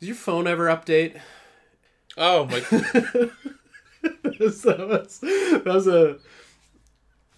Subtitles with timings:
[0.00, 1.20] Did your phone ever update?
[2.16, 2.60] Oh my!
[4.02, 6.18] that, was, that was a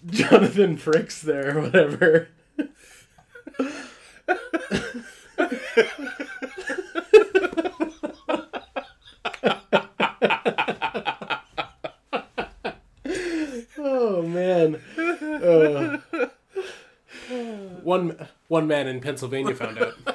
[0.05, 2.27] Jonathan Frakes there, or whatever.
[13.79, 14.75] oh man.
[15.41, 15.97] Uh,
[17.81, 20.10] one one man in Pennsylvania found out.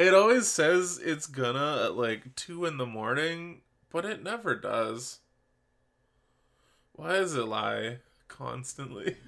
[0.00, 3.60] It always says it's gonna at like two in the morning,
[3.92, 5.18] but it never does.
[6.94, 9.18] Why does it lie constantly?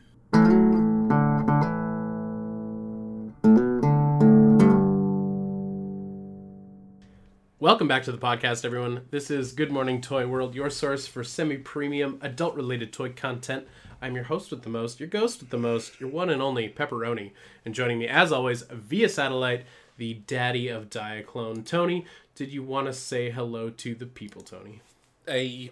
[7.61, 9.03] Welcome back to the podcast, everyone.
[9.11, 13.67] This is Good Morning Toy World, your source for semi premium, adult related toy content.
[14.01, 16.69] I'm your host with the most, your ghost with the most, your one and only
[16.71, 17.31] Pepperoni.
[17.65, 19.65] And joining me, as always, via satellite,
[19.97, 21.65] the daddy of Diaclone.
[21.65, 24.81] Tony, did you want to say hello to the people, Tony?
[25.27, 25.71] Hey.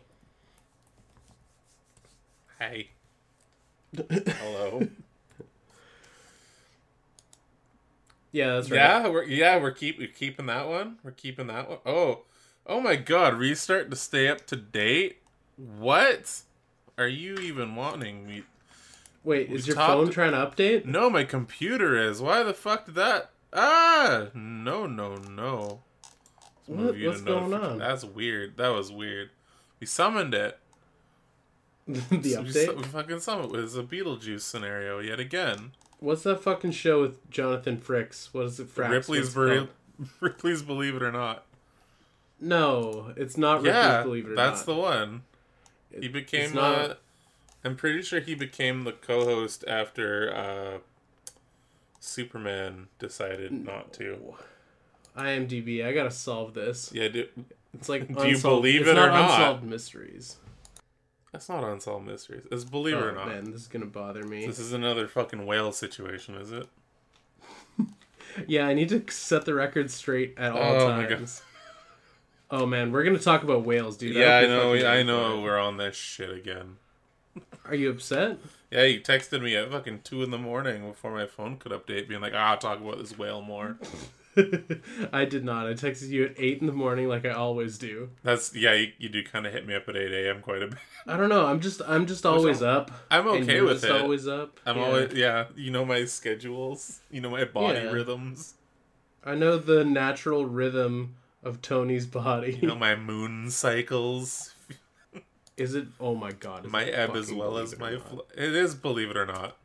[2.59, 2.91] Hey.
[4.09, 4.89] Hello.
[8.33, 8.77] Yeah, that's right.
[8.77, 10.99] yeah, we're yeah we're keep we're keeping that one.
[11.03, 11.79] We're keeping that one.
[11.85, 12.21] Oh,
[12.65, 13.35] oh my God!
[13.35, 15.19] Restart to stay up to date.
[15.57, 16.43] What
[16.97, 18.45] are you even wanting me?
[19.25, 20.85] Wait, is your phone trying to update?
[20.85, 22.23] No, my computer is.
[22.23, 23.31] Why the fuck did that?
[23.53, 25.81] Ah, no, no, no.
[26.67, 27.79] What- move you to what's going on?
[27.79, 28.57] That's weird.
[28.57, 29.31] That was weird.
[29.81, 30.59] We summoned it.
[31.89, 32.77] the We, update?
[32.77, 33.59] we fucking summoned it.
[33.59, 35.73] It was a Beetlejuice scenario yet again.
[35.99, 38.29] What's that fucking show with Jonathan Frakes?
[38.33, 38.75] What is it?
[38.75, 38.91] Frax?
[38.91, 39.69] Ripley's What's it Beri- called?
[40.21, 41.45] Ripley's Believe It or Not.
[42.41, 44.67] No, it's not Ripley's yeah, Believe It or that's Not.
[44.75, 45.23] the one.
[45.93, 46.55] It- He it's became.
[46.55, 46.95] not- Uh,
[47.65, 50.79] I'm pretty sure he became the co-host after uh,
[52.01, 54.35] Superman decided not to.
[55.17, 55.85] IMDb.
[55.85, 56.91] I gotta solve this.
[56.93, 57.29] Yeah, do,
[57.75, 59.31] It's like Do you believe it's it or not?
[59.31, 60.37] Unsolved mysteries.
[61.33, 62.47] that's not unsolved mysteries.
[62.51, 63.29] It's Believe It oh or Not.
[63.29, 64.47] man, this is gonna bother me.
[64.47, 66.67] This is another fucking whale situation, is it?
[68.47, 71.43] Yeah, I need to set the record straight at all Oh my times.
[72.53, 74.15] Oh man, we're gonna talk about whales, dude.
[74.17, 74.89] yeah, I you're know.
[74.89, 75.41] I know.
[75.41, 76.77] We're on this shit again.
[77.65, 78.39] Are you upset?
[78.71, 82.09] Yeah, you texted me at fucking two in the morning before my phone could update,
[82.09, 83.79] being like, "Ah, I'll talk about this whale more."
[85.13, 85.67] I did not.
[85.67, 88.11] I texted you at eight in the morning, like I always do.
[88.23, 88.75] That's yeah.
[88.75, 90.41] You, you do kind of hit me up at eight a.m.
[90.41, 90.79] quite a bit.
[91.07, 91.47] I don't know.
[91.47, 92.91] I'm just, I'm just always up.
[93.11, 93.91] I'm okay with it.
[93.91, 94.61] Always up.
[94.65, 94.85] I'm Yeah.
[94.85, 95.45] always yeah.
[95.57, 97.01] You know my schedules.
[97.11, 97.91] You know my body Yeah.
[97.91, 98.55] rhythms.
[99.25, 102.59] I know the natural rhythm of Tony's body.
[102.63, 104.55] You know my moon cycles.
[105.61, 105.89] Is it?
[106.01, 106.65] Oh my god!
[106.65, 107.99] is My ebb as well as my.
[107.99, 109.57] Fl- it is believe it or not.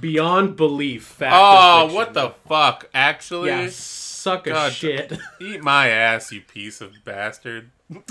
[0.00, 1.04] beyond belief.
[1.04, 2.88] Fact Oh, what the fuck?
[2.94, 4.72] Actually, Yeah, suck a God.
[4.72, 5.12] shit.
[5.40, 7.70] eat my ass, you piece of bastard.
[7.90, 8.02] no,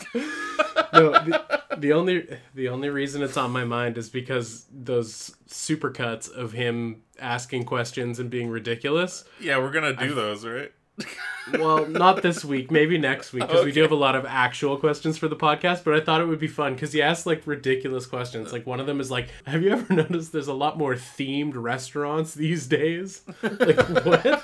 [0.93, 6.51] the, the only the only reason it's on my mind is because those supercuts of
[6.51, 9.23] him asking questions and being ridiculous.
[9.41, 10.71] Yeah, we're gonna do those, right?
[11.51, 14.77] Well, not this week, maybe next week, because we do have a lot of actual
[14.77, 15.83] questions for the podcast.
[15.83, 18.53] But I thought it would be fun because he asked like ridiculous questions.
[18.53, 21.53] Like one of them is like, "Have you ever noticed there's a lot more themed
[21.55, 24.43] restaurants these days?" Like what?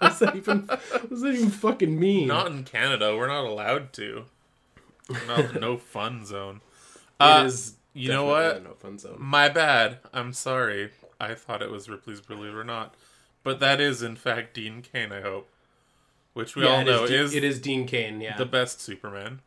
[0.00, 0.60] What's that even?
[0.68, 2.28] What's that even fucking mean?
[2.28, 3.16] Not in Canada.
[3.16, 4.24] We're not allowed to.
[5.26, 6.60] Not no fun zone.
[7.20, 8.62] It Uh, is you know what?
[8.62, 9.16] No fun zone.
[9.18, 9.98] My bad.
[10.12, 10.90] I'm sorry.
[11.20, 12.94] I thought it was Ripley's Believe It or Not,
[13.42, 15.10] but that is in fact Dean Cain.
[15.10, 15.48] I hope,
[16.38, 18.20] which we Yeah, all know is, is, it is Dean Cain.
[18.20, 19.40] Yeah, the best Superman.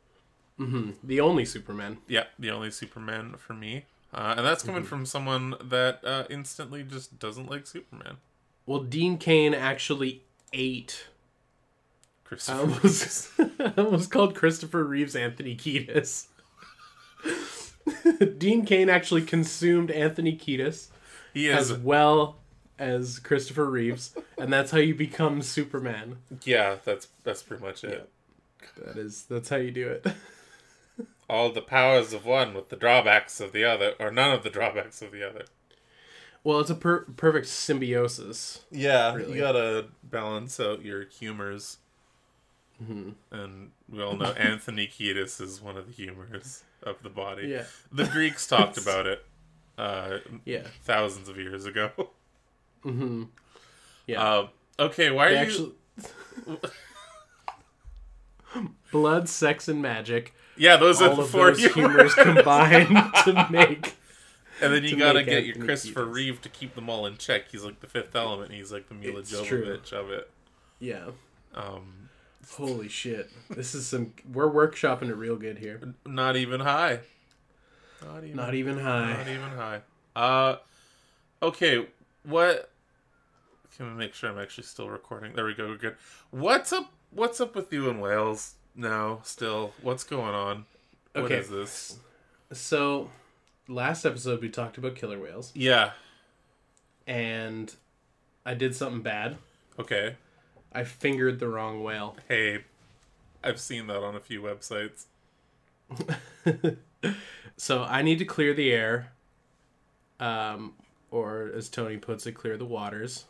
[0.58, 2.00] the only Superman.
[2.08, 4.72] Yeah, the only Superman for me, uh, and that's Mm-hmm.
[4.74, 8.18] coming from someone that uh, instantly just doesn't like Superman.
[8.66, 11.08] Well, Dean Cain actually ate.
[12.28, 12.60] I Christopher.
[12.60, 16.28] almost, I almost called Christopher Reeves Anthony Kiedis.
[18.38, 20.88] Dean Cain actually consumed Anthony Kiedis
[21.34, 22.38] he as well
[22.82, 26.18] as Christopher Reeves, and that's how you become Superman.
[26.44, 28.10] Yeah, that's that's pretty much it.
[28.84, 30.06] That is that's how you do it.
[31.30, 34.50] All the powers of one with the drawbacks of the other, or none of the
[34.50, 35.46] drawbacks of the other.
[36.44, 38.62] Well, it's a per- perfect symbiosis.
[38.72, 39.34] Yeah, Really.
[39.36, 41.78] you gotta balance out your humors.
[42.84, 43.12] Mm-hmm.
[43.32, 47.48] And we all know Anthony Kiedis is one of the humors of the body.
[47.48, 49.24] Yeah, The Greeks talked about it
[49.78, 51.92] uh, yeah, thousands of years ago.
[52.86, 53.24] Mm-hmm.
[54.08, 54.22] yeah.
[54.24, 54.48] Uh,
[54.80, 55.42] okay, why are They you?
[55.42, 55.72] actually.
[58.92, 60.34] Blood, sex, and magic.
[60.58, 62.14] yeah, those are All the of four those humors.
[62.14, 62.90] humors combined
[63.24, 63.96] to make
[64.62, 66.06] and then you to gotta get your Christopher.
[66.06, 67.50] Reeve to keep them all in check.
[67.52, 68.52] He's like the fifth element.
[68.52, 69.66] He's like the Mila It's true.
[69.66, 70.30] Jovovich of it.
[70.80, 71.12] Yeah.
[71.56, 72.10] Um,
[72.54, 73.30] Holy shit!
[73.50, 74.14] This is some.
[74.32, 75.80] We're workshopping it real good here.
[76.06, 77.00] Not even high.
[78.04, 78.36] Not even.
[78.36, 79.14] Not even high.
[79.14, 79.82] Not even high.
[80.16, 80.56] Uh,
[81.42, 81.88] okay.
[82.24, 82.71] What?
[83.82, 85.34] Can we make sure I'm actually still recording?
[85.34, 85.68] There we go.
[85.70, 85.96] We're good.
[86.30, 86.94] What's up?
[87.10, 89.22] What's up with you in Wales now?
[89.24, 90.66] Still, what's going on?
[91.14, 91.38] What Okay.
[91.38, 91.98] is this?
[92.54, 93.10] So,
[93.68, 95.94] last episode we talked about killer whales, Yeah.
[97.08, 97.74] and
[98.46, 99.40] I did something bad.
[99.80, 100.16] Okay.
[100.72, 102.16] I fingered the wrong whale.
[102.28, 102.66] Hey,
[103.44, 105.06] I've seen that on a few websites.
[107.58, 109.12] so I need to clear the air,
[110.20, 110.76] um,
[111.10, 113.26] or as Tony puts it, clear the waters.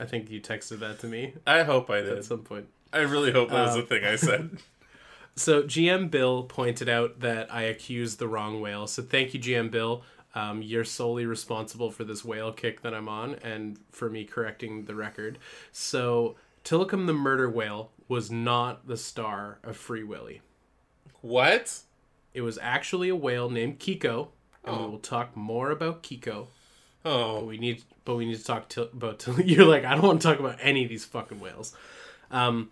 [0.00, 2.08] I think you texted that to me I hope I did.
[2.08, 2.24] at did.
[2.24, 2.66] some point.
[2.92, 4.58] I really hope that was Um, the thing I said.
[5.36, 8.86] So GM Bill pointed out that I accused the wrong whale.
[8.88, 10.02] So thank you, GM Bill.
[10.34, 14.84] Um, you're solely responsible for this whale kick that I'm on, and for me correcting
[14.86, 15.38] the record.
[15.72, 20.42] So Tilikum the murder whale was not the star of Free Willy.
[21.20, 21.80] what?
[22.34, 24.28] It was actually a whale named Keiko,
[24.64, 24.84] and Oh.
[24.84, 26.48] we will talk more about Keiko.
[27.04, 29.18] Oh, we need, but we need to talk to, about.
[29.18, 31.74] Til- you're like, I don't want to talk about any of these fucking whales.
[32.30, 32.70] Um,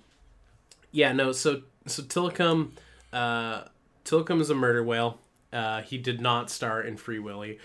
[0.93, 1.33] yeah, no.
[1.33, 2.71] So, so Tilikum,
[3.13, 3.63] uh,
[4.05, 5.19] Tilikum is a murder whale.
[5.53, 7.59] Uh, he did not star in Free Willy,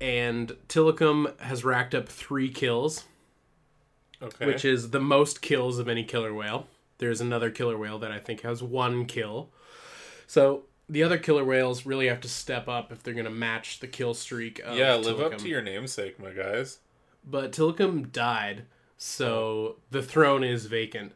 [0.00, 3.04] and Tilikum has racked up three kills,
[4.22, 4.46] okay.
[4.46, 6.66] which is the most kills of any killer whale.
[6.98, 9.50] There's another killer whale that I think has one kill.
[10.26, 13.80] So the other killer whales really have to step up if they're going to match
[13.80, 14.58] the kill streak.
[14.60, 16.78] Of yeah, live up to your namesake, my guys.
[17.24, 18.64] But Tilikum died,
[18.96, 21.12] so the throne is vacant.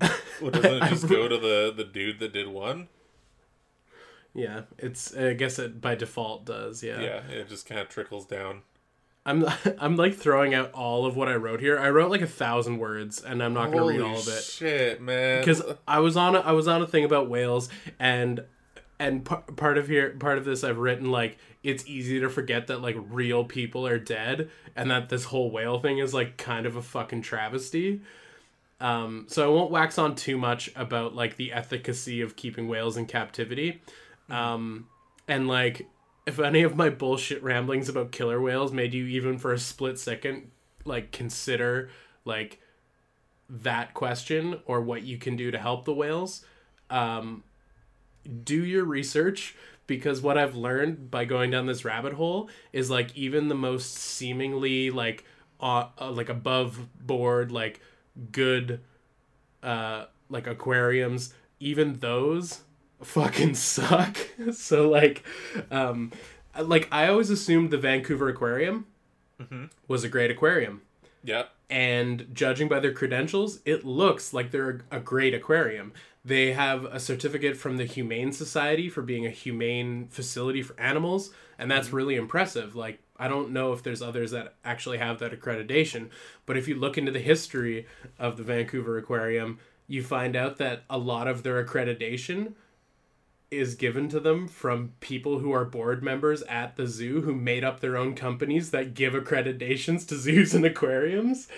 [0.42, 2.88] Well, doesn't it just go to the the dude that did one?
[4.34, 5.16] Yeah, it's.
[5.16, 6.82] I guess it by default does.
[6.82, 7.00] Yeah.
[7.00, 8.62] Yeah, it just kind of trickles down.
[9.24, 9.46] I'm.
[9.78, 11.78] I'm like throwing out all of what I wrote here.
[11.78, 14.42] I wrote like a thousand words, and I'm not going to read all of it
[14.42, 15.40] Shit, man.
[15.40, 16.34] because I was on.
[16.34, 17.68] A, I was on a thing about whales,
[18.00, 18.44] and
[18.98, 22.66] and par- part of here, part of this, I've written like it's easy to forget
[22.68, 26.66] that like real people are dead, and that this whole whale thing is like kind
[26.66, 28.00] of a fucking travesty.
[28.80, 32.96] Um, so I won't wax on too much about like the efficacy of keeping whales
[32.96, 33.80] in captivity.
[34.28, 34.88] Um,
[35.26, 35.86] and like
[36.26, 39.98] if any of my bullshit ramblings about killer whales made you even for a split
[39.98, 40.50] second
[40.84, 41.90] like consider
[42.24, 42.60] like
[43.48, 46.44] that question or what you can do to help the whales,
[46.90, 47.42] um,
[48.44, 49.54] do your research
[49.86, 53.94] because what I've learned by going down this rabbit hole is like even the most
[53.94, 55.24] seemingly like
[55.60, 57.80] uh, uh, like above board like
[58.32, 58.80] good
[59.62, 62.60] uh like aquariums even those
[63.02, 64.16] fucking suck.
[64.52, 65.22] So like
[65.70, 66.12] um
[66.58, 68.86] like I always assumed the Vancouver aquarium
[69.40, 69.68] Mhm.
[69.88, 70.82] was a great aquarium.
[71.24, 75.92] Yeah, and judging by their credentials, it looks like they're a great aquarium.
[76.24, 81.30] They have a certificate from the Humane Society for being a humane facility for animals,
[81.58, 81.96] and that's mm-hmm.
[81.96, 82.74] really impressive.
[82.74, 86.08] Like, I don't know if there's others that actually have that accreditation,
[86.46, 87.86] but if you look into the history
[88.18, 92.54] of the Vancouver Aquarium, you find out that a lot of their accreditation
[93.58, 97.64] is given to them from people who are board members at the zoo who made
[97.64, 101.48] up their own companies that give accreditations to zoos and aquariums.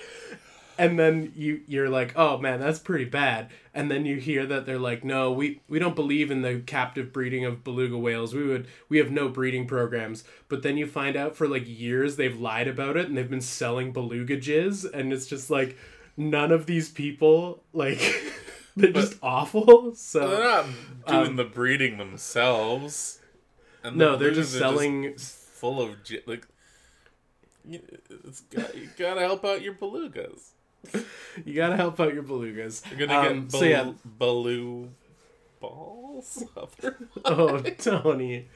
[0.79, 3.51] And then you you're like oh man that's pretty bad.
[3.73, 7.13] And then you hear that they're like no we we don't believe in the captive
[7.13, 8.35] breeding of beluga whales.
[8.35, 10.25] We would we have no breeding programs.
[10.49, 13.41] But then you find out for like years they've lied about it and they've been
[13.41, 14.93] selling beluga jizz.
[14.93, 15.77] And it's just like
[16.17, 17.99] none of these people like
[18.93, 20.67] they're just awful so they're not
[21.07, 23.21] doing um, the breeding themselves.
[23.83, 26.47] And no the they're just selling full of like.
[27.69, 27.81] You,
[28.55, 30.51] got, you gotta help out your belugas.
[31.45, 34.91] you gotta help out your belugas You're gonna Um, get so yeah baloo
[35.59, 36.45] balls.
[37.25, 38.47] oh tony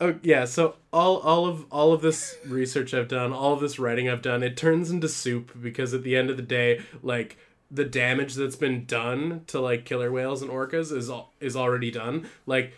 [0.00, 3.78] oh yeah so all all of all of this research i've done all of this
[3.78, 7.38] writing i've done it turns into soup because at the end of the day like
[7.70, 11.90] the damage that's been done to like killer whales and orcas is al- is already
[11.90, 12.72] done like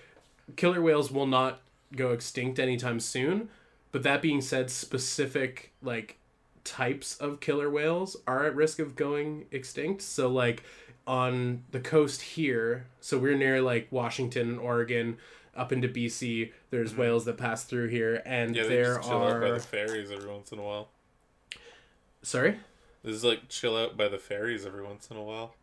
[0.56, 1.60] killer whales will not
[1.94, 3.48] go extinct anytime soon
[3.92, 6.16] but that being said specific like
[6.64, 10.62] types of killer whales are at risk of going extinct so like
[11.06, 15.16] on the coast here so we're near like washington and oregon
[15.56, 18.62] up into bc there's whales that pass through here and Mm-hmm.
[18.64, 20.88] Yeah, there just chill out by are the ferries every once in a while.
[22.22, 22.58] sorry
[23.02, 25.54] This is like chill out by the ferries every once in a while.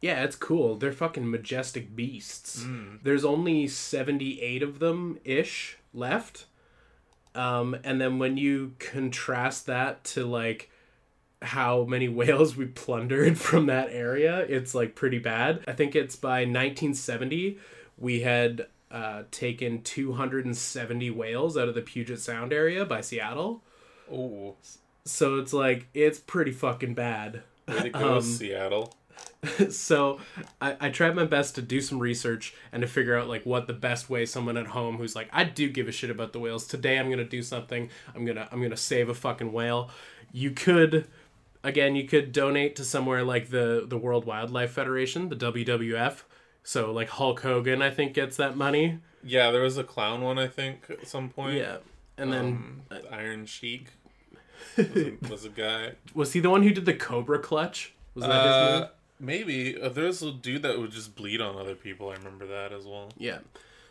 [0.00, 2.98] yeah it's cool they're fucking majestic beasts Mm.
[3.02, 6.46] there's only 78 of them ish left
[7.34, 10.70] um, and then when you contrast that to like
[11.42, 14.40] how many whales we plundered from that area.
[14.40, 15.62] It's like pretty bad.
[15.66, 17.58] I think it's by 1970
[17.96, 23.62] we had uh, taken 270 whales out of the Puget Sound area by Seattle.
[24.12, 24.56] Oh,
[25.10, 27.42] So it's like it's pretty fucking bad.
[27.68, 28.94] way to go, Um, Seattle.
[29.70, 30.18] so
[30.60, 33.66] I, I tried my best to do some research and to figure out like what
[33.66, 36.38] the best way someone at home who's like I do give a shit about the
[36.40, 36.66] whales.
[36.66, 37.90] Today I'm gonna do something.
[38.14, 39.90] I'm gonna I'm gonna save a fucking whale.
[40.32, 41.06] You could
[41.64, 46.22] again you could donate to somewhere like the the World Wildlife Federation the WWF
[46.62, 48.98] so like Hulk Hogan I think gets that money.
[49.22, 51.58] Yeah, there was a clown one, I think, at some point.
[51.58, 51.78] yeah.
[52.16, 53.88] And then Um, Iron Sheik
[54.76, 55.92] was a, was a guy.
[56.14, 58.88] was he the one who did the Cobra Clutch was that his Uh, name
[59.20, 62.08] maybe uh, there's a dude that would just bleed on other people.
[62.10, 63.10] I remember that as well.
[63.18, 63.38] Yeah.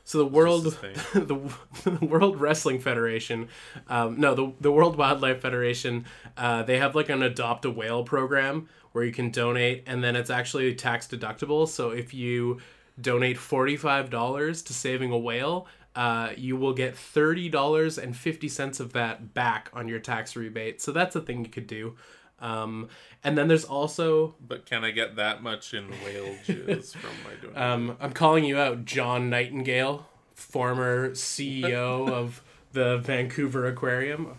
[0.04, 0.64] So the world,
[1.14, 1.40] the,
[1.84, 3.48] the World Wrestling Federation,
[3.88, 8.04] um, no, the the World Wildlife Federation, uh, they have like an adopt a whale
[8.04, 11.68] program where you can donate, and then it's actually tax deductible.
[11.68, 12.60] So if you
[13.00, 18.16] donate forty five dollars to saving a whale, uh, you will get thirty dollars and
[18.16, 20.82] fifty cents of that back on your tax rebate.
[20.82, 21.96] So that's a thing you could do.
[22.42, 22.88] Um,
[23.24, 27.36] and then there's also But can I get that much in whale jizz from my
[27.42, 27.58] doing?
[27.58, 32.42] Um, I'm calling you out, John Nightingale, former CEO of
[32.72, 34.36] the Vancouver Aquarium.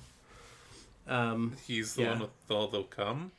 [1.07, 2.11] Um, He's the yeah.
[2.11, 3.33] one with all the cum.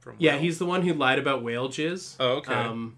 [0.00, 0.40] From yeah, whale?
[0.40, 2.16] he's the one who lied about whale jizz.
[2.18, 2.54] Oh, okay.
[2.54, 2.96] Um,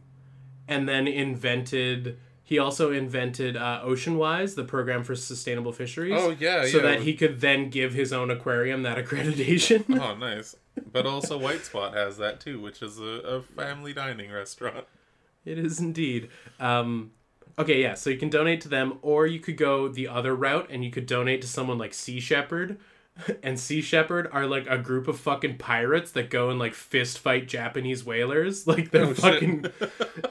[0.68, 2.18] and then invented.
[2.44, 6.14] He also invented uh, Oceanwise, the program for sustainable fisheries.
[6.16, 6.82] Oh, yeah, so yeah.
[6.82, 9.84] that he could then give his own aquarium that accreditation.
[10.02, 10.56] Oh, nice.
[10.90, 14.87] But also, White Spot has that too, which is a, a family dining restaurant.
[15.44, 16.30] It is indeed.
[16.58, 17.12] Um,
[17.58, 17.94] okay, yeah.
[17.94, 20.90] So you can donate to them, or you could go the other route and you
[20.90, 22.78] could donate to someone like Sea Shepherd.
[23.42, 27.19] And Sea Shepherd are like a group of fucking pirates that go and like fist
[27.19, 28.66] fight Japanese whalers.
[28.73, 29.66] Like they're Oh, fucking.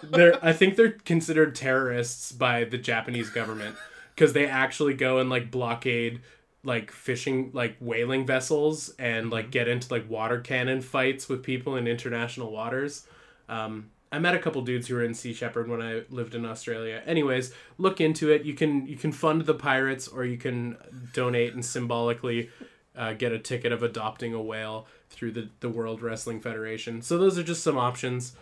[0.04, 0.44] they're.
[0.44, 3.76] I think they're considered terrorists by the Japanese government
[4.16, 6.22] because they actually go and like blockade
[6.64, 11.76] like fishing like whaling vessels and like get into like water cannon fights with people
[11.76, 13.08] in international waters.
[13.50, 16.46] Um, I met a couple dudes who were in Sea Shepherd when I lived in
[16.46, 17.02] Australia.
[17.06, 18.44] Anyways, look into it.
[18.44, 20.78] You can you can fund the pirates or you can
[21.14, 22.50] donate and symbolically
[22.96, 27.02] uh, get a ticket of adopting a whale through the the World Wrestling Federation.
[27.02, 28.36] So those are just some options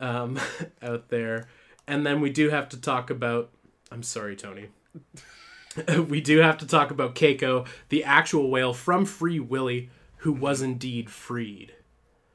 [0.00, 0.38] um,
[0.82, 1.48] out there.
[1.86, 3.50] And then we do have to talk about.
[3.90, 4.68] I'm sorry, Tony.
[6.08, 10.62] we do have to talk about Keiko, the actual whale from Free Willy, who was
[10.62, 11.74] indeed freed.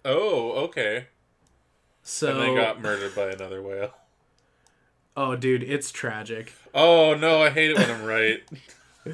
[0.04, 1.08] Oh, okay.
[2.02, 3.92] So, And they got murdered by another whale.
[5.18, 6.54] oh, dude, it's tragic.
[6.74, 8.44] Oh, no, I hate it when I'm right.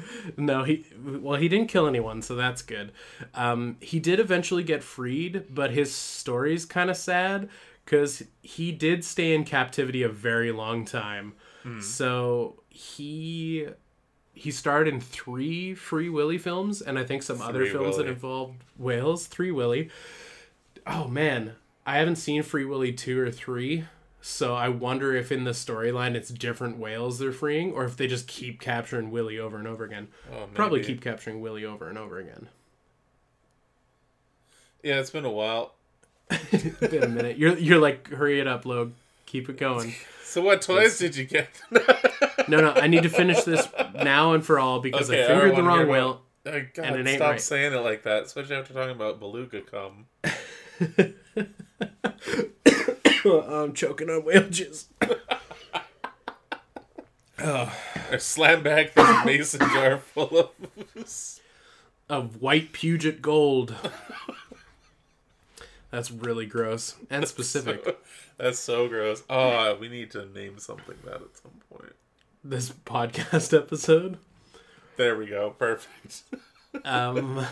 [0.36, 2.92] No, he well, he didn't kill anyone, so that's good.
[3.34, 7.48] Um, he did eventually get freed, but his story's kind of sad
[7.84, 11.34] because he did stay in captivity a very long time.
[11.80, 13.68] So he
[14.34, 18.06] he starred in three Free Willy films, and I think some other Free films that
[18.06, 19.26] involved whales.
[19.26, 19.88] Three Willy.
[20.86, 21.54] Oh man,
[21.86, 23.84] I haven't seen Free Willy two or three.
[24.26, 28.06] So I wonder if in the storyline it's different whales they're freeing, or if they
[28.06, 30.08] just keep capturing Willy over and over again.
[30.32, 32.48] Oh, Probably keep capturing Willy over and over again.
[34.82, 35.74] Yeah, it's been a while.
[36.50, 37.36] Been a minute.
[37.36, 38.94] You're you're like, hurry it up, Log.
[39.26, 39.94] Keep it going.
[40.24, 41.48] So, what toys did you get?
[42.48, 45.28] No, no, I need to finish this now and for all because Okay, I I
[45.28, 46.22] fingered the wrong whale.
[46.44, 47.40] Oh, God, And it ain't stop right.
[47.40, 50.06] saying it like that, especially after talking about beluga cum.
[53.48, 54.86] I'm choking on whale jizz.
[57.38, 60.50] I slam back this mason jar full of.
[62.08, 63.74] Of white Puget gold.
[65.90, 67.98] That's really gross and specific.
[68.36, 69.22] That's so gross.
[69.30, 71.94] Oh, we need to name something that at some point.
[72.42, 74.18] This podcast episode.
[74.96, 75.50] There we go.
[75.50, 76.22] Perfect.
[76.84, 77.46] Um,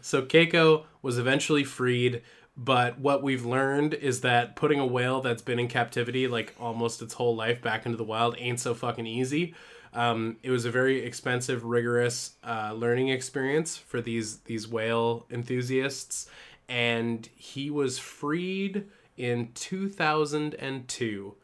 [0.00, 2.22] so Keiko was eventually freed,
[2.58, 7.00] but what we've learned is that putting a whale that's been in captivity like almost
[7.00, 9.54] its whole life back into the wild ain't so fucking easy.
[9.94, 16.28] Um, it was a very expensive, rigorous uh, learning experience for these these whale enthusiasts,
[16.68, 18.86] and he was freed
[19.16, 21.34] in 2002.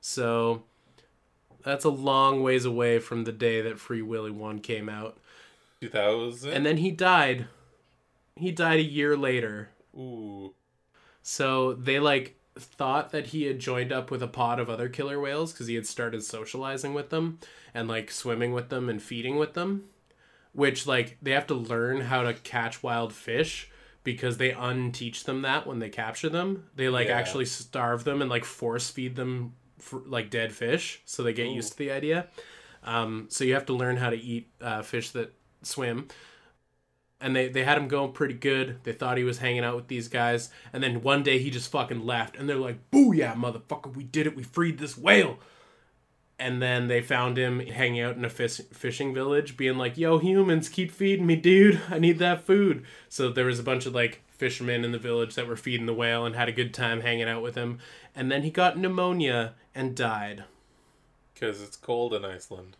[0.00, 0.62] So
[1.62, 5.18] that's a long ways away from the day that Free Willy One came out.
[5.82, 6.50] 2000.
[6.50, 7.46] And then he died.
[8.36, 9.68] He died a year later.
[9.94, 10.54] Ooh.
[11.22, 15.18] So they like thought that he had joined up with a pod of other killer
[15.20, 17.38] whales because he had started socializing with them
[17.72, 19.84] and like swimming with them and feeding with them.
[20.52, 23.70] Which like they have to learn how to catch wild fish,
[24.04, 26.64] because they unteach them that when they capture them.
[26.76, 27.16] They like Yeah.
[27.18, 31.46] actually starve them and like force feed them fr like dead fish, so they get
[31.46, 31.54] Ooh.
[31.54, 32.26] used to the idea.
[32.84, 36.08] Um, so you have to learn how to eat uh, fish that swim.
[37.22, 38.80] And they, they had him going pretty good.
[38.82, 40.50] They thought he was hanging out with these guys.
[40.72, 42.36] And then one day he just fucking left.
[42.36, 44.36] And they're like, Booyah, motherfucker, we did it.
[44.36, 45.38] We freed this whale.
[46.38, 50.18] And then they found him hanging out in a fish, fishing village, being like, Yo,
[50.18, 51.80] humans, keep feeding me, dude.
[51.88, 52.84] I need that food.
[53.08, 55.94] So there was a bunch of like fishermen in the village that were feeding the
[55.94, 57.78] whale and had a good time hanging out with him.
[58.16, 60.42] And then he got pneumonia and died.
[61.32, 62.76] Because it's cold in Iceland.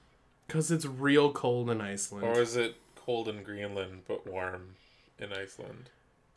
[0.49, 2.27] Because it's real cold in Iceland.
[2.27, 4.77] Or is it cold in Greenland but warm
[5.19, 5.91] in Iceland?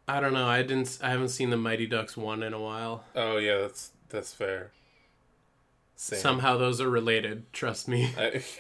[0.08, 0.48] I don't know.
[0.48, 1.00] I didn't.
[1.02, 3.04] I haven't seen the Mighty Ducks one in a while.
[3.16, 4.72] Oh yeah, that's that's fair.
[5.96, 6.20] Same.
[6.20, 7.52] Somehow those are related.
[7.54, 8.14] Trust me.
[8.18, 8.44] I,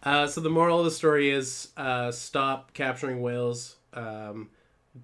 [0.00, 3.76] Uh, so the moral of the story is: uh, stop capturing whales.
[3.92, 4.50] Um,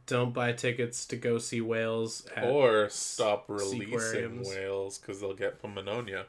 [0.07, 2.27] don't buy tickets to go see whales.
[2.37, 2.45] At...
[2.45, 4.49] or stop releasing Seaquariums.
[4.49, 6.27] whales because they'll get pneumonia.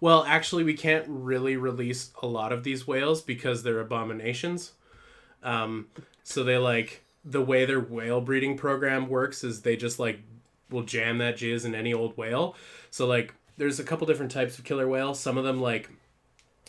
[0.00, 4.72] Well, actually, we can't really release a lot of these whales because they're abominations.
[5.42, 5.88] Um,
[6.22, 10.20] so they like the way their whale breeding program works is they just like
[10.70, 12.54] will jam that jizz in any old whale.
[12.90, 15.18] So like there's a couple different types of killer whales.
[15.18, 15.90] Some of them like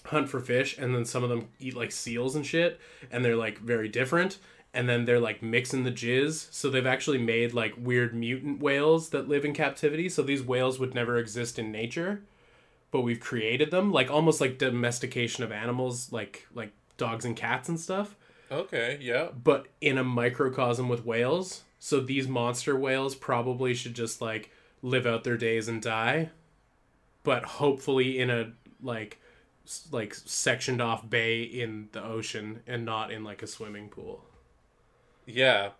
[0.08, 2.80] hunt for fish and then some of them eat like seals and shit
[3.12, 4.38] and they're like very different
[4.74, 9.10] and then they're like mixing the jizz so they've actually made like weird mutant whales
[9.10, 12.22] that live in captivity so these whales would never exist in nature
[12.92, 17.70] but we've created them like almost like domestication of animals like like dogs and cats
[17.70, 18.16] and stuff.
[18.50, 19.28] Okay, yeah.
[19.44, 21.64] but in a microcosm with whales.
[21.80, 24.52] So these monster whales probably should just like
[24.82, 26.30] live out their days and die.
[27.24, 29.20] But hopefully in a like
[29.92, 34.24] like sectioned off bay in the ocean and not in like a swimming pool.
[35.26, 35.72] Yeah.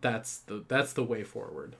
[0.00, 1.76] that's the that's the way forward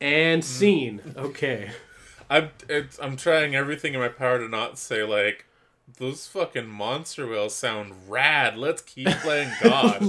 [0.00, 0.44] and mm.
[0.44, 1.70] scene okay
[2.30, 5.46] I'm it's, I'm trying everything in my power to not say like
[5.98, 8.56] those fucking monster whales sound rad.
[8.56, 10.02] Let's keep playing God.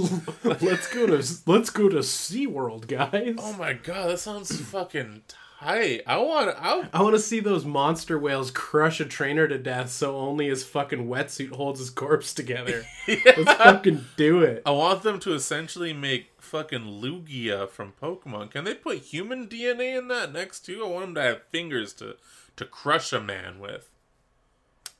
[0.60, 5.22] let's go to let's go to SeaWorld guys oh my god, that sounds fucking
[5.60, 6.02] tight.
[6.06, 9.90] I want I I want to see those monster whales crush a trainer to death
[9.90, 12.84] so only his fucking wetsuit holds his corpse together.
[13.08, 14.62] Let's fucking do it.
[14.64, 18.50] I want them to essentially make fucking Lugia from Pokemon.
[18.50, 20.84] Can they put human DNA in that next too?
[20.84, 22.16] I want them to have fingers to
[22.56, 23.90] to crush a man with.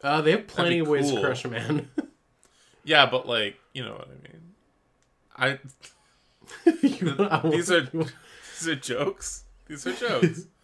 [0.02, 1.90] Uh, they have plenty of ways to crush a man.
[2.84, 4.54] Yeah, but like, you know what I mean.
[5.36, 5.58] I
[7.44, 9.44] I these are these are jokes.
[9.68, 10.46] These are jokes.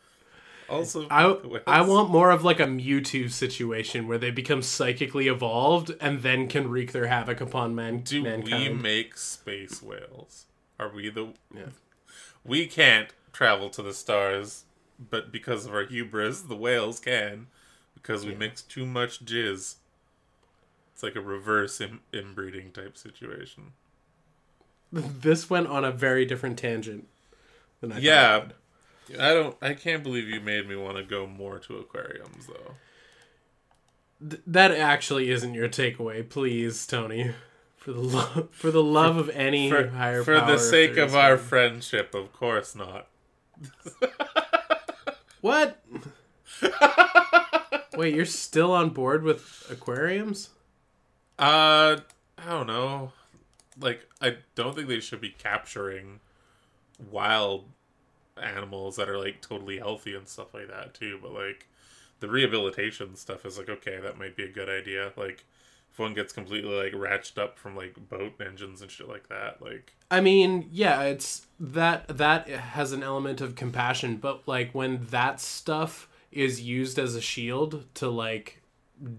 [0.66, 1.24] Also, I.
[1.66, 6.48] I want more of like a Mewtwo situation where they become psychically evolved and then
[6.48, 8.82] can wreak their havoc upon man- Do we mankind.
[8.82, 10.46] make space whales?
[10.80, 11.34] Are we the?
[11.54, 11.66] Yeah.
[12.44, 14.64] We can't travel to the stars,
[14.98, 17.48] but because of our hubris, the whales can,
[17.92, 18.38] because we Yeah.
[18.38, 19.74] mix too much jizz.
[20.94, 23.72] It's like a reverse Im- inbreeding type situation.
[24.92, 27.06] this went on a very different tangent
[27.82, 28.54] than I thought Yeah, would.
[29.12, 29.56] I don't.
[29.60, 32.74] I can't believe you made me want to go more to aquariums, though.
[34.28, 37.32] Th- that actually isn't your takeaway, please, Tony.
[37.76, 41.14] For the love, for the love of any For, higher for power, the sake of
[41.14, 41.44] our one.
[41.44, 43.08] friendship, of course not.
[45.42, 45.82] what?
[47.96, 50.48] Wait, you're still on board with aquariums?
[51.38, 51.98] Uh,
[52.38, 53.12] I don't know.
[53.78, 56.20] Like, I don't think they should be capturing
[57.10, 57.66] wild
[58.42, 61.18] animals that are like totally healthy and stuff like that too.
[61.22, 61.68] But like,
[62.20, 65.12] the rehabilitation stuff is like okay, that might be a good idea.
[65.16, 65.44] Like,
[65.92, 69.62] if one gets completely like ratcheted up from like boat engines and shit like that,
[69.62, 75.06] like I mean, yeah, it's that that has an element of compassion, but like when
[75.10, 78.60] that stuff is used as a shield to like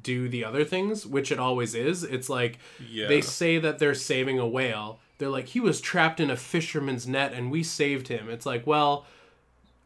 [0.01, 3.93] do the other things, which it always is, it's like yeah, they say that they're
[3.93, 4.99] saving a whale.
[5.17, 8.29] They're like he was trapped in a fisherman's net and we saved him.
[8.29, 9.05] It's like, well,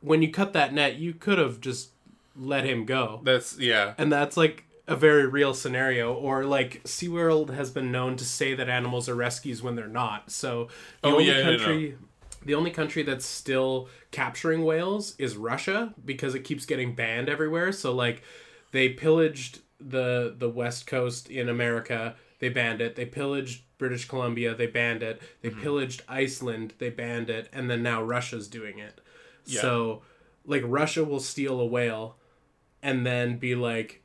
[0.01, 1.89] when you cut that net, you could have just
[2.35, 3.21] let him go.
[3.23, 3.93] that's yeah.
[3.97, 6.13] And that's like a very real scenario.
[6.13, 10.31] Or like SeaWorld has been known to say that animals are rescues when they're not.
[10.31, 10.69] So
[11.01, 11.97] the Oh, only yeah, yeah, country
[12.45, 17.71] the only country that's still capturing whales is Russia because it keeps getting banned everywhere.
[17.73, 18.23] So like
[18.71, 22.95] they pillaged the the west coast in America, they banned it.
[22.95, 25.21] They pillaged British Columbia, they banned it.
[25.41, 25.62] They Mm-hmm.
[25.62, 28.99] pillaged Iceland, they banned it, and then now Russia's doing it.
[29.45, 29.62] Yeah.
[29.62, 30.02] So
[30.45, 32.17] like Russia will steal a whale
[32.82, 34.02] and then be like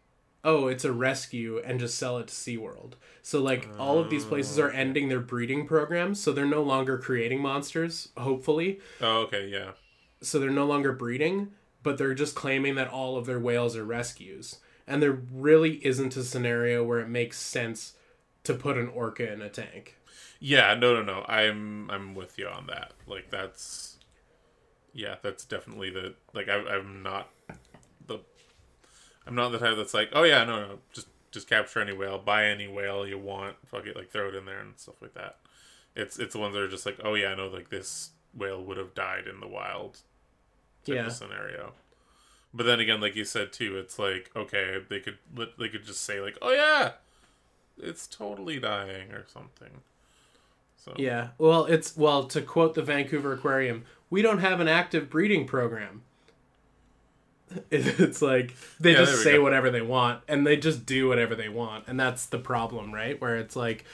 [0.46, 2.92] oh, it's a rescue and just sell it to SeaWorld.
[3.22, 6.98] So like all of these places are ending their breeding programs, so they're no longer
[6.98, 8.78] creating monsters, hopefully.
[9.00, 9.70] Oh, okay, yeah.
[10.20, 13.84] So they're no longer breeding, but they're just claiming that all of their whales are
[13.84, 14.58] rescues.
[14.86, 17.94] And there really isn't a scenario where it makes sense
[18.44, 19.96] to put an orca in a tank.
[20.40, 21.24] Yeah, no, no, no.
[21.28, 22.92] I'm I'm with you on that.
[23.06, 23.96] Like that's,
[24.92, 27.30] yeah, that's definitely the like I, I'm not
[28.06, 28.18] the,
[29.26, 32.18] I'm not the type that's like, oh yeah, no, no, just just capture any whale,
[32.18, 35.14] buy any whale you want, fuck it, like throw it in there and stuff like
[35.14, 35.38] that.
[35.96, 38.76] It's it's the ones that are just like, oh yeah, no, like this whale would
[38.76, 40.00] have died in the wild.
[40.84, 41.06] Type Yeah.
[41.06, 41.72] of scenario.
[42.52, 45.18] But then again, like you said too, it's like okay, they could
[45.58, 46.92] they could just say like, oh yeah,
[47.78, 49.82] it's totally dying or something.
[50.76, 51.28] So Yeah.
[51.38, 56.02] Well, it's well to quote the Vancouver Aquarium, we don't have an active breeding program.
[57.70, 59.42] It's like they Yeah, just say go.
[59.42, 63.20] whatever they want and they just do whatever they want and that's the problem, right?
[63.20, 63.84] Where it's like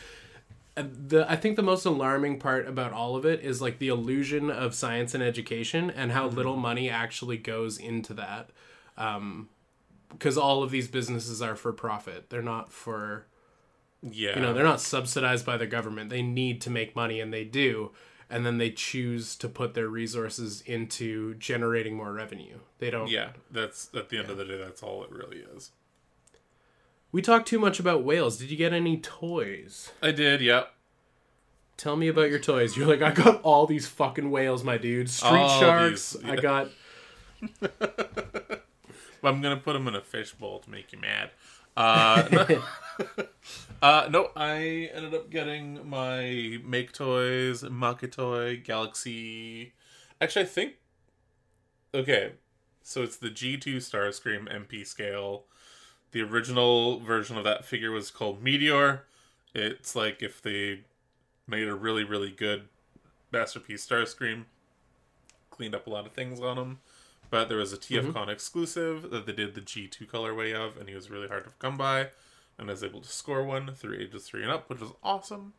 [0.77, 4.51] the I think the most alarming part about all of it is like the illusion
[4.51, 6.63] of science and education and how little Mm-hmm.
[6.63, 8.51] money actually goes into that.
[8.97, 9.49] Um
[10.11, 12.31] because all of these businesses are for profit.
[12.31, 13.27] They're not for
[14.03, 16.11] yeah, you know they're not subsidized by the government.
[16.11, 17.91] They need to make money and they do.
[18.33, 22.59] And then they choose to put their resources into generating more revenue.
[22.79, 25.73] They don't Yeah, that's at the end of the day, that's all it really is.
[27.11, 28.39] we talk too much about whales.
[28.39, 29.91] Did you get any toys?
[30.01, 30.73] I did, yep.
[31.77, 32.77] tell me about your toys.
[32.77, 35.11] You're like i got all these fucking whales my dude.
[35.11, 36.13] Street All sharks.
[36.13, 36.41] These, i yeah.
[36.41, 36.69] got
[39.23, 41.31] I'm gonna put them in a fishbowl to make you mad.
[41.81, 42.61] Uh,
[43.83, 49.73] uh, no, I ended up getting my Make Toys, Makatoy, Galaxy.
[50.21, 50.75] Actually, I think.
[51.95, 52.33] Okay,
[52.83, 55.45] so it's the G2 Starscream MP scale.
[56.13, 59.07] The original version of that figure was called Meteor.
[59.55, 60.81] It's like if they
[61.47, 62.69] made a really, really good
[63.33, 64.45] masterpiece Starscream,
[65.51, 66.79] cleaned up a lot of things on him.
[67.31, 70.95] But there was a TFCon exclusive that they did the G2 colorway of, and he
[70.95, 72.09] was really hard to come by.
[72.59, 75.55] And I was able to score one through ages three and up, which was awesome.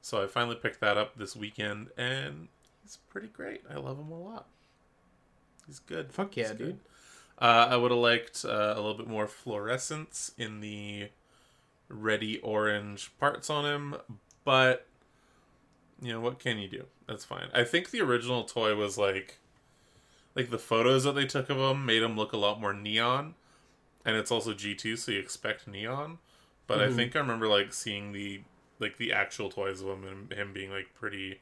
[0.00, 2.48] So I finally picked that up this weekend, and
[2.82, 3.62] he's pretty great.
[3.68, 4.46] I love him a lot.
[5.66, 6.12] He's good.
[6.12, 6.58] fuck yeah good.
[6.58, 6.80] dude
[7.38, 11.08] Uh, I would have liked uh, a little bit more fluorescence in the
[11.88, 13.96] ready orange parts on him,
[14.44, 14.86] but
[16.00, 16.84] you know what can you do?
[17.08, 17.48] That's fine.
[17.52, 19.38] I think the original toy was like,
[20.36, 23.34] like the photos that they took of him made him look a lot more neon,
[24.04, 26.18] and it's also G two, so you expect neon.
[26.68, 26.94] But I Mhm.
[26.96, 28.42] think I remember like seeing the
[28.78, 31.40] like the actual toys of him and him being like pretty,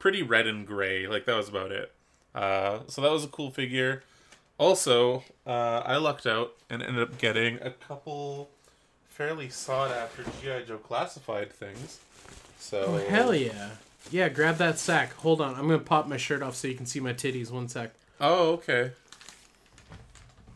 [0.00, 1.06] pretty red and gray.
[1.06, 1.92] Like that was about it.
[2.34, 4.02] Uh, so that was a cool figure.
[4.58, 8.50] Also, uh, I lucked out and ended up getting a couple
[9.08, 12.00] fairly sought after GI Joe classified things.
[12.58, 13.70] So oh hell yeah
[14.10, 16.84] yeah grab that sack hold on i'm gonna pop my shirt off so you can
[16.84, 18.92] see my titties one sec Oh, okay.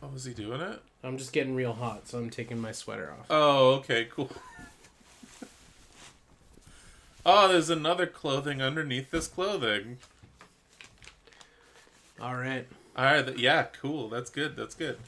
[0.02, 0.80] Oh, was he doing it?
[1.04, 4.28] i'm just getting real hot so i'm taking my sweater off Oh, okay, cool.
[7.26, 9.98] oh, there's another clothing underneath this clothing.
[12.20, 12.66] all right
[12.96, 14.08] All right, th- yeah, cool.
[14.08, 14.56] That's good.
[14.56, 14.98] That's good.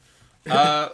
[0.48, 0.90] Uh,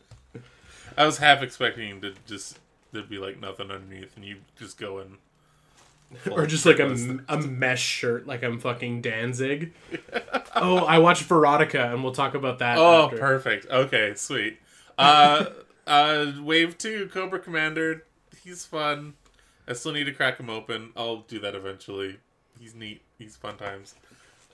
[0.96, 2.58] I was half expecting to just
[2.92, 5.18] there'd be like nothing underneath, and you just go in.
[6.30, 9.72] Or just like a, a mesh shirt like I'm fucking Danzig.
[10.56, 12.78] oh, I watched Verotika and we'll talk about that.
[12.78, 13.18] Oh, after.
[13.18, 13.66] perfect.
[13.70, 14.58] Okay, sweet.
[14.98, 15.46] Uh,
[15.86, 18.04] uh, Wave Two, Cobra Commander.
[18.42, 19.14] He's fun.
[19.68, 20.90] I still need to crack him open.
[20.96, 22.18] I'll do that eventually.
[22.58, 23.02] He's neat.
[23.18, 23.94] He's fun times.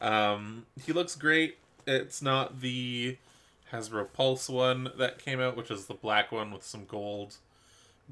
[0.00, 1.56] Um, he looks great.
[1.86, 3.16] It's not the
[3.72, 7.36] Hasbro Pulse one that came out, which is the black one with some gold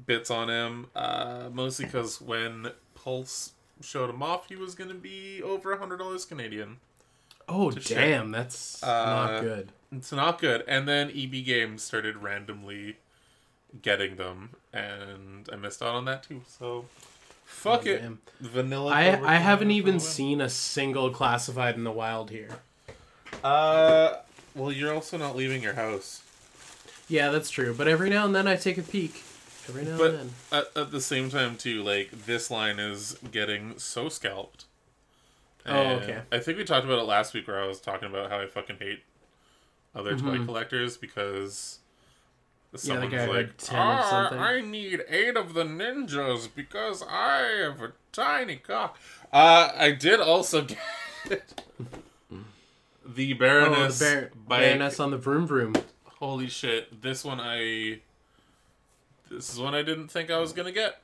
[0.03, 0.87] bits on him.
[0.95, 2.71] Uh, mostly because when
[3.05, 6.77] Pulse showed him off, he was going to be over a hundred dollars Canadian.
[7.47, 9.71] Oh, damn, that's Uh, not good.
[9.95, 10.63] It's not good.
[10.67, 12.97] And then EB Games started randomly
[13.81, 16.41] getting them, and I missed out on that too.
[16.47, 16.85] So,
[17.45, 18.01] fuck Oh, it.
[18.01, 18.21] damn.
[18.41, 18.91] Vanilla.
[18.91, 22.49] I I haven't even seen a single classified in the wild here.
[23.43, 24.15] Uh,
[24.55, 26.21] well, you're also not leaving your house,
[27.07, 27.71] Yeah, that's true.
[27.75, 29.23] But every now and then I take a peek.
[29.67, 30.19] Every now but and
[30.51, 30.63] then.
[30.75, 34.65] at, at the same time too, like this line is getting so scalped.
[35.65, 36.21] Oh, okay.
[36.31, 38.45] I think we talked about it last week, where I was talking about how I
[38.45, 39.03] fucking hate
[39.95, 40.45] other toy Mhm.
[40.45, 41.79] collectors because.
[42.75, 46.49] Someone's like I like, had 10 or "Ah, something." I need eight of the ninjas
[46.53, 48.99] because I have a tiny cock.
[49.31, 50.77] Uh, I did also get
[53.05, 53.99] the Oh, Baroness.
[53.99, 54.59] the Bar-.
[54.59, 55.73] Baroness on the vroom vroom.
[56.19, 57.01] Holy shit!
[57.01, 58.01] This one I
[59.35, 61.01] this is one I didn't think I was gonna get.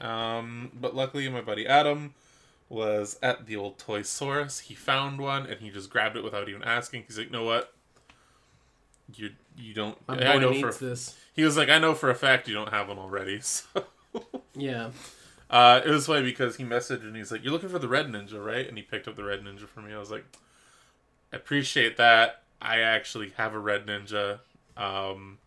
[0.00, 2.14] Um, but luckily, my buddy Adam
[2.68, 4.60] was at the old Toy Source.
[4.60, 7.04] He found one and he just grabbed it without even asking.
[7.06, 7.72] He's like, "Know what?
[9.14, 9.96] You you don't.
[10.08, 11.16] My I know for." this.
[11.34, 13.40] He was like, "I know for a fact you don't have one already."
[14.14, 14.22] So
[14.54, 14.90] Yeah.
[15.50, 18.06] uh, it was funny because he messaged and he's like, "You're looking for the Red
[18.06, 19.92] Ninja, right?" And he picked up the Red Ninja for me.
[19.92, 20.24] I was like,
[21.32, 22.42] "I appreciate that.
[22.62, 24.38] I actually have a Red Ninja."
[24.76, 25.38] Um,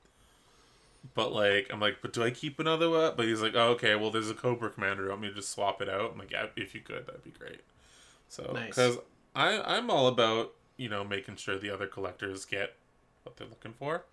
[1.13, 3.13] but like, I'm like, but do I keep another one?
[3.15, 5.03] But he's like, oh, okay, well, there's a Cobra Commander.
[5.03, 6.11] You want me to just swap it out?
[6.13, 7.61] I'm like, yeah, if you could, that'd be great.
[8.29, 8.67] So, Nice.
[8.69, 8.97] because
[9.35, 12.75] I I'm all about you know making sure the other collectors get
[13.23, 14.03] what they're looking for.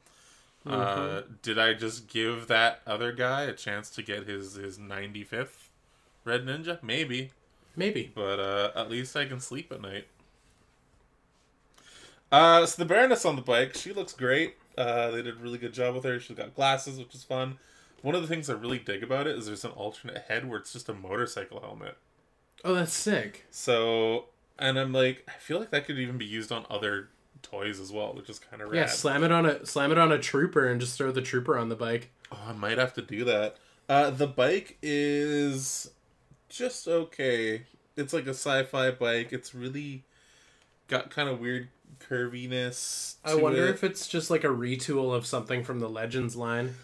[0.67, 5.69] Uh, did I just give that other guy a chance to get his his 95th
[6.25, 6.83] Red Ninja?
[6.83, 7.33] Maybe,
[7.77, 8.11] Maybe.
[8.15, 10.07] but uh, at least I can sleep at night.
[12.33, 14.57] Uh, so the Baroness on the bike, she looks great.
[14.77, 16.19] Uh, they did a really good job with her.
[16.19, 17.59] She's got glasses, which is fun.
[18.03, 20.59] One of the things I really dig about it is there's an alternate head where
[20.59, 21.97] it's just a motorcycle helmet.
[22.65, 23.47] Oh, that's sick.
[23.51, 24.27] So,
[24.59, 27.09] and I'm like, I feel like that could even be used on other
[27.43, 28.79] toys as well, which is kind of rad.
[28.79, 31.57] Yeah, slam it on a slam it on a trooper and just throw the trooper
[31.57, 32.11] on the bike.
[32.33, 33.57] Oh, I might have to do that.
[33.89, 35.91] Uh, the bike is
[36.49, 37.67] just okay.
[37.97, 39.33] It's like a sci-fi bike.
[39.33, 40.05] It's really
[40.89, 41.69] got kind of weird
[42.01, 43.17] curviness.
[43.25, 43.71] I wonder it.
[43.71, 46.75] if it's just like a retool of something from the Legends line.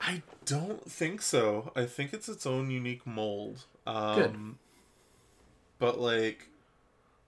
[0.00, 1.72] I don't think so.
[1.76, 3.64] I think it's its own unique mold.
[3.86, 4.34] Um, Good.
[5.78, 6.48] But like,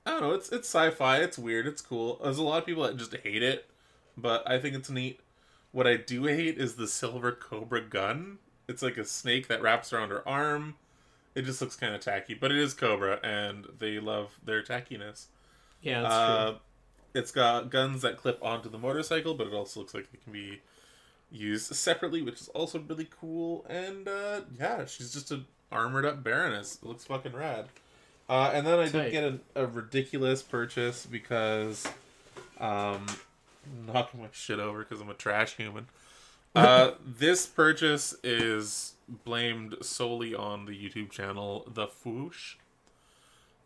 [0.07, 0.33] I don't know.
[0.33, 1.18] It's it's sci-fi.
[1.18, 1.66] It's weird.
[1.66, 2.18] It's cool.
[2.23, 3.68] There's a lot of people that just hate it,
[4.16, 5.21] but I think it's neat.
[5.71, 8.38] What I do hate is the silver cobra gun.
[8.68, 10.77] It's like a snake that wraps around her arm.
[11.35, 15.27] It just looks kind of tacky, but it is Cobra, and they love their tackiness.
[15.81, 16.59] Yeah, that's Uh, true.
[17.14, 20.33] It's got guns that clip onto the motorcycle, but it also looks like it can
[20.33, 20.61] be
[21.31, 23.64] used separately, which is also really cool.
[23.68, 26.79] And uh, yeah, she's just an armored up Baroness.
[26.83, 27.66] It looks fucking rad.
[28.29, 28.92] Uh, and then I Tight.
[28.92, 31.87] did get a, a ridiculous purchase because
[32.61, 35.87] um, I'm knocking my shit over because I'm a trash human.
[36.55, 38.92] Uh, this purchase is
[39.25, 42.57] blamed solely on the YouTube channel The Fwoosh.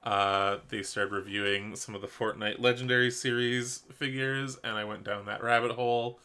[0.07, 5.27] Uh, they started reviewing some of the Fortnite Legendary Series figures, and I went down
[5.27, 6.21] that rabbit hole.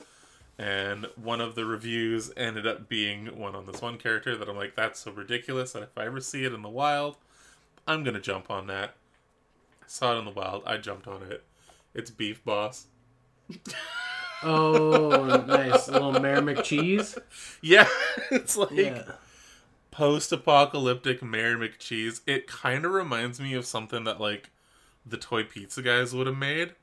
[0.60, 4.56] And one of the reviews ended up being one on this one character that I'm
[4.56, 7.18] like, that's so ridiculous that if I ever see it in the wild,
[7.88, 8.94] I'm gonna jump on that.
[9.82, 11.44] I saw it in the wild, I jumped on it.
[11.96, 12.86] It's Beef Boss.
[14.44, 15.88] Oh, nice.
[15.88, 17.18] A little Mayor McCheese.
[17.64, 17.88] Yeah,
[18.32, 19.04] it's like Yeah.
[20.02, 22.22] Post-apocalyptic Mayor McCheese.
[22.26, 24.50] It kind of reminds me of something that like
[25.06, 26.74] the toy pizza guys would have made.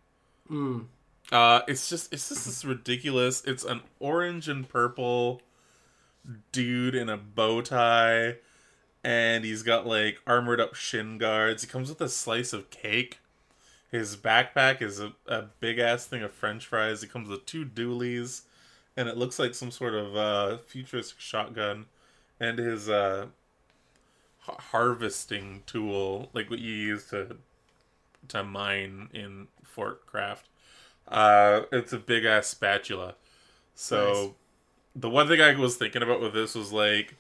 [0.48, 0.85] Mm.
[1.33, 3.42] Uh, it's just it's just this ridiculous.
[3.44, 5.42] It's an orange and purple
[6.52, 8.37] dude in a bow tie,
[9.02, 11.64] and he's got like armored up shin guards.
[11.64, 13.18] He comes with a slice of cake.
[13.90, 17.02] His backpack is a, a big ass thing of French fries.
[17.02, 18.42] He comes with two dualies,
[18.96, 21.87] and it looks like some sort of uh, futuristic shotgun.
[22.40, 23.27] And his uh,
[24.40, 27.37] harvesting tool, like what you use to
[28.29, 30.48] to mine in Fort Craft.
[31.07, 33.14] Uh, it's a big ass spatula.
[33.74, 34.31] So Nice.
[34.96, 37.14] the one thing I was thinking about with this was like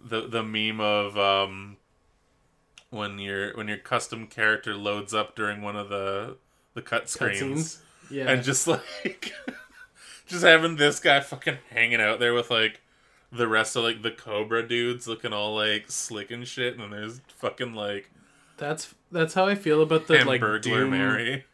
[0.00, 1.76] the the meme of um
[2.90, 6.36] when your when your custom character loads up during one of the
[6.74, 7.78] the cut screens Cutscenes.
[8.10, 8.30] Yeah.
[8.30, 9.32] and just like
[10.26, 12.80] just having this guy fucking hanging out there with like
[13.32, 16.90] the rest of like the Cobra dudes looking all like slick and shit, and then
[16.90, 18.10] there's fucking like
[18.56, 21.44] that's that's how I feel about the like Doom, Mary.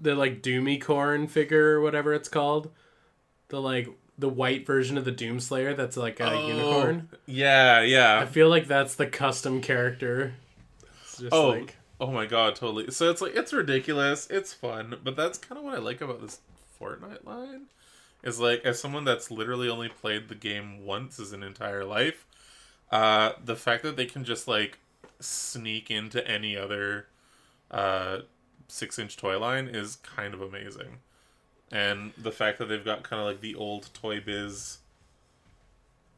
[0.00, 2.70] the like Doomicorn figure or whatever it's called.
[3.48, 7.08] The like the white version of the Doomslayer that's like a Oh, unicorn.
[7.26, 8.20] Yeah, yeah.
[8.20, 10.34] I feel like that's the custom character.
[11.02, 12.90] It's just Oh, like oh my god, totally.
[12.90, 16.20] So it's like it's ridiculous, it's fun, but that's kind of what I like about
[16.22, 16.40] this
[16.80, 17.66] Fortnite line.
[18.24, 22.26] Is like as someone that's literally only played the game once his an entire life,
[22.90, 24.78] uh, the fact that they can just like
[25.20, 27.06] sneak into any other
[27.70, 28.18] uh
[28.68, 30.98] six inch toy line is kind of amazing.
[31.70, 34.78] And the fact that they've got kind of like the old Toy Biz.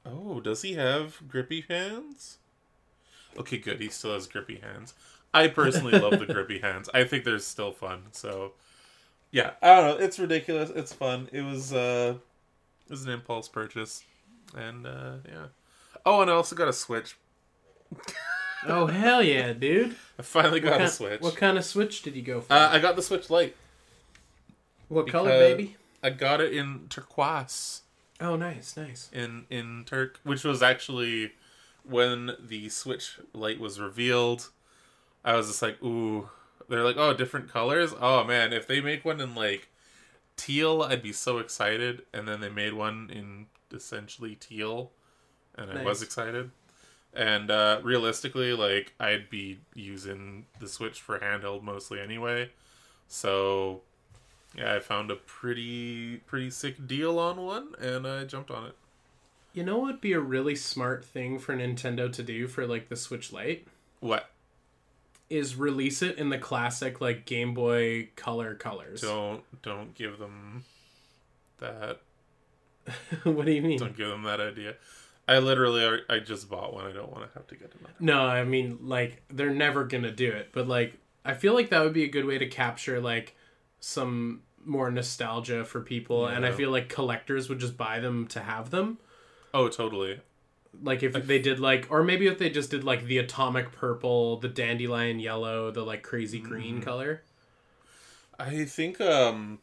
[0.04, 2.38] Oh, does he have grippy hands?
[3.38, 3.80] Okay, good.
[3.80, 4.94] He still has grippy hands.
[5.32, 6.88] I personally love the grippy hands.
[6.94, 8.04] I think they're still fun.
[8.12, 8.52] So,
[9.30, 10.04] yeah, I don't know.
[10.04, 10.70] It's ridiculous.
[10.70, 11.28] It's fun.
[11.32, 12.14] It was uh,
[12.86, 14.02] it was an impulse purchase,
[14.56, 15.46] and uh, yeah.
[16.04, 17.16] Oh, and I also got a Switch.
[18.68, 19.96] Oh hell yeah, dude.
[20.18, 21.20] I finally got what, a Switch.
[21.20, 22.52] what kind of Switch did you go for?
[22.52, 23.54] Uh, I got the Switch Lite.
[24.88, 25.76] what color, baby?
[26.02, 27.82] I got it in turquoise.
[28.20, 29.10] Oh, nice, nice.
[29.12, 31.32] in in Turk, which was actually
[31.84, 34.50] when the Switch Lite was revealed.
[35.24, 36.28] I was just like, ooh.
[36.68, 37.94] They're like, oh, different colors.
[38.00, 39.68] Oh man, if they make one in like
[40.36, 42.02] teal, I'd be so excited.
[42.12, 44.90] And then they made one in essentially teal,
[45.56, 46.50] and I was excited.
[47.14, 52.50] And uh, realistically, like I'd be using the Switch for handheld mostly anyway.
[53.08, 53.82] So
[54.56, 58.76] yeah, I found a pretty pretty sick deal on one, and I jumped on it.
[59.52, 62.88] You know what would be a really smart thing for Nintendo to do for like
[62.88, 63.66] the Switch Lite
[64.00, 64.30] What?
[65.28, 69.00] Is release it in the classic like Game Boy Color colors.
[69.02, 70.64] Don't don't give them
[71.58, 72.00] that.
[73.24, 73.78] what do you mean?
[73.78, 74.74] Don't give them that idea.
[75.28, 76.86] I literally are- I just bought one.
[76.86, 77.94] I don't want to have to get another.
[77.98, 81.82] No, I mean like they're never gonna do it, but like I feel like that
[81.82, 83.34] would be a good way to capture like
[83.80, 88.40] some more nostalgia for people, and I feel like collectors would just buy them to
[88.40, 88.98] have them.
[89.54, 90.20] Oh, totally.
[90.82, 94.36] Like if they did like, or maybe if they just did like the atomic purple,
[94.38, 97.22] the dandelion yellow, the like crazy green color.
[98.38, 99.60] I think um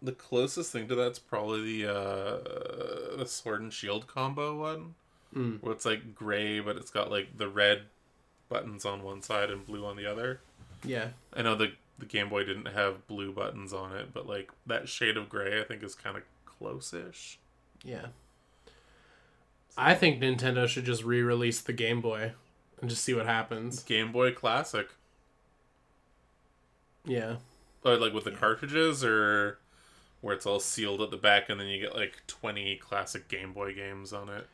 [0.00, 4.94] the closest thing to that's probably the uh the sword and shield combo one.
[5.34, 5.62] Mm.
[5.62, 7.82] Where it's like gray but it's got like the red
[8.48, 10.40] buttons on one side and blue on the other.
[10.84, 14.50] Yeah, I know the the Game Boy didn't have blue buttons on it, but like
[14.66, 17.38] that shade of gray I think is kind of close-ish.
[17.84, 18.06] yeah.
[19.76, 22.32] I think Nintendo should just re-release the Game Boy
[22.80, 23.82] and just see what happens.
[23.82, 24.88] Game Boy Classic.
[27.04, 27.36] Yeah.
[27.84, 29.58] Or like with the cartridges or
[30.20, 33.52] where it's all sealed at the back and then you get like 20 classic Game
[33.52, 34.46] Boy games on it.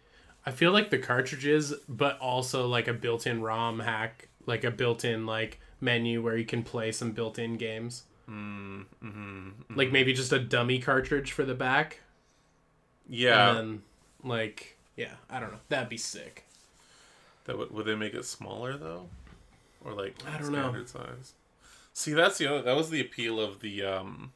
[0.46, 5.26] I feel like the cartridges, but also like a built-in ROM hack, like a built-in
[5.26, 8.04] like menu where you can play some built-in games.
[8.30, 12.00] Mm, hmm Like maybe just a dummy cartridge for the back,
[13.08, 13.50] Yeah.
[13.50, 13.82] and then
[14.24, 15.58] like yeah, I don't know.
[15.70, 16.44] That'd be sick.
[17.44, 19.08] That would, would they make it smaller though,
[19.82, 20.58] or like I don't know.
[20.60, 21.32] standard size?
[21.94, 24.32] See, that's the other, that was the appeal of the um,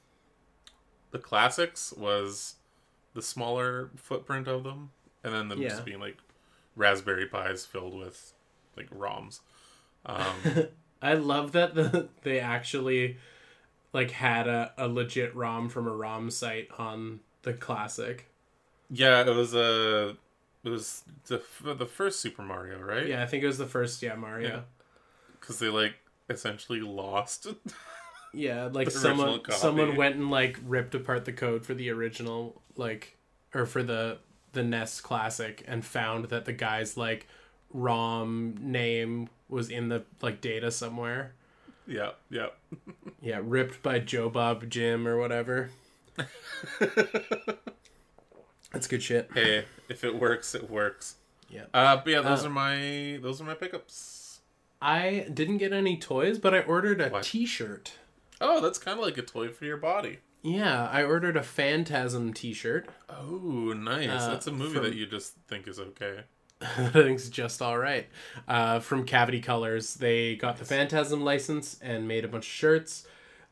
[1.10, 2.54] the classics was
[3.14, 4.90] the smaller footprint of them,
[5.22, 5.68] and then them Yeah.
[5.68, 6.16] just being like
[6.76, 8.32] Raspberry Pis filled with
[8.76, 9.40] like ROMs.
[10.06, 10.24] Um,
[11.02, 13.18] I love that the, they actually
[13.92, 18.28] like had a, a legit ROM from a ROM site on the classic.
[18.90, 20.16] yeah, it was a
[20.64, 23.06] it was the the first Super Mario, right?
[23.06, 24.64] Yeah, I think it was the first yeah Mario.
[25.40, 25.94] because they like
[26.28, 27.46] essentially lost.
[28.34, 29.58] Yeah, like someone copy.
[29.58, 33.18] someone went and like ripped apart the code for the original like
[33.52, 34.20] or for the
[34.54, 37.26] the NES classic and found that the guy's like
[37.74, 41.34] ROM name was in the like data somewhere.
[41.86, 42.46] yeah, yeah.
[43.20, 45.68] Yeah, ripped by Joe Bob Jim or whatever.
[48.72, 49.30] That's good shit.
[49.34, 51.16] hey, if it works, it works.
[51.50, 51.64] Yeah.
[51.74, 54.40] Uh, but yeah, those Uh, are my those are my pickups.
[54.80, 57.92] I didn't get any toys, but I ordered a shirt
[58.40, 60.18] Oh, that's kind of like a toy for your body.
[60.42, 62.88] Yeah, I ordered a Phantasm T-shirt.
[63.08, 64.08] Oh, nice.
[64.08, 66.22] Uh, that's a movie from- that you just think is okay.
[66.62, 68.08] I think it's just all right.
[68.48, 73.06] Uh, from Cavity Colors, they got the Phantasm license and made a bunch of shirts.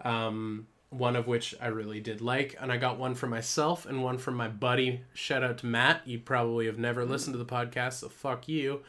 [0.05, 4.03] Um, one of which I really did like, and I got one for myself and
[4.03, 5.03] one for my buddy.
[5.15, 6.03] Shout out to Matt.
[6.07, 8.83] You probably have never listened to the podcast, so fuck you.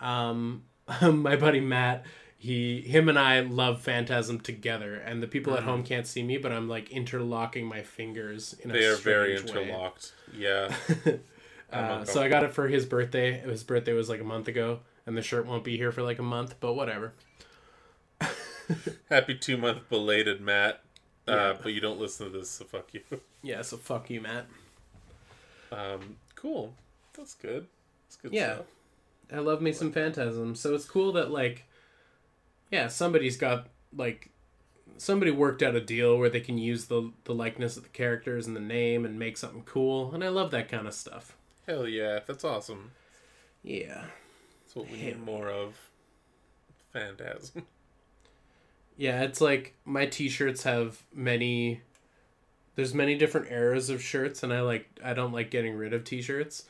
[0.00, 0.64] Um,
[1.02, 2.04] my buddy Matt,
[2.38, 6.36] he, him, and I love Phantasm together, and the people at home can't see me,
[6.36, 9.62] but I'm like interlocking my fingers in They a are very strange way.
[9.64, 10.12] interlocked.
[10.36, 10.74] Yeah.
[11.72, 13.40] Uh, so I got it for his birthday.
[13.40, 16.20] His birthday was like a month ago, and the shirt won't be here for like
[16.20, 17.12] a month, but whatever.
[19.10, 20.80] Happy two month belated, Matt.
[21.28, 21.56] Uh, Yeah.
[21.62, 23.02] But you don't listen to this, so fuck you.
[23.42, 24.46] Yeah, so fuck you, Matt.
[25.70, 26.74] Um, cool.
[27.16, 27.66] That's good.
[28.06, 28.54] That's good Yeah.
[28.54, 28.66] stuff.
[29.32, 30.54] I love me some Phantasm.
[30.56, 31.64] So it's cool that like,
[32.70, 34.30] yeah, somebody's got like,
[34.98, 38.46] somebody worked out a deal where they can use the the likeness of the characters
[38.46, 41.36] and the name and make something cool, and I love that kind of stuff.
[41.66, 42.20] Hell yeah.
[42.26, 42.92] That's awesome.
[43.62, 44.04] Yeah.
[44.64, 45.74] That's what we Hell need more of.
[46.92, 47.66] Phantasm.
[48.96, 51.82] Yeah, it's like my t-shirts have many
[52.76, 56.04] there's many different eras of shirts and I like I don't like getting rid of
[56.04, 56.64] t-shirts.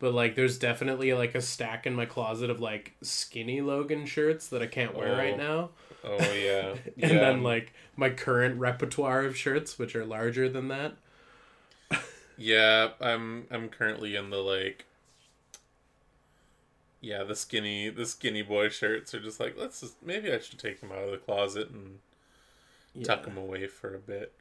[0.00, 4.46] But like there's definitely like a stack in my closet of like skinny Logan shirts
[4.48, 5.18] that I can't wear Oh.
[5.18, 5.70] right now.
[6.04, 6.74] Oh, yeah.
[7.02, 7.18] And yeah.
[7.18, 10.94] then like my current repertoire of shirts which are larger than that.
[12.36, 14.84] Yeah, I'm I'm currently in the like
[17.00, 20.58] Yeah, the skinny the skinny boy shirts are just like let's just maybe I should
[20.58, 21.98] take them out of the closet and
[23.04, 23.24] tuck Yeah.
[23.26, 24.32] them away for a bit.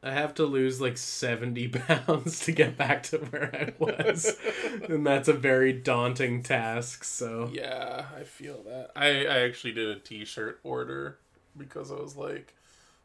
[0.00, 4.36] I have to lose like 70 pounds to get back to where I was.
[4.88, 7.50] and that's a very daunting task, so.
[7.52, 8.92] Yeah, I feel that.
[8.94, 11.18] I, I actually did a t shirt order
[11.56, 12.54] because I was like,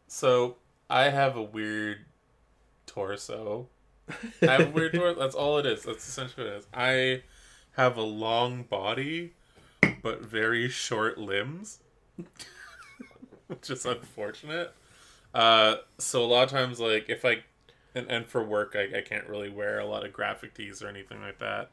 [0.07, 2.05] so I have a weird
[2.85, 3.69] torso.
[4.43, 5.19] I have a weird torso.
[5.19, 5.81] That's all it is.
[5.81, 6.67] That's essentially what it is.
[6.75, 7.23] I
[7.73, 9.33] have a long body,
[10.01, 11.79] but very short limbs,
[13.47, 14.73] which is unfortunate.
[15.33, 17.43] Uh, so a lot of times, like if I,
[17.95, 20.87] and, and for work, I, I can't really wear a lot of graphic tees or
[20.87, 21.71] anything like that.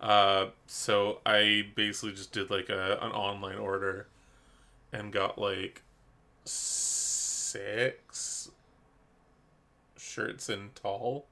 [0.00, 4.08] Uh, so I basically just did like a an online order,
[4.92, 5.82] and got like
[6.44, 8.50] six
[9.96, 11.26] shirts in tall.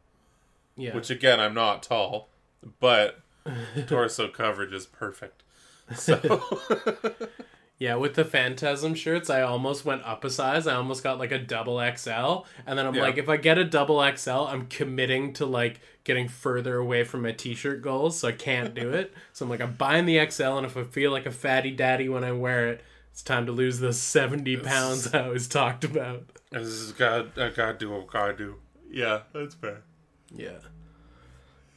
[0.77, 0.95] Yeah.
[0.95, 2.29] Which again, I'm not tall,
[2.79, 3.21] but
[3.87, 5.43] torso coverage is perfect.
[5.97, 6.19] So
[7.79, 10.67] Yeah, with the Phantasm shirts, I almost went up a size.
[10.67, 12.45] I almost got like a double XL.
[12.67, 13.01] And then I'm Yeah.
[13.01, 17.23] like, if I get a double XL, I'm committing to like getting further away from
[17.23, 18.19] my t shirt goals.
[18.19, 19.15] So I can't do it.
[19.33, 20.59] So I'm like, I'm buying the XL.
[20.59, 22.83] And if I feel like a fatty daddy when I wear it,
[23.13, 26.25] it's time to lose those 70 pounds I always talked about.
[26.53, 27.39] this is God.
[27.39, 28.57] I gotta do what gotta do.
[28.91, 29.81] Yeah, that's fair.
[30.31, 30.59] Yeah.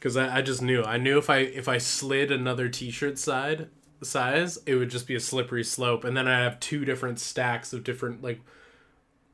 [0.04, 0.82] Because I, I just knew.
[0.82, 3.70] I knew if I if I slid another t-shirt side
[4.02, 7.72] size, it would just be a slippery slope, and then I'd have two different stacks
[7.72, 8.42] of different like.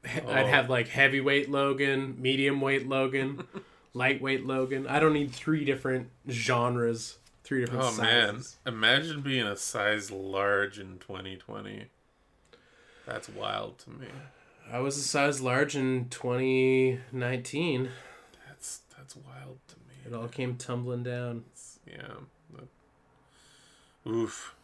[0.09, 0.49] he- I'd Oh.
[0.49, 3.49] have like heavyweight Logan, medium weight Logan,
[3.95, 4.87] lightweight Logan.
[4.87, 8.57] I don't need three different genres, three different Oh man, sizes.
[8.65, 11.87] imagine being a size large in 2020.
[13.07, 14.07] That's wild to me.
[14.71, 17.89] I was a size large in 2019.
[18.47, 19.75] That's that's wild to
[20.07, 21.45] It all came tumbling down.
[21.87, 22.15] Yeah.
[24.07, 24.55] Oof.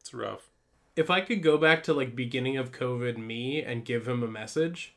[0.00, 0.50] It's rough.
[0.96, 4.28] if I could go back to like beginning of COVID me and give him a
[4.28, 4.94] message,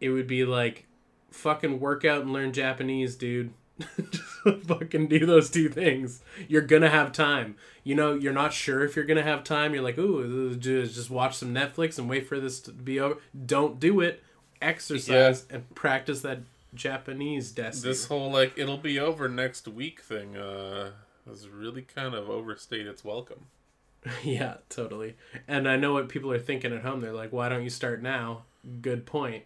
[0.00, 0.86] it would be like
[1.30, 3.52] fucking work out and learn Japanese, dude.
[4.10, 4.24] Just
[4.66, 6.22] fucking do those two things.
[6.48, 7.56] You're gonna have time.
[7.82, 9.72] You know, you're not sure if you're gonna have time.
[9.74, 13.16] You're like, ooh, just just watch some Netflix and wait for this to be over.
[13.46, 14.22] Don't do it.
[14.60, 16.40] Exercise and practice that
[16.74, 17.82] Japanese desu.
[17.82, 20.92] This whole like it'll be over next week thing uh
[21.26, 23.46] has really kind of overstayed its welcome.
[24.22, 25.16] yeah, totally.
[25.46, 27.00] And I know what people are thinking at home.
[27.00, 28.44] They're like, why don't you start now?
[28.80, 29.44] Good point.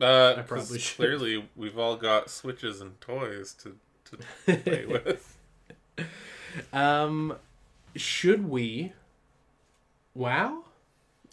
[0.00, 0.96] Uh, I probably should.
[0.96, 5.38] clearly we've all got switches and toys to to play with.
[6.72, 7.36] Um,
[7.94, 8.92] should we?
[10.14, 10.64] Wow.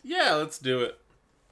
[0.03, 0.97] Yeah, let's do it.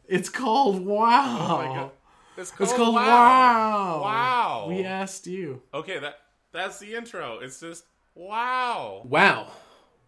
[0.08, 1.38] It's called Wow.
[1.50, 1.92] Oh my God.
[2.38, 3.04] It's called, It's called wow.
[3.04, 4.02] Wow.
[4.04, 4.66] Wow.
[4.70, 5.62] We asked you.
[5.74, 6.20] Okay, that
[6.52, 7.40] that's the intro.
[7.40, 7.86] It's just
[8.16, 9.02] wow.
[9.06, 9.52] Wow.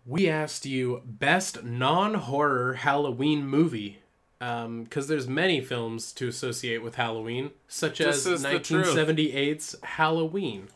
[0.06, 4.00] We asked you best non-horror Halloween movie.
[4.42, 8.88] Um, because there's many films to associate with Halloween, such This as is the truth.
[8.88, 10.70] 1978's Halloween.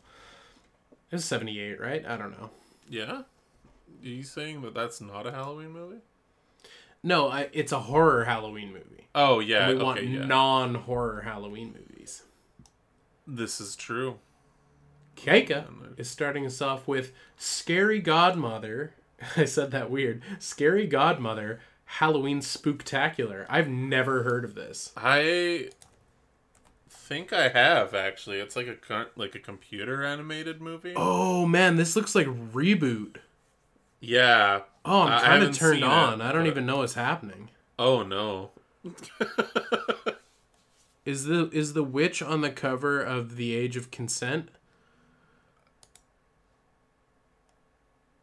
[1.10, 2.06] It was 78, right?
[2.06, 2.50] I don't know.
[2.90, 3.22] Yeah.
[3.22, 3.24] Are
[4.02, 6.02] you saying that that's not a Halloween movie?
[7.04, 9.08] No, I, it's a horror Halloween movie.
[9.14, 9.68] Oh yeah.
[9.68, 10.26] we okay, want yeah.
[10.26, 12.24] non-horror Halloween movies.
[13.28, 14.20] this is true.
[15.16, 15.66] Keiko
[15.98, 18.94] is starting us off with Scary Godmother.
[19.38, 20.24] I said that weird.
[20.40, 23.46] Scary Godmother Halloween Spooktacular.
[23.50, 24.92] I've never heard of this.
[24.98, 25.70] I
[26.90, 28.40] think I have actually.
[28.40, 30.94] It's like a like a computer animated movie.
[30.96, 33.18] Oh man, this looks like reboot.
[34.06, 34.64] Yeah.
[34.84, 36.20] Oh, I I'm kind of turned seen it, on.
[36.22, 37.50] I don't but- even know what's happening.
[37.80, 38.52] Oh no.
[41.06, 44.50] Is the is the witch on the cover of The Age of Consent?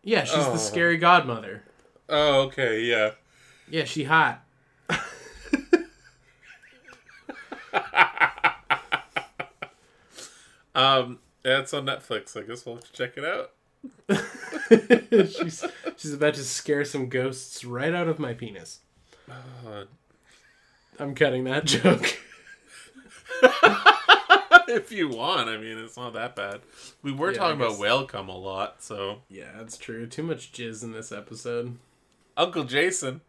[0.02, 0.52] Yeah, she's Oh.
[0.52, 1.62] the scary godmother.
[2.08, 2.80] Oh okay.
[2.82, 3.10] Yeah.
[3.70, 4.42] Yeah, she hot.
[10.74, 11.18] Um.
[11.44, 12.36] Yeah, it's on Netflix.
[12.36, 13.52] I guess we'll have to check it out.
[14.70, 15.64] she's
[15.96, 18.80] she's about to scare some ghosts right out of my penis.
[19.30, 19.84] Uh,
[20.98, 22.18] I'm cutting that joke.
[24.68, 26.60] if you want, I mean, it's not that bad.
[27.02, 30.06] We were Yeah, talking about whale cum a lot, so Yeah, that's true.
[30.06, 31.78] Too much jizz in this episode.
[32.36, 33.20] Uncle Jason,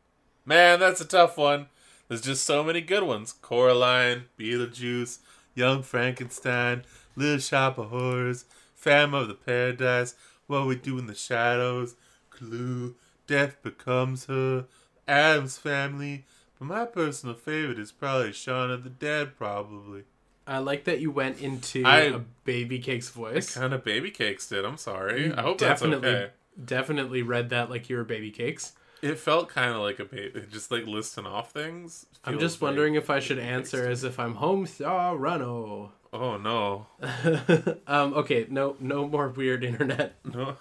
[0.45, 1.68] man, that's a tough one.
[2.08, 5.20] There's just so many good ones: Coraline, Beetlejuice,
[5.56, 6.84] Young Frankenstein,
[7.16, 8.45] Little Shop of Horrors,
[8.76, 10.16] Phantom of the Paradise,
[10.52, 11.95] What We Do in the Shadows,
[12.30, 12.95] Clue,
[13.26, 14.66] Death Becomes Her,
[15.08, 16.26] Addams Family.
[16.60, 20.04] But my personal favorite is probably Shaun of the Dead, probably.
[20.45, 23.56] I like that you went into I- a baby cake's voice.
[23.56, 24.66] Kind of baby cakes did.
[24.66, 25.28] I'm sorry.
[25.28, 26.34] You I hope definitely, that's okay.
[26.66, 28.74] definitely read that like you were baby cakes.
[29.02, 32.06] It felt kind of like a baby, just like listing off things.
[32.26, 35.91] I'm just wondering if I should answer as if I'm home ah, Rano.
[36.14, 36.88] Oh no,
[37.88, 40.57] um, okay, no, no more weird internet no.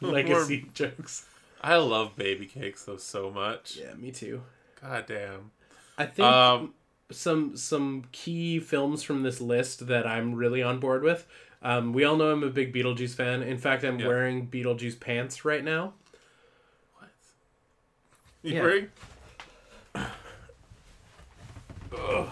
[0.00, 1.26] no legacy more- jokes.
[1.60, 3.76] I love baby cakes though so much.
[3.76, 4.42] Yeah, me too.
[4.80, 5.50] God damn.
[5.98, 6.74] I think Um,
[7.10, 11.26] some some key films from this list that I'm really on board with.
[11.62, 13.42] Um, we all know I'm a big Beetlejuice fan.
[13.42, 14.06] In fact, I'm Yeah.
[14.06, 15.94] wearing Beetlejuice pants right now.
[16.98, 17.08] What?
[18.42, 18.62] You Yeah.
[18.62, 18.88] bring?
[21.98, 22.28] Ugh.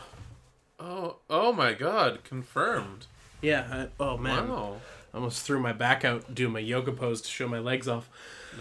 [0.86, 3.06] Oh, oh my god, confirmed.
[3.40, 3.66] Yeah.
[3.70, 4.80] I, oh man, Wow.
[5.12, 8.10] I almost threw my back out doing my yoga pose to show my legs off.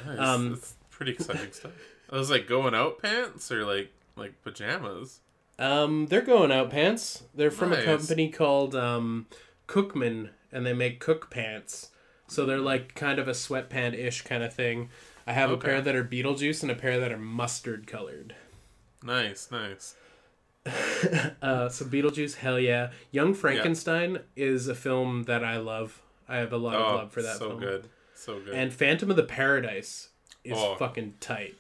[0.06, 0.20] Nice.
[0.20, 1.72] Um, That's pretty exciting stuff.
[2.10, 5.20] Are those like going out pants or like like pajamas?
[5.60, 7.24] Um, they're going out pants.
[7.36, 7.84] They're from Nice.
[7.84, 9.26] a company called um,
[9.68, 11.90] Cookman, and they make cook pants.
[12.28, 14.90] So they're like kind of a sweatpant ish kind of thing.
[15.28, 18.36] I have a pair that are Beetlejuice and a pair that are mustard colored.
[19.04, 19.96] Nice, nice.
[21.42, 22.92] Uh, so Beetlejuice, hell yeah!
[23.12, 26.02] Young Frankenstein is a film that I love.
[26.30, 27.60] I have a lot of Oh, love for that so film.
[27.60, 28.54] good, so good.
[28.54, 30.10] And Phantom of the Paradise
[30.46, 30.76] is Oh.
[30.76, 31.56] fucking tight.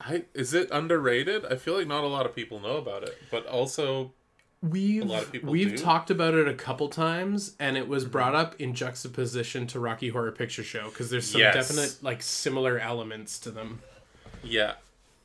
[0.00, 1.44] I is it underrated?
[1.46, 4.12] I feel like not a lot of people know about it, but also
[4.60, 5.74] We've lot of people we've do.
[5.76, 5.84] Mm-hmm.
[5.84, 10.08] talked about it a couple times, and it was brought up in juxtaposition to Rocky
[10.08, 11.54] Horror Picture Show because there's some Yes.
[11.54, 13.82] definite like similar elements to them.
[14.42, 14.74] yeah,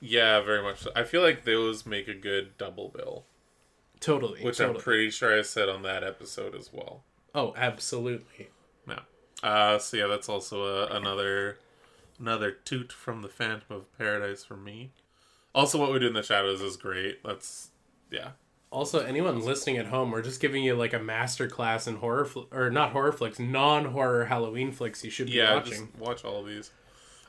[0.03, 0.81] yeah, very much.
[0.81, 0.91] So.
[0.95, 3.25] I feel like those make a good double bill,
[3.99, 4.77] Totally, which totally.
[4.77, 7.03] I'm pretty sure I said on that episode as well.
[7.33, 8.49] oh, absolutely.
[8.87, 8.99] Yeah.
[9.41, 11.57] Uh, so yeah, that's also a, another
[12.19, 14.91] another toot from the Phantom of Paradise for me.
[15.55, 17.23] Also, what we do in the shadows is great.
[17.23, 17.69] That's
[18.11, 18.31] yeah.
[18.71, 22.25] Also, anyone listening at home, we're just giving you like a master class in horror
[22.25, 25.71] fl- or not horror flicks, non-horror Halloween flicks you should be Yeah, watching.
[25.91, 26.71] just watch all of these.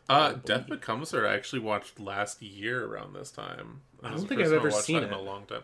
[0.09, 3.81] Uh, Death Becomes Her I actually watched last year around this time.
[4.03, 5.63] I don't think I've ever watched seen that in a long time.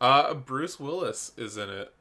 [0.00, 1.92] Uh, Bruce Willis is in it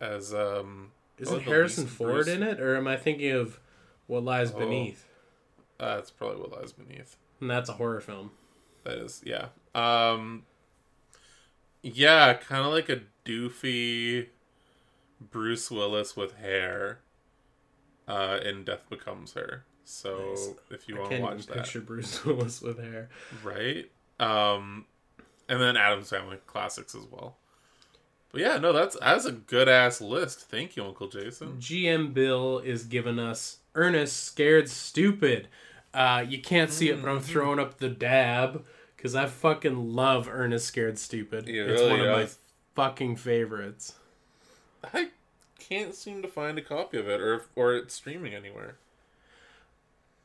[0.00, 0.92] as um.
[1.18, 3.60] Isn't oh, Harrison Ford Bruce- in it, or am I thinking of
[4.06, 4.58] What Lies Oh.
[4.58, 5.06] Beneath?
[5.78, 7.16] Uh, that's probably what lies beneath.
[7.40, 8.30] And that's a horror film.
[8.84, 9.46] That is, yeah.
[9.74, 10.44] Um,
[11.82, 14.28] yeah, kind of like a doofy
[15.20, 17.00] Bruce Willis with hair.
[18.06, 19.64] Uh, in Death Becomes Her.
[19.84, 20.50] So Nice.
[20.70, 23.08] if you want to watch that, picture Bruce Willis with hair.
[23.42, 23.90] right?
[24.20, 24.86] Um,
[25.48, 27.36] and then Addams Family classics as well.
[28.30, 30.40] But yeah, no, that's that's a good ass list.
[30.48, 31.58] Thank you, Uncle Jason.
[31.60, 35.48] GM Bill is giving us Ernest Scared Stupid.
[35.92, 37.26] Uh, you can't see it, but I'm Mm-hmm.
[37.26, 38.64] throwing up the dab
[38.96, 41.46] because I fucking love Ernest Scared Stupid.
[41.46, 42.28] It's really one of my
[42.74, 43.96] fucking favorites.
[44.94, 45.08] I
[45.58, 48.76] can't seem to find a copy of it, or or it's streaming anywhere.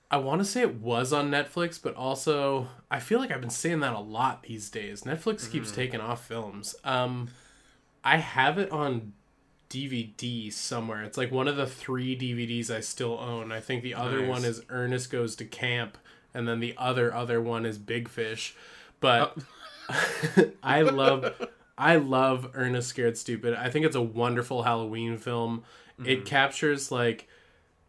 [0.09, 3.49] I want to say it was on Netflix, but also I feel like I've been
[3.49, 5.01] saying that a lot these days.
[5.03, 6.75] Netflix keeps taking off films.
[6.83, 7.29] Um,
[8.03, 9.11] I have it on
[9.69, 11.03] DVD somewhere.
[11.03, 13.51] It's like one of the three DVDs I still own.
[13.51, 14.29] I think the other Nice.
[14.29, 15.97] one is Ernest Goes to Camp,
[16.33, 18.55] and then the other other one is Big Fish.
[19.01, 19.37] But
[20.63, 21.33] I love
[21.77, 23.53] I love Ernest Scared Stupid.
[23.55, 25.63] I think it's a wonderful Halloween film.
[26.05, 27.27] It captures like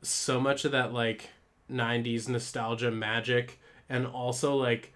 [0.02, 1.28] so much of that like
[1.70, 4.92] 90s nostalgia magic and also like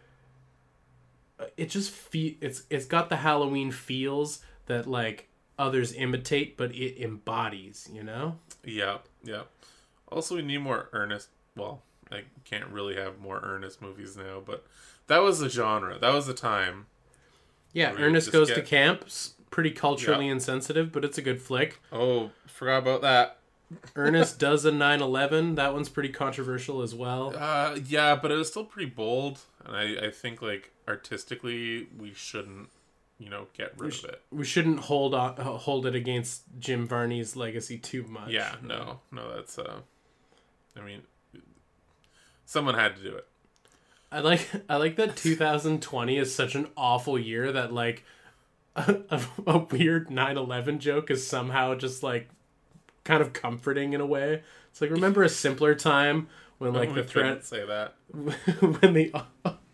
[1.56, 7.02] it just fe- it's it's got the Halloween feels that like others imitate but it
[7.02, 8.38] embodies, you know?
[8.64, 9.42] Yeah, yeah.
[10.10, 11.28] Also, we need more earnest.
[11.56, 14.64] Well, I can't really have more earnest movies now, but
[15.08, 15.98] that was the genre.
[15.98, 16.86] That was the time.
[17.72, 19.02] Yeah, Ernest goes to get- camp.
[19.06, 20.32] s- Pretty culturally Yeah.
[20.32, 21.78] insensitive, but it's a good flick.
[21.92, 23.38] Oh, forgot about that.
[23.96, 25.56] Ernest does a 9/11.
[25.56, 27.34] That one's pretty controversial as well.
[27.36, 32.12] Uh, yeah, but it was still pretty bold, and I, I think like artistically, we
[32.12, 32.68] shouldn't,
[33.18, 34.22] you know, get rid of it.
[34.30, 38.30] We shouldn't hold on, uh, hold it against Jim Varney's legacy too much.
[38.30, 39.80] Yeah, no, no, that's uh,
[40.76, 41.02] I mean,
[42.44, 43.26] someone had to do it.
[44.12, 48.04] I like I like that 2020 is such an awful year that like
[48.76, 52.28] a, a, weird 9/11 joke is somehow just like
[53.04, 54.42] kind of comforting in a way.
[54.70, 56.28] It's like remember a simpler time
[56.58, 57.94] when like the threat say that.
[58.12, 59.12] when the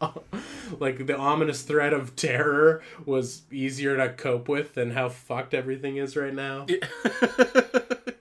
[0.80, 5.96] like the ominous threat of terror was easier to cope with than how fucked everything
[5.96, 6.66] is right now.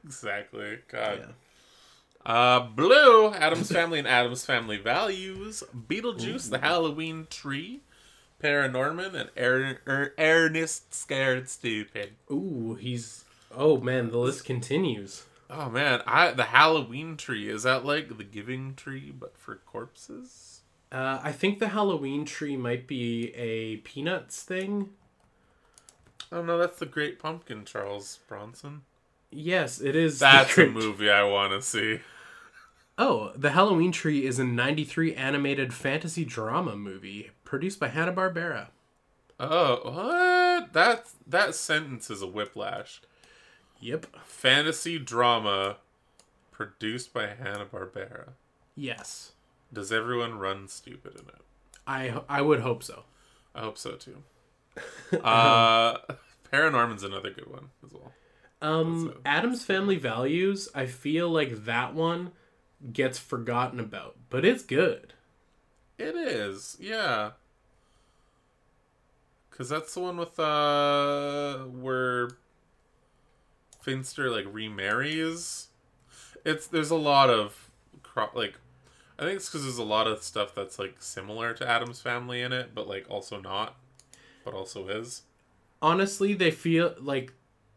[0.04, 0.80] exactly.
[0.90, 1.20] God.
[1.20, 1.32] Yeah.
[2.26, 7.80] Uh, Blue, Addams Family and Addams Family Values, Beetlejuice, The Halloween Tree,
[8.44, 12.16] Paranorman, and er- er- Ernest Scared Stupid.
[12.30, 13.24] Ooh, he's
[13.56, 15.24] oh man, the list continues.
[15.50, 20.62] Oh man, I the Halloween tree is that like the Giving Tree but for corpses?
[20.92, 24.90] Uh, I think the Halloween tree might be a Peanuts thing.
[26.32, 28.82] Oh no, that's the Great Pumpkin, Charles Bronson.
[29.32, 30.20] Yes, it is.
[30.20, 32.00] That's a movie I want to see.
[32.98, 38.68] Oh, the Halloween tree is a '93 animated fantasy drama movie produced by Hanna Barbera.
[39.40, 40.74] Oh, what?
[40.74, 43.02] That that sentence is a whiplash.
[43.80, 44.08] Yep.
[44.26, 45.78] Fantasy drama
[46.52, 48.30] produced by Hanna Barbera.
[48.76, 49.32] Yes,
[49.74, 51.42] Does everyone run stupid in it?
[51.86, 53.04] I I would hope so.
[53.56, 54.24] I hope so too.
[55.24, 55.98] Uh,
[56.54, 58.14] Paranorman's another good one as well.
[58.62, 59.14] Um.
[59.26, 60.70] Addams Family Values.
[60.76, 62.32] I feel like that one
[62.94, 65.14] gets forgotten about, but it's good.
[65.98, 67.32] It is, yeah.
[69.50, 72.30] Cause that's the one with uh where
[73.88, 75.68] Fester like remarries.
[76.44, 77.72] It's there's a lot of
[78.34, 78.56] like
[79.18, 82.42] I think it's because there's a lot of stuff that's like similar to Addams Family
[82.42, 83.78] in it, but like also not,
[84.44, 85.24] but also is.
[85.82, 87.34] Honestly, they feel like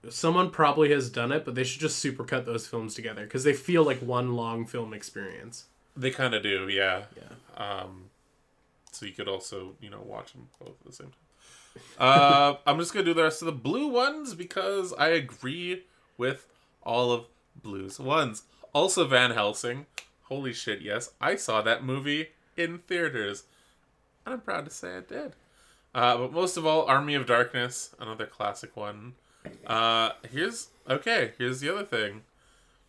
[0.08, 3.52] someone probably has done it, but they should just supercut those films together because they
[3.52, 5.66] feel like one long film experience.
[5.96, 7.04] They kind of do, yeah.
[7.16, 7.62] Yeah.
[7.62, 8.10] Um,
[8.90, 11.82] so you could also, you know, watch them both at the same time.
[11.98, 15.84] Uh, I'm just gonna do the rest of the blue ones because I agree
[16.20, 16.46] with
[16.82, 17.24] all of
[17.56, 18.44] blues ones.
[18.72, 19.86] Also, Van Helsing.
[20.24, 20.82] Holy shit!
[20.82, 23.44] Yes, I saw that movie in theaters,
[24.24, 25.32] and I'm proud to say I did.
[25.92, 29.14] Uh, but most of all, Army of Darkness, another classic one.
[29.66, 31.32] Uh, here's okay.
[31.36, 32.22] Here's the other thing.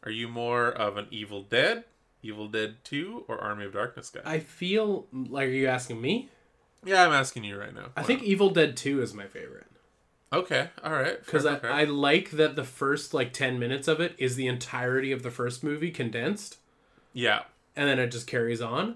[0.03, 1.86] Are you more of an Evil Dead,
[2.21, 4.21] Evil Dead Two, or Army of Darkness guy?
[4.25, 6.29] I feel like are you asking me?
[6.84, 7.88] Yeah, I'm asking you right now.
[7.95, 9.70] I think Evil Dead Two is my favorite
[10.34, 11.19] Okay, all right.
[11.25, 11.57] because I.
[11.57, 15.32] I like that the first like ten minutes of it is the entirety of the
[15.32, 16.57] first movie condensed.
[17.13, 17.43] yeah,
[17.75, 18.95] and then it just carries on.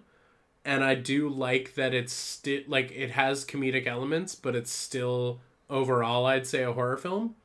[0.64, 5.40] And I do like that it's still like it has comedic elements, but it's still
[5.70, 7.36] overall I'd say a horror film,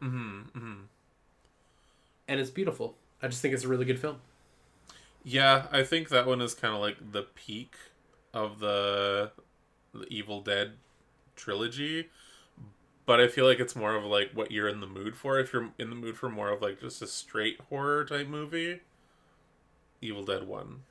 [0.00, 0.74] hmm hmm
[2.28, 2.96] and it's beautiful.
[3.22, 4.16] I just think it's a really good film.
[5.24, 5.66] yeah.
[5.72, 7.74] I think that one is kind of like the peak
[8.34, 9.30] of the,
[9.94, 10.72] the Evil Dead
[11.36, 12.08] trilogy.
[13.06, 15.38] But I feel like it's more of like what you're in the mood for.
[15.38, 18.80] If you're in the mood for more of like just a straight horror type movie,
[20.02, 20.82] Evil Dead One.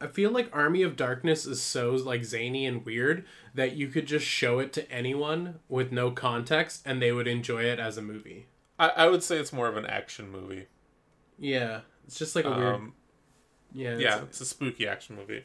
[0.00, 4.06] I feel like Army of Darkness is so like zany and weird that you could
[4.06, 8.02] just show it to anyone with no context and they would enjoy it as a
[8.02, 8.46] movie.
[8.80, 10.66] I, I would say it's more of an action movie.
[11.38, 12.74] Yeah, it's just like a weird.
[12.74, 12.94] Um,
[13.72, 15.44] Yeah, it's- yeah, it's a spooky action movie.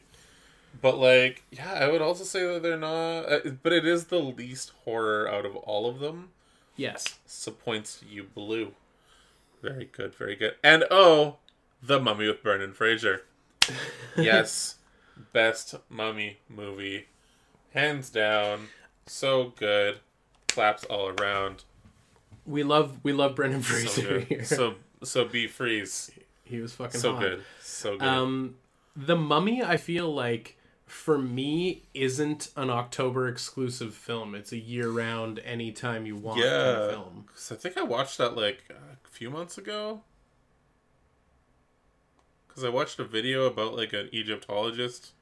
[0.80, 3.20] But like, yeah, I would also say that they're not.
[3.22, 6.30] Uh, but it is the least horror out of all of them.
[6.76, 7.18] Yes.
[7.26, 8.72] So points to you, Blue.
[9.62, 10.54] Very good, very good.
[10.62, 11.36] And oh,
[11.82, 13.22] the Mummy with Brendan Fraser.
[14.16, 14.76] Yes,
[15.32, 17.06] best Mummy movie,
[17.74, 18.68] hands down.
[19.06, 19.98] So good,
[20.48, 21.64] claps all around.
[22.46, 24.44] We love we love Brendan Fraser here.
[24.44, 26.10] So so be freeze.
[26.44, 27.20] he was fucking So hot.
[27.20, 27.42] good.
[27.60, 28.08] So good.
[28.08, 28.54] Um,
[28.96, 30.56] the Mummy, I feel like
[30.88, 34.34] for me isn't an October exclusive film.
[34.34, 36.90] It's a year round, anytime you want kind of Yeah.
[36.90, 37.26] film.
[37.28, 40.02] 'Cause I think I watched that like a few months ago.
[42.46, 45.12] Because I watched a video about like an Egyptologist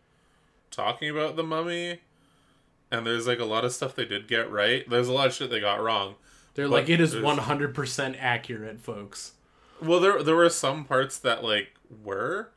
[0.70, 2.00] talking about the mummy,
[2.90, 4.88] and there's like a lot of stuff they did get right.
[4.88, 6.16] There's a lot of shit they got wrong.
[6.54, 9.32] They're like, it is 100% accurate, folks.
[9.82, 12.50] Well, there there were some parts that like were.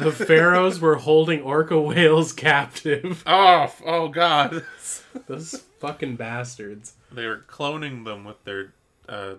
[0.00, 3.22] The pharaohs were holding orca whales captive.
[3.26, 4.64] Oh, oh God!
[5.26, 6.94] Those fucking bastards.
[7.12, 8.72] they were cloning them with their.
[9.08, 9.34] Uh,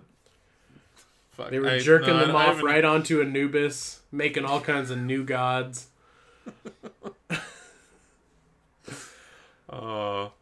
[1.32, 4.90] fuck, They were I- jerking no, them I off right onto Anubis, making all kinds
[4.90, 5.88] of new gods.
[9.70, 10.32] Oh,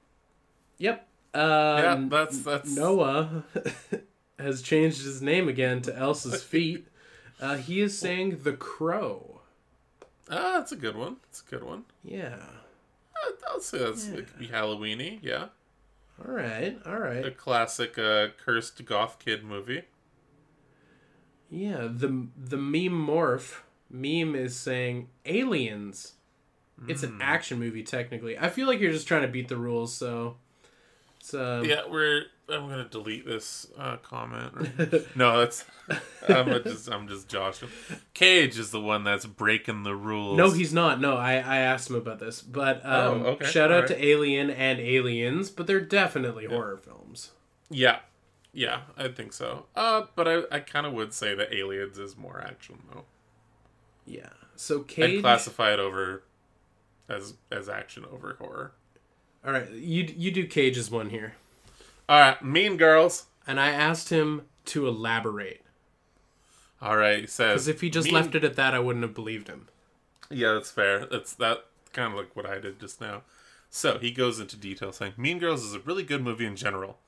[0.79, 1.07] Yep.
[1.35, 3.45] yeah, Um, that's that's Noah
[4.39, 6.87] has changed his name again to Elsa's feet.
[7.41, 9.40] Uh, he is saying the crow.
[10.31, 11.17] Ah, that's a good one.
[11.25, 11.85] That's a good one.
[12.05, 12.37] Yeah.
[13.15, 15.47] Uh, I'll say that's it could be Halloweeny, yeah.
[16.27, 16.79] All right.
[16.87, 17.25] All right.
[17.25, 19.83] A classic uh, cursed goth kid movie.
[21.51, 21.89] Yeah.
[21.91, 23.61] The the meme morph
[23.91, 26.15] meme is saying aliens.
[26.89, 28.39] It's an action movie technically.
[28.39, 30.37] I feel like you're just trying to beat the rules, so
[31.19, 32.23] it's um, Yeah, we're.
[32.51, 34.53] I'm gonna delete this uh, comment.
[35.17, 35.65] no, that's.
[36.29, 36.89] I'm just.
[36.89, 37.69] I'm just joshing.
[38.15, 40.37] Cage is the one that's breaking the rules.
[40.37, 41.01] No, he's not.
[41.01, 42.43] No, I, I asked him about this.
[42.43, 43.47] But um, Oh, okay.
[43.47, 43.89] shout out Alright.
[43.89, 47.31] to Alien and Aliens, but they're definitely horror films.
[47.71, 48.01] Yeah,
[48.53, 49.67] yeah, I think so.
[49.77, 53.05] Uh, but I, I kind of would say that Aliens is more action though.
[54.07, 54.31] Yeah.
[54.57, 56.25] So Cage I'd classify it over
[57.09, 58.73] as as action over horror.
[59.45, 61.35] All right, you you do Cage's one here,
[62.11, 63.27] All right, Mean Girls.
[63.47, 65.63] and I asked him to elaborate
[66.83, 69.05] All right, he says because if he just Mean- left it at that, I wouldn't
[69.05, 69.69] have believed him.
[70.29, 71.07] Yeah, that's fair.
[71.07, 73.23] That's that kind of like what I did just now.
[73.71, 76.99] So he goes into detail saying Mean Girls is a really good movie in general.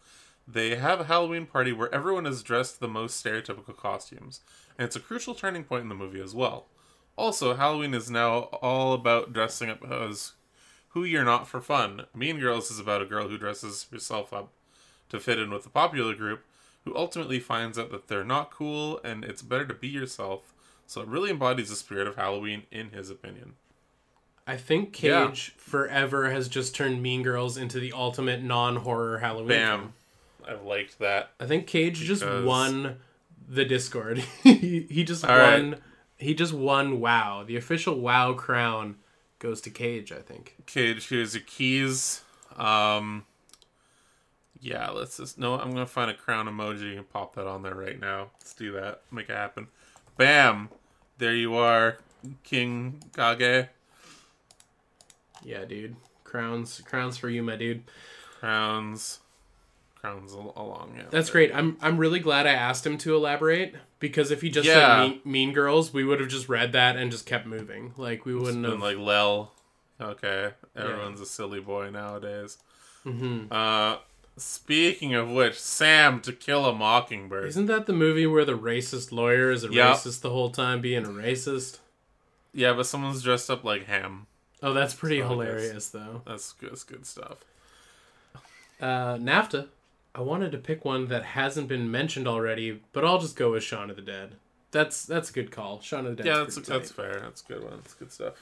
[0.46, 4.40] They have a Halloween party where everyone is dressed the most stereotypical costumes,
[4.78, 6.68] and it's a crucial turning point in the movie as well.
[7.16, 10.34] Also, Halloween is now all about dressing up as
[10.90, 12.07] who you're not for fun.
[12.14, 14.53] Mean Girls is about a girl who dresses herself up
[15.12, 16.44] to fit in with the popular group,
[16.84, 20.52] who ultimately finds out that they're not cool and it's better to be yourself.
[20.86, 23.54] So it really embodies the spirit of Halloween, in his opinion.
[24.46, 25.28] I think Yeah.
[25.28, 29.48] Cage forever has just turned Mean Girls into the ultimate non-horror Halloween.
[29.48, 29.92] Bam.
[30.46, 31.30] I've liked that.
[31.38, 32.96] I think Cage just won
[33.48, 34.18] the Discord.
[34.42, 35.70] he, he just All won.
[35.72, 35.80] right.
[36.18, 37.44] He just won WoW.
[37.44, 38.96] The official WoW crown
[39.38, 40.10] goes to Cage.
[40.10, 40.56] I think.
[40.66, 42.22] Cage, here's your keys.
[42.56, 43.24] Um,
[44.62, 45.38] yeah, let's just.
[45.38, 48.30] No, I'm going to find a crown emoji and pop that on there right now.
[48.40, 49.02] Let's do that.
[49.10, 49.66] Make it happen.
[50.16, 50.68] Bam.
[51.18, 51.98] There you are,
[52.42, 53.68] King Kage.
[55.44, 55.96] Yeah, dude.
[56.24, 57.82] Crowns, crowns for you, my dude.
[58.40, 59.18] Crowns.
[60.00, 61.04] Crowns along, yeah.
[61.10, 61.54] That's great.
[61.54, 64.74] I'm I'm really glad I asked him to elaborate because if he just Yeah.
[64.74, 67.94] said mean, mean Girls, we would have just read that and just kept moving.
[67.96, 68.80] Like we wouldn't been have.
[68.80, 69.52] like Lel.
[70.00, 72.58] Okay, everyone's a silly boy nowadays.
[73.04, 73.46] Mhm.
[73.52, 73.98] Uh,
[74.37, 77.47] speaking of which, Sam to Kill a Mockingbird.
[77.49, 79.97] Isn't that the movie where the racist lawyer is a Yep.
[79.97, 81.78] racist the whole time being a racist?
[82.55, 84.26] yeah, but someone's dressed up like Ham.
[84.62, 86.22] Oh, that's pretty So hilarious, though.
[86.26, 86.70] That's good.
[86.70, 87.39] That's good stuff.
[88.80, 89.68] Uh, NAFTA.
[90.14, 93.62] I wanted to pick one that hasn't been mentioned already, but I'll just go with
[93.62, 94.37] Shaun of the Dead.
[94.70, 95.80] That's that's a good call.
[95.80, 96.26] Shaun of the Dead.
[96.26, 97.20] yeah, that's that's fair.
[97.20, 97.78] That's a good one.
[97.78, 98.35] That's good stuff.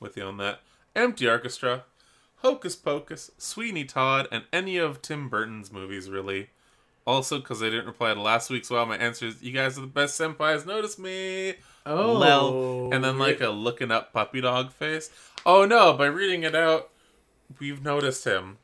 [0.00, 0.60] With you on that.
[0.96, 1.84] Empty Orchestra,
[2.38, 6.50] Hocus Pocus, Sweeney Todd, and any of Tim Burton's movies, really.
[7.06, 9.80] Also, because I didn't reply to last week's well, my answer is you guys are
[9.80, 10.66] the best senpais.
[10.66, 11.54] Notice me.
[11.86, 12.90] Oh, Lel.
[12.92, 15.10] And then like a looking up puppy dog face.
[15.46, 16.90] Oh no, by reading it out,
[17.58, 18.58] we've noticed him.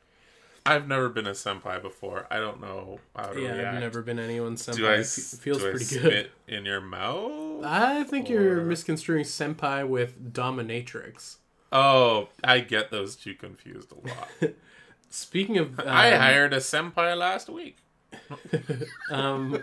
[0.67, 2.27] I've never been a senpai before.
[2.31, 3.75] I don't know how to yeah, react.
[3.75, 4.77] I've never been anyone's senpai.
[4.77, 6.31] Do I It feels do I pretty spit good.
[6.47, 7.65] in your mouth?
[7.65, 11.37] I think you're misconstruing senpai with dominatrix.
[11.75, 14.29] Oh, I get those two confused a lot.
[15.11, 17.79] Speaking of, um, I hired a senpai last week.
[19.11, 19.63] um,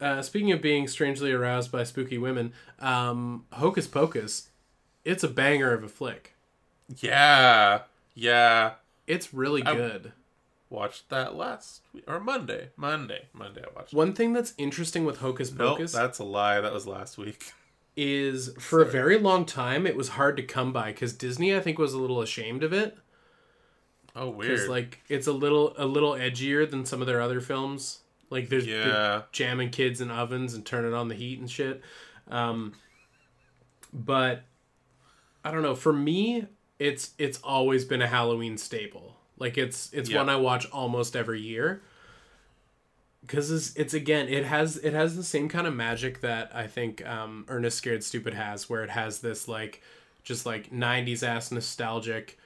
[0.00, 4.48] uh, speaking of being strangely aroused by spooky women, um, Hocus Pocus,
[5.04, 6.34] it's a banger of a flick.
[6.96, 7.82] Yeah,
[8.14, 8.72] yeah.
[9.06, 10.12] It's really I- good.
[10.70, 12.70] Watched that last week or Monday.
[12.76, 13.62] Monday, Monday.
[13.62, 13.94] I watched.
[13.94, 16.60] One thing that's interesting with Hocus Nope, Pocus that's a lie.
[16.60, 17.52] That was last week.
[17.96, 21.60] is for a very long time it was hard to come by because Disney I
[21.60, 22.96] think was a little ashamed of it
[24.16, 24.68] Oh, because weird.
[24.70, 28.00] like it's a little a little edgier than some of their other films.
[28.30, 31.82] Like there's they're yeah, jamming kids in ovens and turning on the heat and shit.
[32.28, 32.74] Um,
[33.92, 34.42] but
[35.44, 35.74] I don't know.
[35.74, 36.46] For me,
[36.78, 39.16] it's it's always been a Halloween staple.
[39.38, 40.18] Like it's it's Yeah.
[40.18, 41.82] one I watch almost every year.
[43.26, 46.66] Because it's, it's again, it has it has the same kind of magic that I
[46.66, 49.82] think um, Ernest Scared Stupid has, where it has this like
[50.22, 52.38] just like '90s ass nostalgic,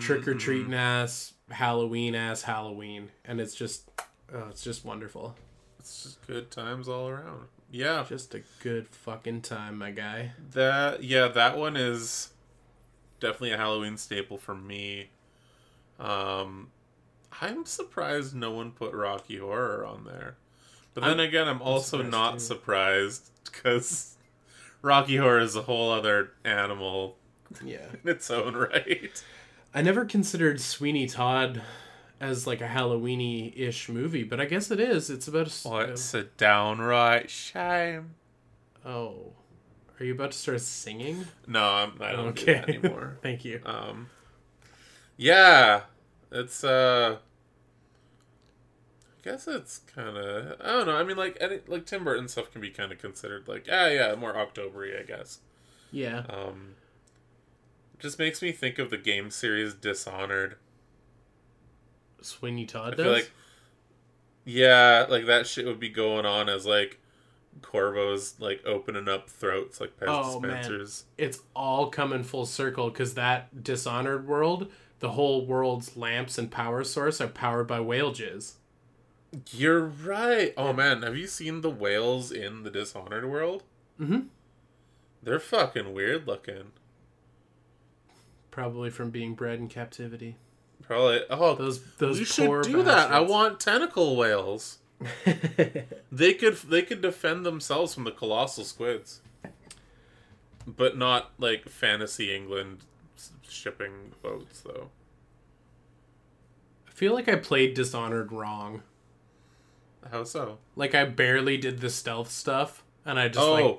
[0.00, 3.88] trick or treating ass Halloween ass Halloween, and it's just
[4.34, 5.36] oh, it's just wonderful.
[5.78, 7.46] it's just good times all around.
[7.70, 10.32] Yeah, Just a good fucking time, my guy.
[10.52, 12.30] that yeah, that one is
[13.20, 15.10] definitely a Halloween staple for me.
[16.00, 16.70] Um,
[17.40, 20.36] I'm surprised no one put Rocky Horror on there,
[20.94, 22.38] but then I'm- again, I'm also surprised not too.
[22.40, 24.16] surprised because
[24.82, 27.16] Rocky Horror is a whole other animal
[27.64, 27.86] Yeah.
[28.04, 29.22] in its own right.
[29.74, 31.62] I never considered Sweeney Todd
[32.20, 35.08] as like a Halloweeny ish movie, but I guess it is.
[35.10, 35.50] It's about a.
[35.50, 38.14] s- What's a downright shame?
[38.84, 39.32] oh.
[40.00, 41.26] Are you about to start singing?
[41.48, 42.54] No, I'm, I don't do Okay.
[42.54, 43.18] that anymore.
[43.22, 43.60] Thank you.
[43.66, 44.08] Um,
[45.16, 45.82] yeah,
[46.30, 47.16] it's uh,
[49.18, 50.96] I guess it's kind of I don't know.
[50.96, 53.86] I mean, like any, like Tim Burton stuff can be kind of considered like ah
[53.88, 55.38] yeah more Octobery, I guess.
[55.90, 56.24] Yeah.
[56.30, 56.74] Um,
[57.98, 60.56] just makes me think of the game series Dishonored.
[62.20, 63.04] Sweeney Todd I does?
[63.04, 63.30] feel like
[64.44, 66.98] yeah, like that shit would be going on as like
[67.60, 70.86] Corvo's like opening up throats like Pez Oh, man.
[71.18, 76.84] it's all coming full circle because that Dishonored world, the whole world's lamps and power
[76.84, 78.54] source are powered by whale jizz.
[79.50, 80.54] You're right.
[80.56, 83.62] Oh man, have you seen the whales in the Dishonored world?
[84.00, 84.28] Mhm.
[85.22, 86.72] They're fucking weird looking.
[88.50, 90.36] Probably from being bred in captivity.
[90.82, 91.20] Probably.
[91.28, 93.10] Oh, Those those you should do that.
[93.12, 94.78] I want tentacle whales.
[96.10, 99.20] They could they could defend themselves from the colossal squids,
[100.66, 102.78] but not like fantasy England
[103.46, 104.88] shipping boats though.
[106.88, 108.82] I feel like I played Dishonored wrong.
[110.10, 110.58] How so?
[110.76, 113.78] Like I barely did the stealth stuff, and I just oh, like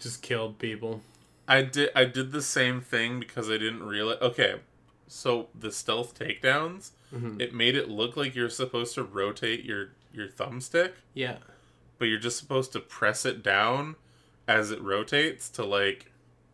[0.00, 1.02] just killed people.
[1.46, 4.18] I did I did the same thing because I didn't realize.
[4.20, 4.60] Okay,
[5.06, 7.40] so the stealth takedowns, Mhm.
[7.40, 11.38] it made it look like you're supposed to rotate your your thumbstick, Yeah,
[11.98, 13.96] but you're just supposed to press it down
[14.46, 16.12] as it rotates to like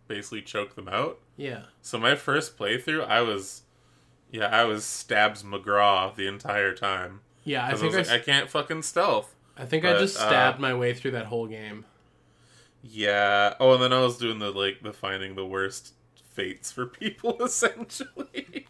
[0.09, 1.19] basically choke them out.
[1.37, 1.65] yeah.
[1.83, 3.63] So my first playthrough, I was,
[4.31, 7.21] yeah, I was stabs McGraw the entire time.
[7.45, 9.35] Yeah, I, think I, was like, I can't fucking stealth.
[9.57, 11.85] I think I but, just uh, stabbed my way through that whole game.
[12.83, 13.55] Yeah.
[13.61, 15.95] Oh, and then I was doing the like the finding the worst
[16.33, 18.67] fates for people essentially.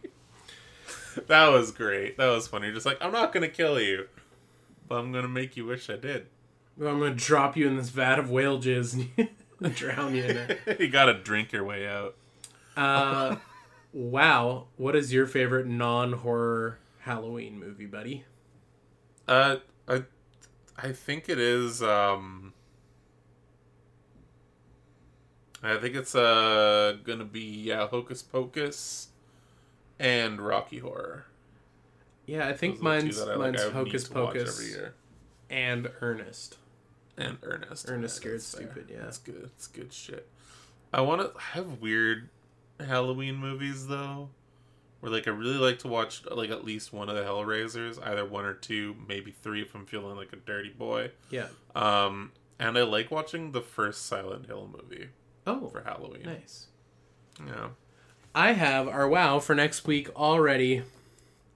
[1.27, 2.17] that was great.
[2.19, 2.73] That was funny.
[2.73, 4.09] Just like I'm not gonna kill you,
[4.89, 6.27] but I'm gonna make you wish I did.
[6.77, 9.09] Well, I'm gonna drop you in this vat of whale jizz
[9.61, 10.61] and drown you in it.
[10.81, 12.17] you gotta drink your way out.
[12.77, 13.37] Uh,
[13.93, 14.67] wow.
[14.77, 18.25] What is your favorite non-horror Halloween movie, buddy?
[19.27, 19.57] Uh,
[19.89, 20.03] I,
[20.77, 21.83] I think it is.
[21.83, 22.53] Um,
[25.63, 29.09] I think it's uh gonna be yeah, Hocus Pocus,
[29.99, 31.25] and Rocky Horror.
[32.27, 34.77] Yeah, I think Those are the two mine's I, mine's need Hocus Pocus
[35.51, 36.59] and Ernest.
[37.17, 37.89] And Ernest.
[37.89, 38.61] Ernest Yeah, Scared fair.
[38.61, 39.03] Stupid, yeah.
[39.03, 39.51] that's good.
[39.57, 40.29] It's good shit.
[40.93, 42.29] I want to have weird
[42.81, 44.31] Halloween movies though,
[45.05, 48.25] where like I really like to watch like at least one of the Hellraisers, either
[48.25, 51.11] one or two, maybe three if I'm feeling like a dirty boy.
[51.31, 51.49] Yeah.
[51.77, 55.09] Um, and I like watching the first Silent Hill movie
[55.47, 56.23] Oh, for Halloween.
[56.25, 56.69] nice.
[57.47, 57.69] Yeah.
[58.35, 60.83] I have our wow for next week already.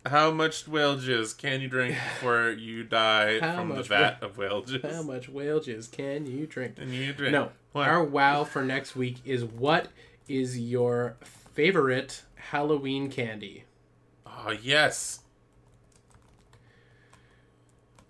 [0.06, 4.36] How much whale juice can you drink before you die How from the vat of
[4.36, 4.82] whale juice?
[4.82, 6.74] How much whale jizz can you drink?
[6.78, 7.32] And you drink.
[7.32, 7.88] No, What?
[7.88, 9.88] our wow for next week is what
[10.28, 11.16] is your
[11.54, 13.64] favorite Halloween candy?
[14.26, 15.20] Oh yes.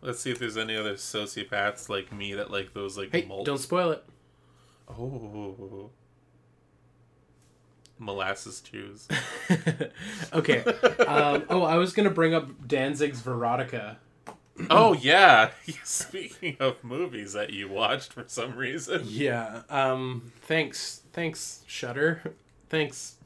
[0.01, 3.45] Let's see if there's any other sociopaths like me that like those like Hey, malt.
[3.47, 4.05] don't spoil it.
[4.89, 5.91] Oh.
[7.99, 9.09] Molasses chews.
[10.33, 10.63] okay.
[11.05, 13.97] Um, oh, I was gonna bring up Danzig's Verotika.
[14.71, 15.51] oh yeah.
[15.83, 19.03] Speaking of movies that you watched for some reason.
[19.05, 19.63] Yeah.
[19.69, 20.31] Um.
[20.43, 21.03] Thanks.
[21.13, 22.35] Thanks, Shudder.
[22.71, 23.17] Thanks,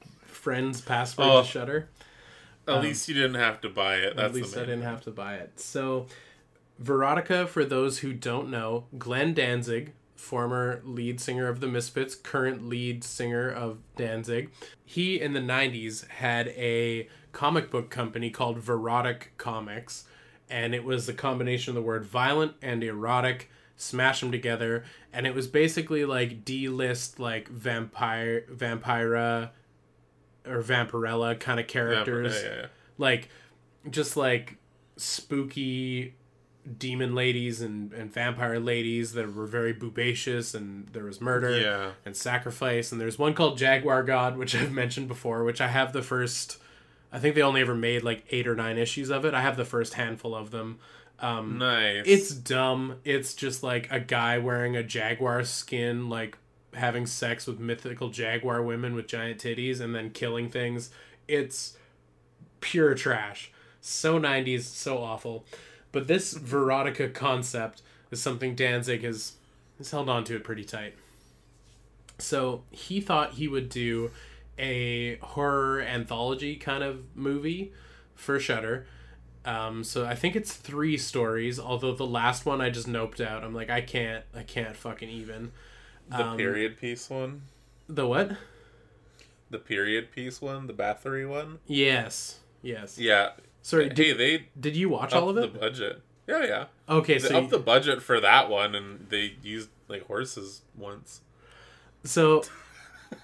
[0.43, 0.81] friends.
[0.81, 1.43] Password Oh.
[1.43, 1.89] to Shudder.
[2.67, 4.17] At Um, least you didn't have to buy it.
[4.17, 5.59] That's At least the I didn't have to buy it.
[5.61, 6.07] So,
[6.83, 12.69] Verotika, for those who don't know, Glenn Danzig, former lead singer of the Misfits, current
[12.69, 14.51] lead singer of Danzig,
[14.85, 20.05] he in the 90s had a comic book company called Verotik Comics,
[20.51, 23.49] and it was a combination of the word violent and erotic.
[23.77, 29.51] Smash them together, and it was basically like D-list, like vampire, vampira,
[30.47, 32.67] or vampirella kind of Yeah, characters yeah, yeah.
[32.99, 33.29] like
[33.91, 34.57] just like
[34.97, 36.15] spooky
[36.79, 41.91] demon ladies and, and vampire ladies that were very boobacious and there was murder Yeah.
[42.07, 45.93] and sacrifice and there's one called jaguar god which i've mentioned before which i have
[45.93, 46.59] the first
[47.13, 49.57] i think they only ever made like eight or nine issues of it i have
[49.57, 50.79] the first handful of them
[51.19, 52.03] um, Nice.
[52.07, 56.37] it's dumb it's just like a guy wearing a jaguar skin like
[56.75, 60.91] having sex with mythical jaguar women with giant titties and then killing things
[61.29, 61.77] it's
[62.61, 65.45] pure trash so 90s so awful
[65.91, 69.35] but this Verotika concept is something danzig has
[69.79, 70.95] has held on to it pretty tight
[72.19, 74.11] so he thought he would do
[74.59, 77.73] a horror anthology kind of movie
[78.15, 78.87] for Shudder
[79.45, 81.59] um, so I think it's three stories.
[81.59, 83.43] Although the last one I just noped out.
[83.43, 85.53] I'm like, I can't, I can't fucking even.
[86.13, 87.43] The um, period piece one.
[87.89, 88.33] The what?
[89.51, 90.67] The period piece one.
[90.67, 91.59] The Bathory one.
[91.67, 92.99] Yes, yes.
[92.99, 93.31] Yeah.
[93.63, 95.53] Sorry, hey, did, they did you watch all of it?
[95.53, 96.03] the budget.
[96.27, 96.65] Yeah, yeah.
[96.89, 101.21] Okay, They so upped the budget for that one, and they used like horses once.
[102.05, 102.43] so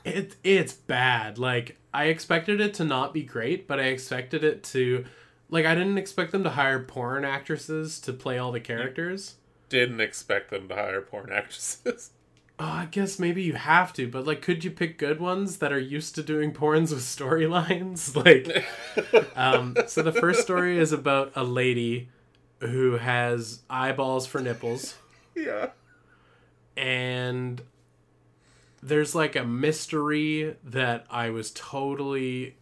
[0.04, 1.38] it it's bad.
[1.38, 5.04] Like I expected it to not be great, but I expected it to.
[5.50, 9.36] Like I didn't expect them to hire porn actresses to play all the characters.
[9.70, 12.10] Didn't expect them to hire porn actresses.
[12.60, 15.72] Oh, I guess maybe you have to, but like, could you pick good ones that
[15.72, 18.14] are used to doing porns with storylines?
[18.24, 18.66] Like,
[19.36, 22.08] um, so the first story is about a lady
[22.60, 24.96] who has eyeballs for nipples,
[25.36, 25.70] yeah.
[26.76, 27.62] and
[28.82, 32.56] there's like a mystery that I was totally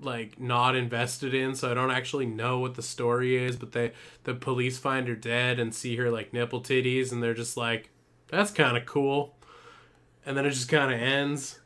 [0.00, 3.92] like not invested in so i don't actually know what the story is but they
[4.24, 7.90] the police find her dead and see her like nipple titties and they're just like
[8.28, 9.34] that's kind of cool
[10.26, 11.60] and then it just kind of ends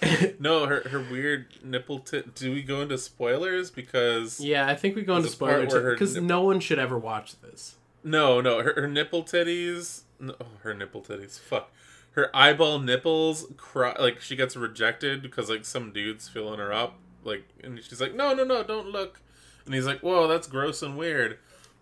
[0.38, 2.36] No, her her weird nipple tit.
[2.36, 3.72] Do we go into spoilers?
[3.72, 6.78] Because yeah i think we go into There's a part spoilers because no one should
[6.78, 7.74] ever watch this
[8.04, 10.02] no, no, her, her nipple titties.
[10.20, 11.38] No, oh, her nipple titties.
[11.38, 11.70] Fuck.
[12.12, 16.98] Her eyeball nipples cry like she gets rejected because like some dude's filling her up.
[17.22, 19.20] Like, and she's like, "No, no, no, don't look."
[19.66, 21.38] And he's like, "Whoa, that's gross and weird."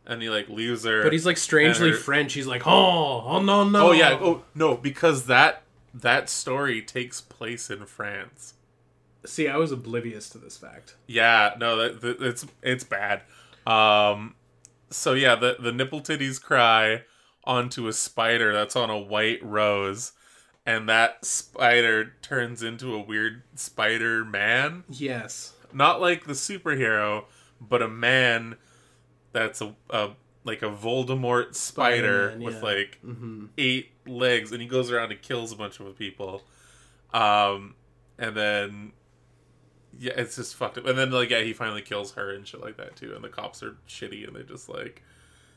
[0.06, 1.02] And he like leaves her.
[1.02, 4.18] but he's like strangely her- french he's like oh oh no no Oh yeah.
[4.20, 8.54] Oh no, because that that story takes place in France.
[9.24, 13.22] see i was oblivious to this fact Yeah, no, that, that it's it's bad.
[13.66, 14.34] Um,
[14.90, 17.02] so yeah, the the nipple titties cry
[17.44, 20.12] onto a spider that's on a white rose,
[20.64, 24.84] and that spider turns into a weird spider man.
[24.88, 27.24] yes Not like the superhero,
[27.60, 28.56] but a man
[29.36, 30.10] that's a, a
[30.44, 33.46] like a Voldemort spider with like mm-hmm.
[33.58, 36.42] eight legs, and he goes around and kills a bunch of people.
[37.12, 37.74] Um,
[38.18, 38.92] and then
[39.98, 40.86] yeah, it's just fucked up.
[40.86, 43.14] And then like yeah, he finally kills her and shit like that too.
[43.14, 45.02] And the cops are shitty, and they just like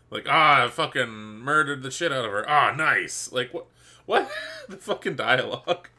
[0.09, 2.49] like ah, I fucking murdered the shit out of her.
[2.49, 3.31] Ah, nice.
[3.31, 3.67] Like what?
[4.05, 4.29] What
[4.69, 5.89] the fucking dialogue?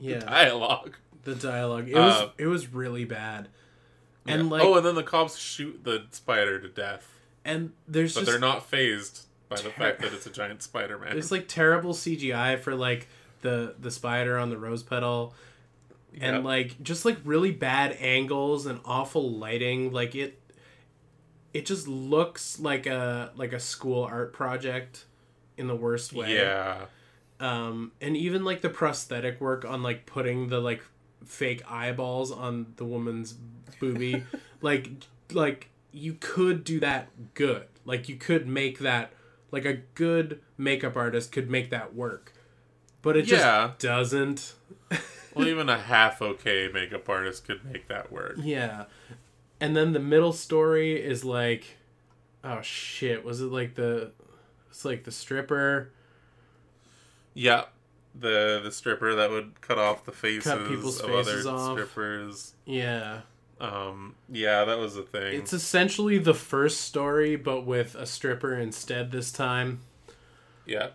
[0.00, 0.96] yeah Dialogue.
[1.24, 3.48] the dialogue it was Uh, it was really bad
[4.26, 4.50] and Yeah.
[4.50, 8.30] like oh, and then the cops shoot the spider to death, and there's but just
[8.30, 11.12] they're not phased by the fact that it's a giant spider man.
[11.12, 13.08] there's like terrible cgi for like
[13.42, 15.34] the the spider on the rose petal
[16.20, 16.44] and Yep.
[16.44, 20.40] like just like really bad angles and awful lighting like it
[21.54, 25.04] it just looks like a like a school art project
[25.56, 26.86] in the worst way yeah.
[27.40, 30.82] um and even like the prosthetic work on like putting the like
[31.24, 33.34] fake eyeballs on the woman's
[33.80, 34.24] boobie
[34.60, 34.90] like
[35.32, 39.10] like you could do that good like you could make that
[39.50, 42.32] like a good makeup artist could make that work
[43.02, 43.68] but it Yeah.
[43.68, 44.54] just doesn't
[45.34, 48.34] Well, even a half okay makeup artist could make that work.
[48.38, 48.84] yeah
[49.60, 51.76] and then the middle story is like
[52.44, 54.12] oh shit was it like the
[54.70, 55.90] it's like the stripper
[57.34, 57.64] Yeah,
[58.14, 61.72] the the stripper that would cut off the faces people's of faces other off.
[61.72, 62.54] strippers.
[62.66, 63.20] yeah
[63.60, 65.34] Um, yeah, that was a thing.
[65.34, 69.80] It's essentially the first story, but with a stripper instead this time.
[70.66, 70.88] yeah.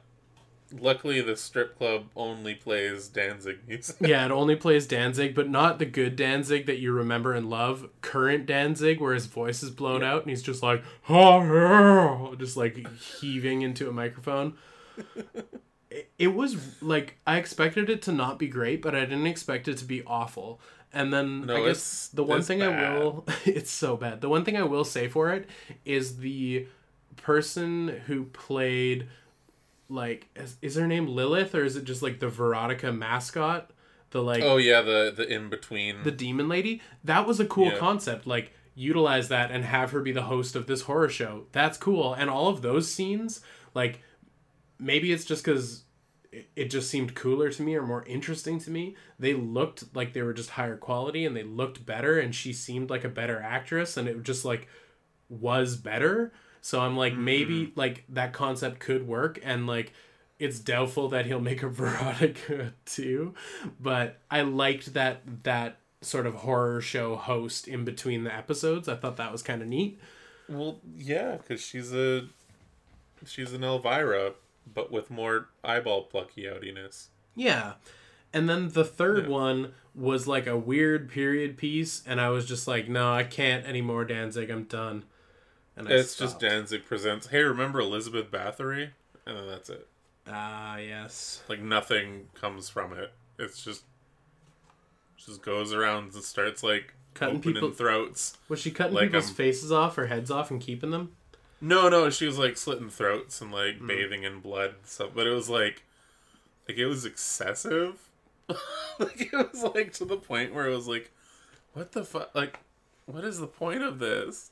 [0.78, 3.98] Luckily, the strip club only plays Danzig music.
[4.02, 7.88] Yeah, it only plays Danzig, but not the good Danzig that you remember and love.
[8.02, 12.90] Current Danzig, where his voice is blown out and he's just like, oh, just like
[12.98, 14.56] heaving into a microphone.
[16.18, 19.78] it was like I expected it to not be great, but I didn't expect it
[19.78, 20.60] to be awful.
[20.94, 24.22] And then No, I guess the one thing I will it's so bad.
[24.22, 25.50] The one thing I will say for it
[25.84, 26.68] is the
[27.18, 29.08] person who played
[29.90, 33.72] like is, is her name Lilith or is it just like the Verotika mascot?
[34.12, 36.04] The like Oh yeah, the the in between.
[36.04, 37.78] the demon lady that was a cool Yeah.
[37.78, 41.78] concept like utilize that and have her be the host of this horror show that's
[41.78, 43.40] cool and all of those scenes
[43.74, 44.02] like
[44.78, 45.85] maybe it's just because
[46.36, 50.14] it, it just seemed cooler to me or more interesting to me they looked like
[50.14, 53.42] they were just higher quality and they looked better and she seemed like a better
[53.42, 54.68] actress and it just like
[55.30, 56.32] was better
[56.62, 57.80] so i'm like maybe mm-hmm.
[57.80, 59.94] like that concept could work and like
[60.40, 63.34] it's doubtful that he'll make a Verotika too,
[63.80, 68.88] but I liked that that sort of horror show host in between the episodes.
[68.88, 70.00] I thought that was kind of neat.
[70.48, 72.28] well, yeah, because she's a
[73.26, 74.34] she's an Elvira,
[74.72, 77.08] but with more eyeball plucky outiness.
[77.36, 77.74] Yeah.
[78.34, 79.30] And then the third Yeah.
[79.32, 83.66] one was like a weird period piece, and I was just like, no, I can't
[83.66, 84.50] anymore, Danzig.
[84.50, 85.06] I'm done.
[85.78, 86.40] And I It's just.
[86.40, 87.28] Danzig presents.
[87.28, 88.90] Hey, remember Elizabeth Bathory?
[89.26, 89.88] And then that's it.
[90.28, 91.44] Ah, yes.
[91.48, 93.12] Like nothing comes from it.
[93.40, 93.84] It's just
[95.18, 98.38] just goes around and starts like Cutting opening people- throats.
[98.50, 101.16] Was she cutting Like, people's um, faces off or heads off and keeping them?
[101.68, 103.88] No, no, she was like slitting throats and like Hmm.
[103.88, 105.12] bathing in blood and stuff.
[105.16, 105.82] But it was like,
[106.68, 108.08] like it was excessive.
[109.00, 111.12] like it was like to the point where it was like,
[111.74, 112.36] what the fuck?
[112.36, 112.60] Like,
[113.08, 114.52] what is the point of this?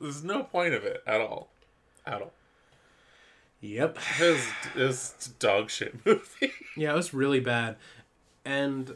[0.00, 1.48] There's no point of it at all,
[2.06, 2.32] at all.
[3.60, 3.98] Yep.
[4.74, 6.52] This dog shit movie.
[6.76, 7.76] Yeah, it was really bad,
[8.44, 8.94] and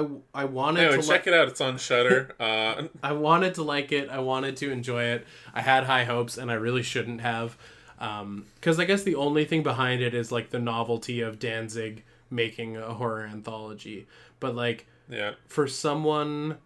[0.00, 1.48] I I wanted anyway, to check li- it out.
[1.48, 2.34] It's on Shudder.
[2.40, 4.08] Uh, I wanted to like it.
[4.08, 5.26] I wanted to enjoy it.
[5.54, 7.56] I had high hopes, and I really shouldn't have,
[7.98, 12.76] because I guess the only thing behind it is like the novelty of Danzig making
[12.76, 14.06] a horror anthology.
[14.40, 15.32] But like Yeah.
[15.46, 16.56] for someone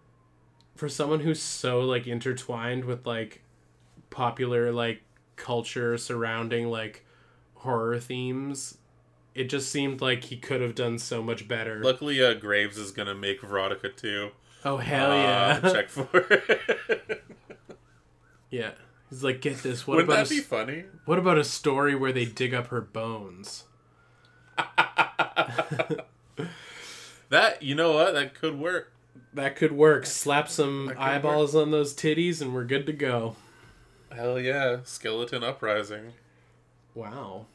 [0.77, 3.43] for someone who's so like intertwined with like
[4.11, 5.03] popular like
[5.37, 7.05] culture surrounding like
[7.55, 8.79] horror themes
[9.37, 12.91] it just seemed like he could have done so much better Luckily, uh, Graves is
[12.91, 14.31] gonna make Verotika too.
[14.65, 17.25] oh hell Uh, yeah check for it.
[18.51, 18.71] yeah
[19.11, 20.85] he's like get this what Wouldn't about that a, be funny?
[21.05, 23.65] what about a story where they dig up her bones
[27.29, 28.13] That you know what?
[28.15, 28.93] That could work.
[29.35, 33.37] that could work slap some eyeballs on those titties and we're good to go
[34.13, 34.79] Hell yeah!
[34.85, 36.13] Skeleton uprising.
[36.95, 37.47] wow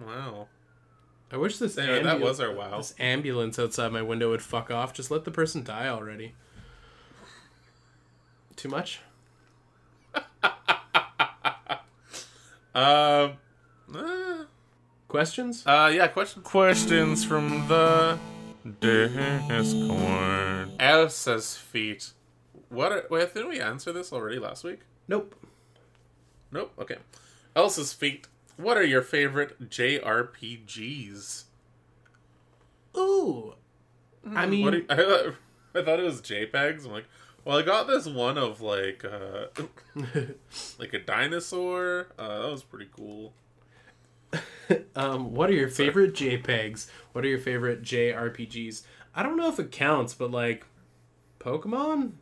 [0.00, 0.46] Wow.
[1.32, 2.78] I wish this Anyway, that was our wow.
[2.78, 4.92] This ambulance outside my window would fuck off.
[4.92, 6.34] Just let the person die already.
[8.56, 9.00] Too much?
[12.72, 13.32] Um.
[13.92, 14.44] Uh,
[15.08, 15.64] Questions?
[15.66, 16.06] uh, yeah.
[16.06, 16.42] Question.
[16.42, 18.16] Questions from the
[18.78, 20.70] Discord.
[20.78, 22.12] Elsa's feet.
[22.68, 22.92] What?
[22.92, 24.80] Are, wait, didn't we answer this already last week?
[25.08, 25.34] Nope.
[26.52, 26.72] Nope.
[26.78, 26.98] Okay.
[27.56, 28.28] Elsa's feet.
[28.60, 31.44] What are your favorite JRPGs?
[32.96, 33.54] Ooh.
[34.34, 35.34] I mean, you- I, thought,
[35.74, 36.84] I thought it was JPEGs.
[36.84, 37.06] I'm like,
[37.44, 39.46] well, I got this one of like, uh,
[40.78, 42.08] like a dinosaur.
[42.18, 43.32] Uh, that was pretty cool.
[44.94, 46.88] um, what are your favorite JPEGs?
[47.12, 48.82] What are your favorite JRPGs?
[49.14, 50.66] I don't know if it counts, but like
[51.38, 52.12] Pokemon?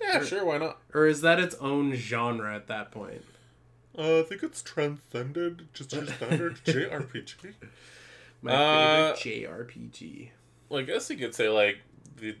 [0.00, 0.44] Yeah, sure.
[0.44, 0.78] Why not?
[0.94, 3.24] Or is that its own genre at that point?
[3.98, 7.54] Uh, I think it's transcended just your standard JRPG.
[8.42, 10.30] My Uh, favorite JRPG.
[10.68, 11.78] Well, I guess you could say like
[12.16, 12.36] the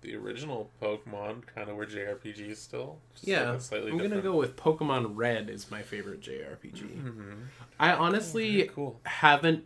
[0.00, 2.98] the original Pokemon kind of were JRPGs still.
[3.14, 6.82] Like Yeah, a slightly I'm gonna go with Pokemon Red is my favorite JRPG.
[7.02, 7.34] Mhm.
[7.78, 9.00] I honestly Very cool.
[9.06, 9.64] haven't.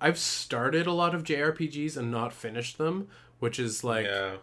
[0.00, 4.36] I've started a lot of JRPGs and not finished them, which is like, yeah.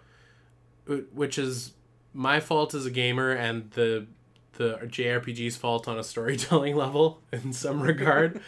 [1.14, 1.74] which is
[2.14, 4.08] my fault as a gamer and the
[4.58, 8.42] the JRPG's fault on a storytelling level in some regard.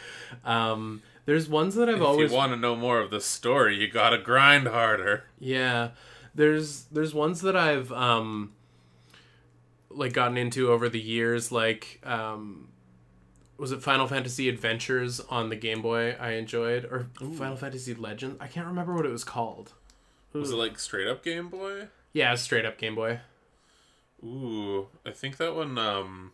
[0.44, 3.76] um, there's ones that I've If always you want to know more of the story,
[3.76, 5.24] you gotta grind harder.
[5.38, 5.90] Yeah.
[6.34, 8.52] There's there's ones that I've um
[9.90, 12.68] like gotten into over the years like um
[13.58, 18.38] was it Final Fantasy Adventures on the Game Boy I enjoyed or Final Fantasy Legends?
[18.40, 19.72] I can't remember what it was called.
[20.32, 21.88] Was it like straight up Game Boy?
[22.12, 23.20] Yeah, straight up Game Boy.
[24.22, 25.78] Ooh, I think that one.
[25.78, 26.32] Um,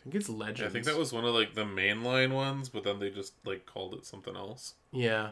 [0.00, 0.68] I think it's Legends.
[0.70, 3.66] I think that was one of like the mainline ones, but then they just like
[3.66, 4.74] called it something else.
[4.90, 5.30] Yeah.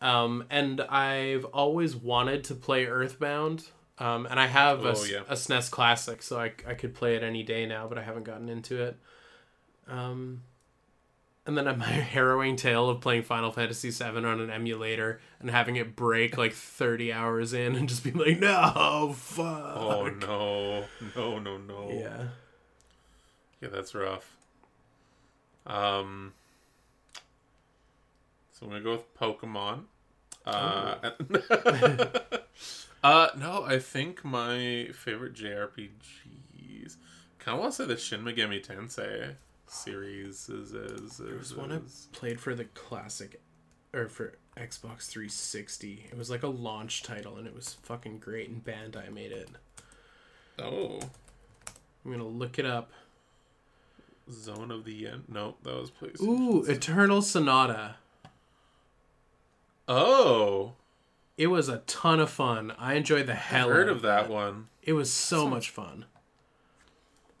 [0.00, 3.66] Um, and I've always wanted to play Earthbound.
[3.98, 5.20] Um, and I have a, Oh, yeah.
[5.28, 8.24] a SNES Classic, so I, I could play it any day now, but I haven't
[8.24, 8.96] gotten into it.
[9.86, 10.42] Um,
[11.46, 15.76] and then my harrowing tale of playing Final Fantasy VII on an emulator and having
[15.76, 19.76] it break like 30 hours in and just be like, no, fuck.
[19.76, 20.84] Oh no,
[21.16, 21.90] no, no, no.
[21.90, 22.28] Yeah.
[23.60, 24.36] Yeah, that's rough.
[25.66, 26.32] Um,
[28.52, 29.84] so I'm gonna go with Pokemon.
[30.44, 30.96] Uh,
[33.04, 36.96] uh, no, I think my favorite JRPGs.
[37.38, 39.34] Kind of want to say the Shin Megami Tensei
[39.72, 41.78] series is is, There's is, one I
[42.12, 43.40] played for the classic,
[43.92, 46.06] or for Xbox 360.
[46.10, 48.48] It was like a launch title, and it was fucking great.
[48.50, 49.48] And Bandai made it.
[50.58, 51.00] oh
[52.04, 52.90] I'm gonna look it up.
[54.30, 55.24] Zone of the End.
[55.28, 56.22] No, that was PlayStation.
[56.22, 57.96] Ooh, Eternal Sonata.
[59.88, 60.74] Oh,
[61.36, 62.72] It was a ton of fun.
[62.78, 64.68] I enjoyed the I hell heard out of that one.
[64.82, 66.04] It was so much fun.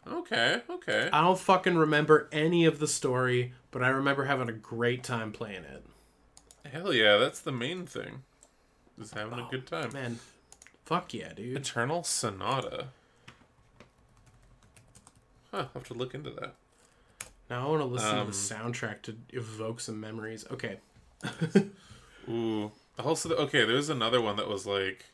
[0.06, 1.08] Okay, okay.
[1.12, 5.30] I don't fucking remember any of the story, but I remember having a great time
[5.32, 5.84] playing it.
[6.70, 8.22] Hell yeah, that's the main thing.
[8.98, 9.92] Just having a good time.
[9.92, 10.18] Man,
[10.84, 11.56] fuck yeah, dude.
[11.56, 12.88] Eternal Sonata.
[15.50, 16.54] Huh, I'll have to look into that.
[17.50, 20.46] Now I want to listen Um, to the soundtrack to evoke some memories.
[20.50, 20.78] Okay.
[22.28, 22.72] Ooh.
[22.98, 25.04] Also, okay, there's another one that was like.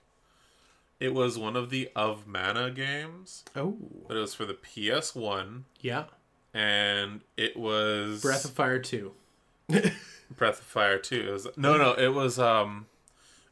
[1.00, 3.76] It was one of the Of Mana games, Oh.
[4.08, 6.04] but it was for the PS1, Yeah.
[6.52, 9.12] and it was Breath of Fire 2.
[9.68, 11.28] Breath of Fire 2.
[11.28, 12.86] It was no, no, it was um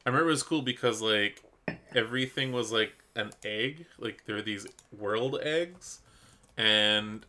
[0.04, 1.42] I remember it was cool because like
[1.94, 4.66] everything was like an egg, like there were these
[4.96, 6.00] world eggs
[6.56, 7.24] and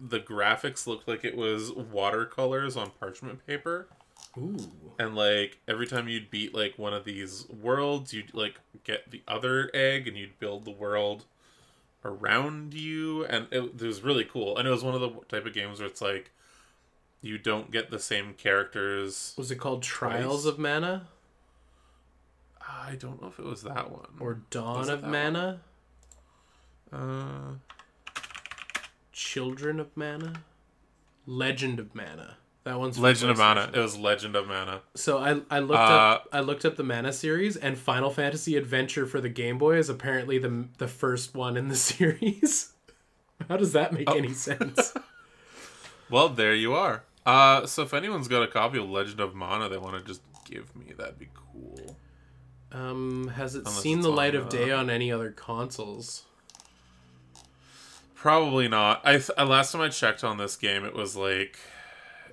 [0.00, 3.88] the graphics looked like it was watercolors on parchment paper
[4.38, 4.56] Ooh.
[4.98, 9.22] and like every time you'd beat like one of these worlds, you'd like get the
[9.28, 11.24] other egg and you'd build the world
[12.04, 14.56] around you and it, it was really cool.
[14.58, 16.30] And it was one of the type of games where it's like
[17.20, 20.52] you don't get the same characters Was it called Trials Twice.
[20.54, 21.06] of Mana?
[22.60, 24.08] I don't know if it was that one.
[24.18, 25.60] or Dawn of Mana,
[26.92, 27.54] uh,
[29.12, 30.42] Children of Mana,
[31.26, 32.36] Legend of Mana.
[32.64, 33.70] That one's Legend of Mana.
[33.74, 34.82] It was Legend of Mana.
[34.94, 38.56] So I I looked Uh, up I looked up the Mana series and Final Fantasy
[38.56, 42.72] Adventure for the Game Boy is apparently the the first one in the series.
[43.48, 44.14] How does that make Oh.
[44.16, 44.94] any sense?
[46.10, 47.04] Well, there you are.
[47.24, 50.20] Uh, so if anyone's got a copy of Legend of Mana they want to just
[50.44, 51.96] give me, that'd be cool.
[52.70, 56.24] Um, has it Unless seen the light of day uh, on any other consoles?
[58.14, 59.00] Probably not.
[59.04, 61.58] I th- uh, last time I checked on this game, it was like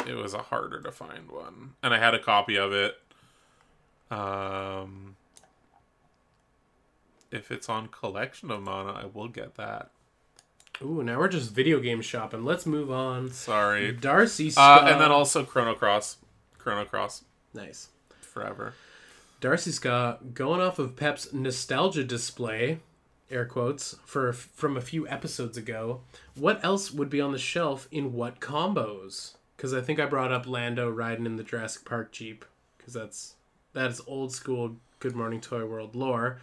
[0.07, 2.95] it was a harder to find one, and I had a copy of it.
[4.11, 5.15] Um,
[7.31, 9.91] if it's on collection of mana, I will get that.
[10.81, 12.45] Ooh, now we're just video game shopping.
[12.45, 13.31] Let's move on.
[13.31, 13.91] Sorry.
[13.91, 16.17] Darcy Uh, and then also Chrono Cross,
[16.57, 17.23] Chrono Cross
[17.53, 17.89] nice.
[18.21, 18.73] forever.
[19.41, 22.79] Darcy Scott going off of Pep's nostalgia display,
[23.29, 26.01] air quotes, for from a few episodes ago.
[26.35, 29.33] What else would be on the shelf in what combos?
[29.59, 32.45] Because I think I brought up Lando riding in the Jurassic Park Jeep,
[32.77, 33.35] because that's
[33.73, 36.39] that's old school Good Morning Toy World lore.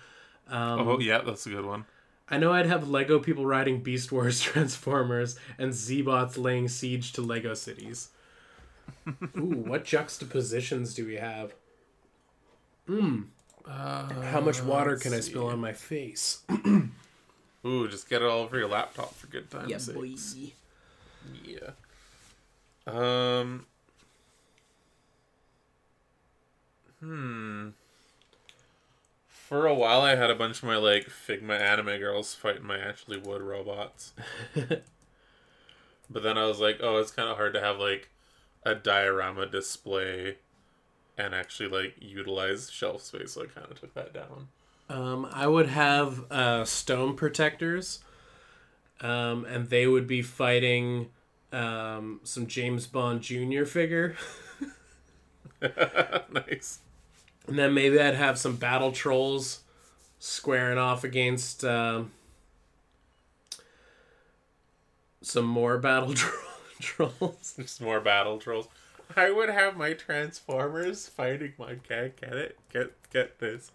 [0.49, 1.87] Um, oh yeah, that's a good one.
[2.29, 7.23] I know I'd have Lego people riding Beast Wars Transformers and Z-Bots laying siege to
[7.23, 8.11] Lego cities.
[9.39, 11.55] Ooh, what juxtapositions do we have?
[12.87, 13.29] Mmm.
[13.67, 16.43] Uh, How much water let's can I spill on my face?
[17.67, 20.53] Ooh, just get it all over your laptop for good time's sake.
[21.43, 21.71] Yeah.
[22.87, 23.67] Um.
[27.01, 27.69] Hmm.
[29.27, 32.79] For a while, I had a bunch of my like Figma anime girls fighting my
[32.79, 34.13] Ashley Wood robots.
[34.55, 34.83] but
[36.11, 38.11] then I was like, oh, it's kind of hard to have like
[38.65, 40.39] a diorama display
[41.17, 44.49] and actually like utilize shelf space, so I kind of took that down.
[44.89, 48.01] Um, I would have uh, stone protectors,
[49.01, 51.09] um, and they would be fighting
[51.53, 53.65] um, some James Bond Jr.
[53.65, 54.17] figure.
[56.31, 56.81] nice.
[57.47, 59.61] And then maybe I'd have some battle trolls
[60.19, 62.11] squaring off against um,
[65.23, 66.39] some more battle tro-
[66.81, 67.55] trolls.
[67.57, 68.69] Just more battle trolls.
[69.17, 72.21] I would have my Transformers fighting my cat.
[72.21, 72.59] Get it?
[72.73, 73.71] Get get this.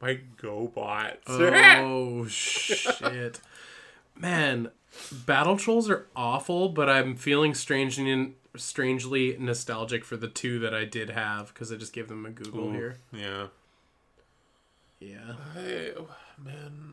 [0.00, 1.18] My GoBots.
[1.28, 3.40] Oh shit,
[4.16, 4.70] man!
[5.26, 10.84] Battle trolls are awful, but I'm feeling strangely strangely nostalgic for the two that I
[10.84, 12.72] did have because I just gave them a Google Ooh.
[12.72, 12.96] here.
[13.12, 13.46] yeah.
[15.00, 15.32] Yeah.
[15.56, 15.92] I,
[16.38, 16.92] man.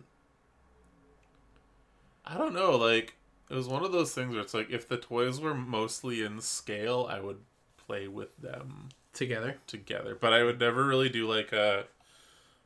[2.25, 2.75] I don't know.
[2.77, 3.15] Like
[3.49, 6.39] it was one of those things where it's like if the toys were mostly in
[6.41, 7.39] scale, I would
[7.85, 9.57] play with them Together.
[9.67, 10.15] together.
[10.19, 11.85] But I would never really do like a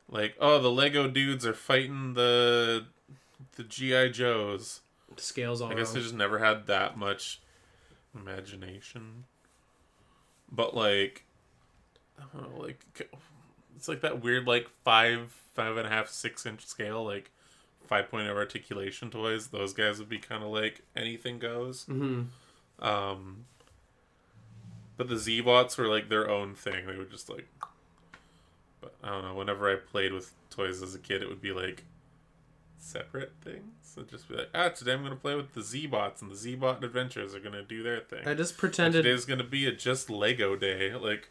[0.10, 2.86] like oh the Lego dudes are fighting the
[3.56, 4.82] the GI Joes.
[5.18, 6.02] Scales all I guess wrong.
[6.04, 7.40] just never had that much
[8.16, 9.26] imagination.
[10.52, 11.26] But like,
[12.20, 12.86] I don't know, like
[13.76, 17.32] it's like that weird like five, five and a half, six inch scale, like
[17.88, 19.48] five point of articulation toys.
[19.48, 21.86] Those guys would be kind of like anything goes.
[21.86, 22.28] Mhm.
[22.80, 23.46] Um,
[24.98, 26.86] but the Z bots were like their own thing.
[26.86, 27.48] They were just like,
[28.82, 29.36] but I don't know.
[29.36, 31.84] Whenever I played with toys as a kid, it would be like
[32.84, 33.94] separate things.
[33.96, 36.36] It'd just be like, ah, today I'm gonna play with the Z bots, and the
[36.36, 38.28] Z bot adventures are gonna do their thing.
[38.28, 39.04] I just pretended.
[39.04, 40.94] Today's gonna be a just Lego day.
[40.94, 41.30] Like,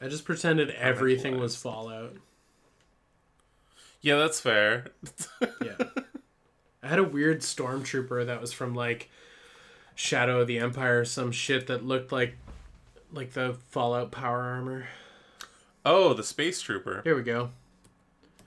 [0.00, 2.16] I just pretended everything was Fallout.
[4.00, 4.86] yeah, that's fair.
[5.62, 5.76] Yeah.
[6.82, 9.10] I had a weird stormtrooper that was from like
[9.96, 12.36] Shadow of the Empire, or some shit that looked like
[13.12, 14.86] like the Fallout power armor.
[15.84, 17.00] oh, the space trooper.
[17.04, 17.50] Here we go.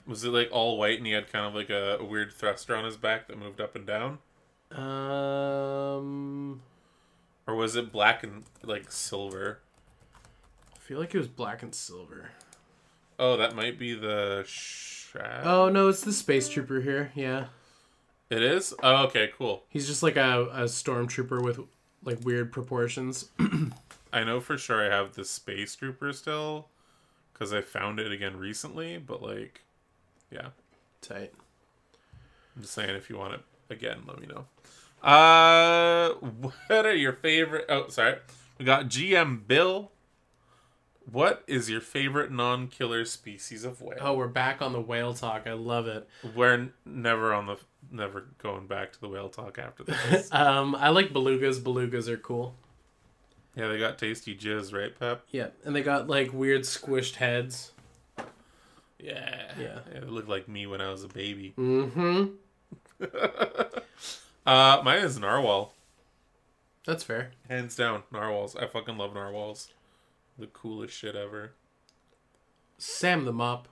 [0.10, 2.76] Was it like all white and he had kind of like a, a weird thruster
[2.76, 4.18] on his back that moved up and down?
[4.72, 6.62] Um,
[7.48, 9.60] Or was it black and like silver?
[10.76, 12.32] I feel like it was black and silver.
[13.20, 14.46] Oh, that might be the.
[15.44, 17.12] Oh no, it's the space trooper here.
[17.16, 17.48] Yeah,
[18.30, 18.74] It is?
[18.84, 19.64] Oh, okay, cool.
[19.70, 21.60] he's just like a, a stormtrooper with
[22.04, 23.30] like weird proportions.
[24.14, 26.68] I know for sure I have the Space Trooper still
[27.34, 29.62] because I found it again recently, but like,
[30.32, 30.50] yeah.
[31.02, 31.32] Tight.
[32.56, 34.46] I'm just saying if you want it again, let me know.
[35.08, 37.66] Uh, what are your favorite?
[37.70, 38.16] Oh, sorry.
[38.58, 39.92] We got GM Bill.
[41.12, 43.98] What is your favorite non-killer species of whale?
[44.00, 45.44] Oh, we're back on the whale talk.
[45.48, 46.08] I love it.
[46.36, 47.58] We're n- never on the
[47.92, 50.30] never going back to the whale talk after this.
[50.34, 51.60] Um, I like belugas.
[51.62, 52.54] Belugas are cool.
[53.56, 55.24] yeah, they got tasty jizz, right, Pep?
[55.32, 57.72] Yeah, and they got like weird squished heads.
[59.00, 59.52] Yeah.
[59.60, 59.80] Yeah.
[59.94, 61.54] It looked like me when I was a baby.
[61.58, 62.26] Mm-hmm.
[64.46, 65.74] uh, mine is narwhal.
[66.86, 67.32] That's fair.
[67.48, 68.56] Hands down, narwhals.
[68.56, 69.70] I fucking love narwhals.
[70.38, 71.54] The coolest shit ever.
[72.78, 73.68] Sam the Mop,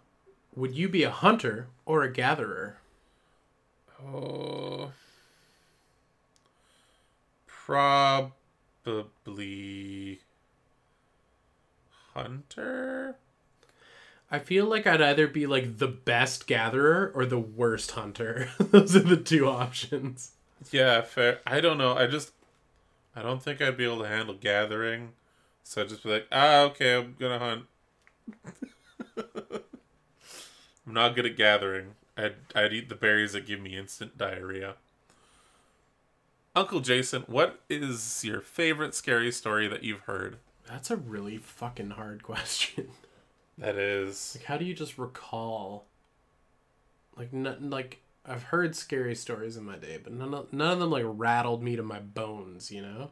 [0.55, 2.77] would you be a hunter or a gatherer?
[4.05, 4.91] Oh.
[7.47, 8.19] Probably.
[12.13, 13.15] Hunter?
[14.29, 18.49] I feel like I'd either be like the best gatherer or the worst hunter.
[18.59, 20.31] Those are the two options.
[20.71, 21.39] Yeah, fair.
[21.47, 21.95] I don't know.
[21.95, 22.31] I just.
[23.15, 25.13] I don't think I'd be able to handle gathering.
[25.63, 27.65] So I'd just be like, ah, okay, I'm gonna hunt.
[30.87, 31.95] I'm not good at gathering.
[32.15, 34.75] I'd, I'd eat the berries that give me instant diarrhea.
[36.55, 40.37] Uncle Jason, what is your favorite scary story that you've heard?
[40.67, 42.89] That's a really fucking hard question.
[43.57, 44.35] That is.
[44.37, 45.85] Like, how do you just recall?
[47.15, 50.79] Like, n- like I've heard scary stories in my day, but none of none of
[50.79, 52.71] them like rattled me to my bones.
[52.71, 53.11] You know?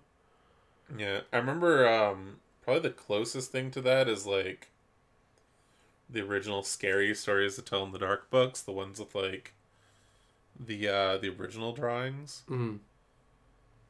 [0.96, 4.70] Yeah, I remember um probably the closest thing to that is like
[6.08, 9.54] the original scary stories to tell in the dark books, the ones with like
[10.60, 12.80] the uh the original drawings Mm.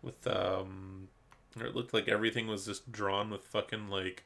[0.02, 1.10] with um
[1.56, 4.24] where it looked like everything was just drawn with fucking like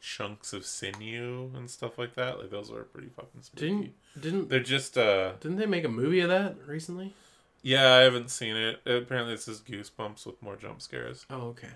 [0.00, 2.38] chunks of sinew and stuff like that.
[2.38, 3.66] Like those are pretty fucking spooky.
[3.66, 7.14] Didn't didn't They're just uh didn't they make a movie of that recently?
[7.62, 8.80] yeah, I haven't seen it.
[8.86, 11.26] Apparently it's just goosebumps with more jump scares.
[11.28, 11.68] Oh, okay.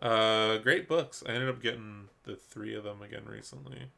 [0.00, 1.24] Uh, great books.
[1.26, 3.90] I ended up getting the three of them again recently.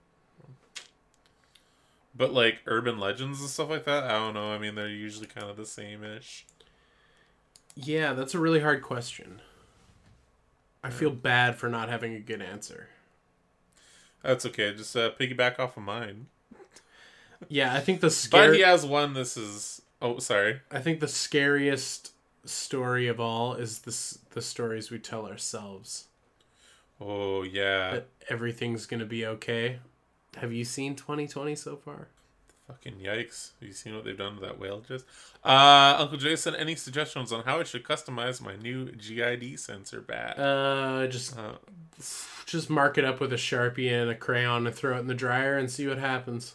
[2.14, 4.50] But like urban legends and stuff like that, I don't know.
[4.50, 6.46] I mean, they're usually kind of the same ish.
[7.74, 9.40] Yeah, that's a really hard question.
[10.82, 12.88] I feel bad for not having a good answer.
[14.22, 14.74] That's okay.
[14.74, 16.26] Just uh, piggyback off of mine.
[17.48, 19.14] Yeah, I think the But he has one.
[19.14, 19.82] This is.
[20.02, 20.60] Oh, sorry.
[20.70, 22.12] I think the scariest
[22.44, 26.06] story of all is this the stories we tell ourselves
[26.98, 27.92] Oh yeah.
[27.92, 29.78] that everything's gonna be okay.
[30.36, 32.08] Have you seen 2020 so far?
[32.70, 33.50] Fucking yikes!
[33.58, 34.80] Have you seen what they've done to that whale?
[34.80, 35.04] Just.
[35.44, 40.38] Uh, Uncle Jason, any suggestions on how I should customize my new GID sensor bat?
[40.38, 41.54] Uh, just Uh,
[42.46, 45.14] just mark it up with a sharpie and a crayon and throw it in the
[45.14, 46.54] dryer and see what happens.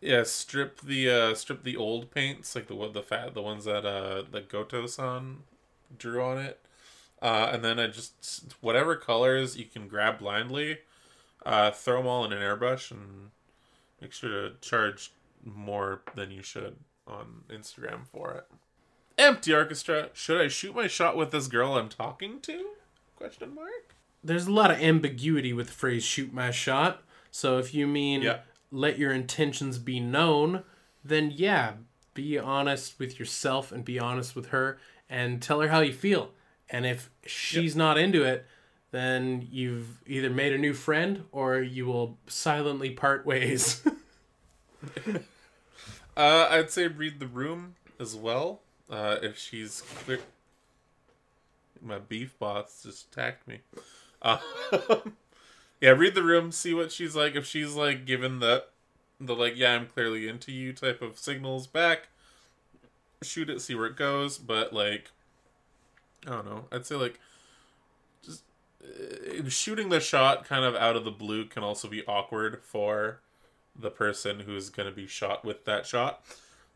[0.00, 3.66] Yeah, strip the uh strip the old paints, like the one the fat the ones
[3.66, 5.38] that uh that Goto-san
[5.96, 6.58] drew on it.
[7.20, 10.78] Uh and then I just whatever colors you can grab blindly,
[11.44, 13.30] uh throw them all in an airbrush and
[14.00, 15.12] make sure to charge
[15.44, 16.76] more than you should
[17.06, 18.46] on Instagram for it.
[19.18, 20.08] Empty orchestra.
[20.12, 22.66] Should I shoot my shot with this girl I'm talking to?
[23.16, 23.94] Question mark.
[24.24, 28.22] There's a lot of ambiguity with the phrase "shoot my shot." So if you mean
[28.22, 28.40] Yeah.
[28.70, 30.62] let your intentions be known,
[31.04, 31.74] then yeah,
[32.14, 36.32] be honest with yourself and be honest with her and tell her how you feel.
[36.68, 38.46] And if she's not into it,
[38.90, 43.82] then you've either made a new friend or you will silently part ways.
[46.16, 48.60] Uh, I'd say read the room as well.
[48.90, 50.18] Uh, if she's clear,
[51.80, 53.60] my beef boss just attacked me.
[54.20, 54.38] Uh,
[55.80, 57.36] yeah, read the room, see what she's like.
[57.36, 58.64] If she's like given the
[59.20, 62.08] the like, yeah, I'm clearly into you type of signals back,
[63.22, 64.36] shoot it, see where it goes.
[64.36, 65.12] But like,
[66.26, 66.64] I don't know.
[66.72, 67.20] I'd say like
[68.22, 68.42] just
[68.84, 73.20] uh, shooting the shot kind of out of the blue can also be awkward for
[73.78, 76.22] the person who's going to be shot with that shot.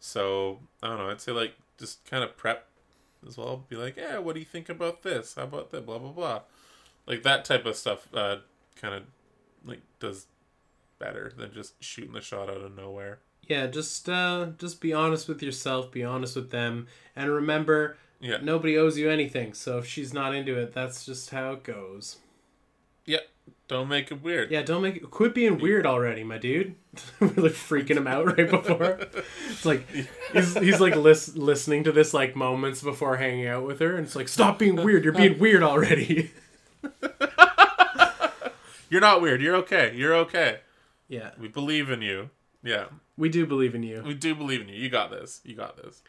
[0.01, 1.11] So, I don't know.
[1.11, 2.67] I'd say, like, just kind of prep
[3.27, 3.65] as well.
[3.69, 5.35] Be like, yeah, what do you think about this?
[5.35, 5.87] How about that?
[5.87, 6.41] Blah, blah, blah.
[7.07, 8.37] Like, that type of stuff uh,
[8.81, 9.03] kind of,
[9.65, 10.27] like, does
[10.99, 13.19] better than just shooting the shot out of nowhere.
[13.49, 18.39] yeah, just uh just be honest with yourself, be honest with them, and remember Yeah.
[18.41, 19.53] nobody owes you anything.
[19.55, 22.19] So if she's not into it, that's just how it goes.
[23.07, 23.19] Yeah.
[23.67, 24.51] Don't make it weird.
[24.51, 25.11] Yeah, don't make it.
[25.11, 26.75] quit being weird already, my dude.
[27.21, 29.01] really freaking him out right before.
[29.49, 29.87] It's like
[30.33, 34.05] he's he's like lis- listening to this like moments before hanging out with her, and
[34.07, 35.03] it's like stop being weird.
[35.03, 36.31] You're being weird already.
[38.91, 39.41] You're not weird.
[39.41, 39.95] You're okay.
[39.97, 40.61] You're okay.
[41.09, 42.31] yeah, We believe in you.
[42.63, 42.87] Yeah.
[43.17, 44.03] we do believe in you.
[44.07, 44.77] We do believe in you.
[44.77, 45.41] You got this.
[45.45, 46.03] You got this.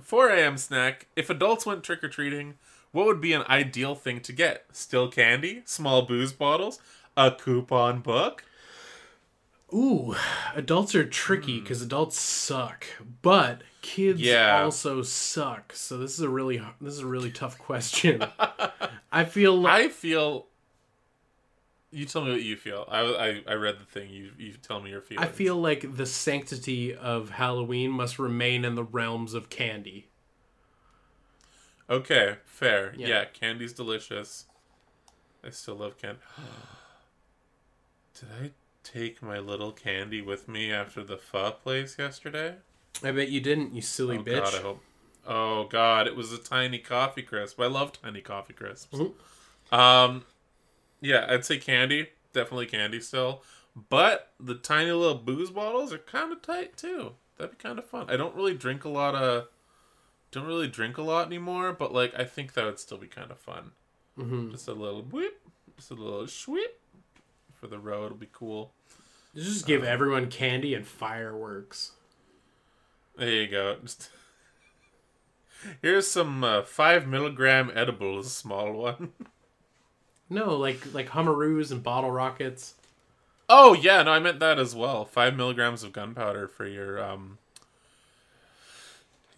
[0.00, 0.56] 4 a.m.
[0.56, 1.06] snack.
[1.16, 2.54] If adults went trick or treating,
[2.92, 4.64] what would be an ideal thing to get?
[4.72, 5.62] Still candy?
[5.64, 6.80] Small booze bottles?
[7.16, 8.44] A coupon book?
[9.72, 10.14] Ooh,
[10.54, 11.62] adults are tricky hmm.
[11.62, 12.86] because adults suck,
[13.20, 14.62] but kids Yeah.
[14.62, 15.72] also suck.
[15.74, 18.24] So this is a really this is a really tough question.
[19.12, 20.46] I feel like I feel.
[21.90, 22.86] You tell me what you feel.
[22.90, 24.10] I I, I read the thing.
[24.10, 25.26] You you tell me your feelings.
[25.26, 30.08] I feel like the sanctity of Halloween must remain in the realms of candy.
[31.90, 32.92] Okay, fair.
[32.96, 33.08] Yeah.
[33.08, 34.46] Yeah, candy's delicious.
[35.44, 36.20] I still love candy.
[38.18, 38.50] Did I
[38.82, 42.56] take my little candy with me after the pho place yesterday?
[43.02, 44.42] I bet you didn't, you silly oh bitch.
[44.42, 44.82] god, I hope.
[45.26, 47.60] Oh god, it was a tiny coffee crisp.
[47.60, 48.98] I love tiny coffee crisps.
[48.98, 49.12] Mhm.
[49.72, 50.24] Um,
[51.00, 53.42] yeah, I'd say candy, definitely candy still.
[53.88, 57.12] But the tiny little booze bottles are kind of tight too.
[57.36, 58.06] That'd be kind of fun.
[58.10, 59.48] I don't really drink a lot of,
[60.30, 61.72] don't really drink a lot anymore.
[61.72, 63.72] But like, I think that would still be kind of fun.
[64.16, 65.40] hmm Just a little whip,
[65.76, 66.78] just a little sweep
[67.54, 68.06] for the road.
[68.06, 68.72] It'll be cool.
[69.34, 71.92] Just give Um, everyone candy and fireworks.
[73.16, 73.76] There you go.
[73.82, 74.10] Just
[75.82, 79.12] here's some uh, five milligram edibles, small one.
[80.30, 82.74] No, like like Hummeroos and bottle rockets.
[83.48, 85.06] oh yeah, no, I meant that as well.
[85.06, 87.38] Five milligrams of gunpowder for your um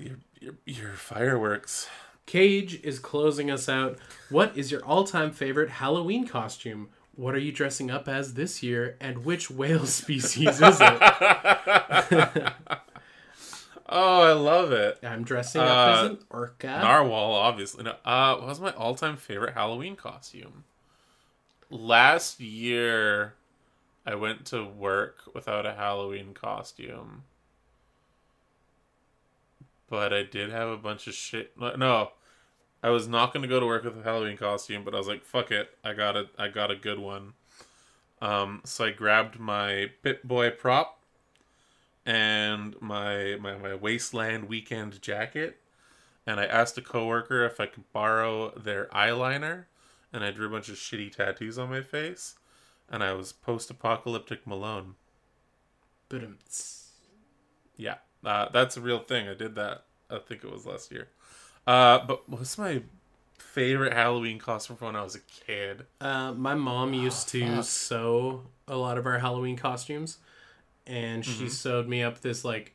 [0.00, 1.88] your your, your fireworks.
[2.26, 3.98] Cage is closing us out.
[4.28, 6.88] What is your all-time favorite Halloween costume?
[7.16, 12.52] What are you dressing up as this year, and which whale species is it?
[13.92, 14.98] Oh, I love it.
[15.02, 16.66] I'm dressing up Uh, as an orca.
[16.80, 17.82] Narwhal, obviously.
[17.82, 20.62] No, uh, what was my all-time favorite Halloween costume?
[21.70, 23.34] Last year,
[24.06, 27.24] I went to work without a Halloween costume,
[29.90, 31.52] but I did have a bunch of shit.
[31.58, 32.12] No,
[32.82, 35.08] I was not going to go to work with a Halloween costume, but I was
[35.08, 36.28] like, "Fuck it, I got it.
[36.38, 37.34] I got a good one."
[38.22, 41.00] Um, so I grabbed my Pip-Boy prop
[42.06, 45.60] and my, my my wasteland weekend jacket
[46.26, 49.64] and I asked a coworker if I could borrow their eyeliner,
[50.12, 52.36] and I drew a bunch of shitty tattoos on my face,
[52.88, 54.94] and I was post-apocalyptic Malone.
[56.08, 56.92] Ba-dum-ts.
[57.76, 59.28] Yeah, uh, that's a real thing.
[59.28, 59.84] I did that.
[60.10, 61.08] I think it was last year.
[61.66, 62.82] Uh, but what's my
[63.38, 65.86] favorite Halloween costume from when I was a kid?
[66.00, 70.18] Uh, my mom used to sew a lot of our Halloween costumes,
[70.86, 71.50] and she Mhm.
[71.50, 72.74] sewed me up this like,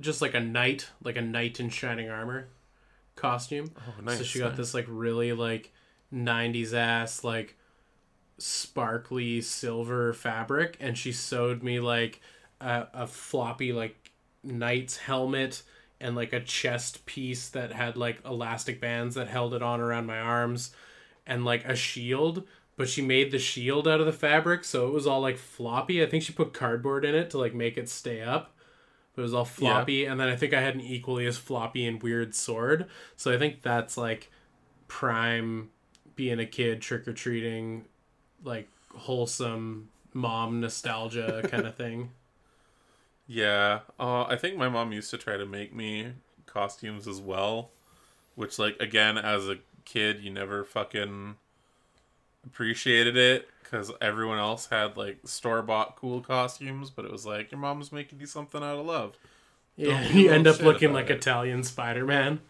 [0.00, 2.48] just like a knight, like a knight in shining armor
[3.16, 3.72] costume.
[3.78, 4.18] Oh, nice.
[4.18, 4.56] so she got nice.
[4.58, 5.72] this like really like
[6.12, 7.56] '90s ass like
[8.38, 12.20] sparkly silver fabric, and she sewed me like
[12.60, 14.10] a, a floppy like
[14.42, 15.62] knight's helmet
[16.00, 20.06] and like a chest piece that had like elastic bands that held it on around
[20.06, 20.72] my arms
[21.26, 22.44] and like a shield
[22.76, 26.02] but she made the shield out of the fabric so it was all like floppy.
[26.02, 28.54] I think she put cardboard in it to like make it stay up
[29.16, 32.02] it was all floppy and then i think i had an equally as floppy and
[32.02, 32.86] weird sword.
[33.16, 34.30] So i think that's like
[34.86, 35.70] prime
[36.14, 37.84] being a kid trick-or-treating
[38.44, 42.10] like wholesome mom nostalgia kind of thing
[43.28, 46.12] Yeah, uh, I think my mom used to try to make me
[46.46, 47.70] costumes as well,
[48.34, 51.36] which, like, again, as a kid, you never fucking
[52.46, 57.50] appreciated it because everyone else had like store bought cool costumes, but it was like
[57.50, 59.16] your mom's making you something out of love.
[59.76, 61.16] yeah you end up looking like it.
[61.16, 62.40] italian spider-man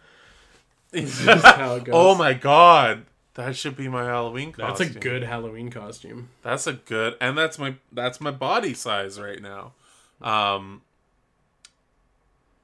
[0.94, 1.94] just how it goes.
[1.94, 6.74] oh my god, that should be my Halloween that's a good halloween costume That's a
[6.74, 9.72] good, and that's my that's my body size right now.
[10.20, 10.82] Um.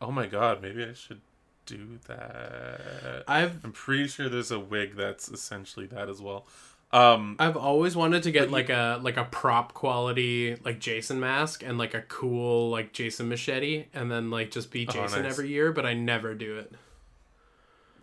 [0.01, 1.21] Oh my god, maybe I should
[1.67, 3.25] do that.
[3.27, 6.45] i've I'm pretty sure there's a wig that's essentially that as well.
[6.93, 7.37] Um.
[7.39, 11.21] I've always wanted to get But you- like a like a prop quality like Jason
[11.21, 15.23] mask and like a cool like Jason machete and then like just be Oh, Jason
[15.23, 15.33] nice.
[15.33, 16.73] every year, but I never do it.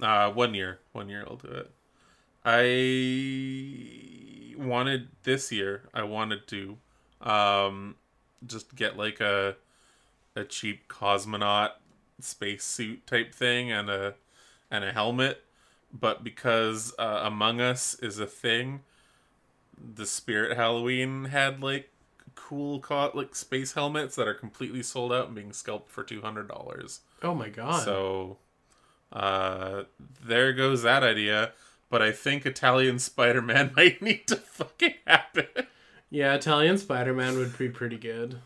[0.02, 1.70] Uh, one year, one year I'll do it.
[2.44, 5.84] I wanted this year.
[5.94, 6.78] I wanted to,
[7.22, 7.96] um,
[8.46, 9.56] just get like a
[10.36, 11.72] a cheap cosmonaut
[12.20, 14.16] spacesuit type thing and a
[14.70, 15.44] and a helmet,
[15.92, 18.82] but because uh, Among Us is a thing,
[19.78, 21.90] the Spirit Halloween had like
[22.36, 26.22] cool co- like space helmets that are completely sold out and being scalped for two
[26.22, 27.02] hundred dollars.
[27.22, 27.84] Oh my god.
[27.84, 28.38] So
[29.12, 29.84] uh
[30.24, 31.52] there goes that idea.
[31.90, 35.48] But I think Italian Spider Man might need to fucking happen.
[36.12, 38.40] Yeah, Italian Spider-Man would be pretty good.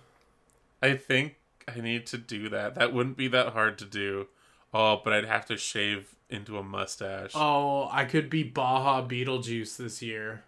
[0.81, 1.35] I think
[1.67, 2.75] I need to do that.
[2.75, 4.27] That wouldn't be that hard to do.
[4.73, 7.31] Oh, but I'd have to shave into a mustache.
[7.33, 10.43] Oh, I could be Baja Beetlejuice this year.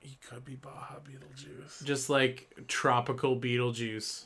[0.00, 1.82] He could be Baja Beetlejuice.
[1.84, 4.24] Just like tropical Beetlejuice.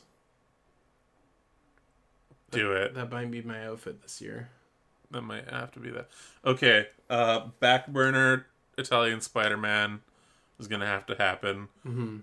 [2.51, 2.93] Do it.
[2.95, 4.49] That might be my outfit this year.
[5.11, 6.09] That might have to be that.
[6.45, 6.87] Okay.
[7.09, 8.47] Uh back burner
[8.77, 10.01] Italian Spider Man.
[10.59, 11.67] Is gonna have to happen.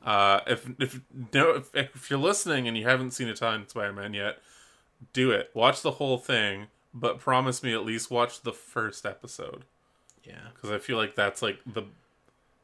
[0.04, 1.00] Uh, if if
[1.32, 4.38] no if, if you're listening and you haven't seen Italian Spider-Man yet,
[5.12, 5.50] do it.
[5.54, 9.64] Watch the whole thing, but promise me at least watch the first episode
[10.24, 11.82] Yeah, because I feel like that's like the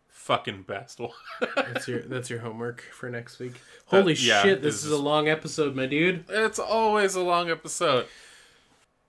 [0.08, 1.10] fucking best one.
[1.56, 3.54] that's your that's your homework for next week.
[3.86, 6.24] Holy yeah, shit, this this is is- a long episode, my dude.
[6.28, 8.06] it's always a long episode.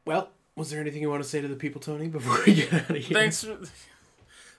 [0.06, 2.74] Well, was there anything you want to say to the people, Tony, before we get
[2.74, 3.18] out of here?
[3.18, 3.58] Thanks for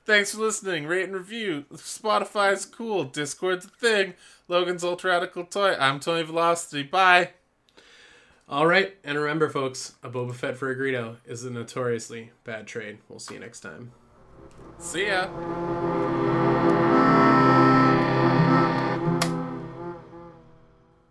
[0.05, 0.87] thanks for listening.
[0.87, 1.65] Rate and review.
[1.75, 3.05] Spotify's cool.
[3.05, 4.15] Discord's a thing.
[4.49, 5.75] Logan's Ultra Radical Toy.
[5.75, 6.83] I'm Tony Velocity.
[6.83, 7.31] Bye.
[8.47, 12.67] All right, and remember, folks, a Boba Fett for a Greedo is a notoriously bad
[12.67, 12.99] trade.
[13.09, 13.93] We'll see you next time.
[14.79, 15.29] See ya.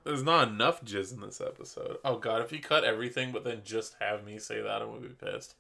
[0.03, 1.97] There's not enough jizz in this episode.
[2.05, 5.01] Oh god, if you cut everything but then just have me say that, I'm gonna
[5.01, 5.55] be pissed.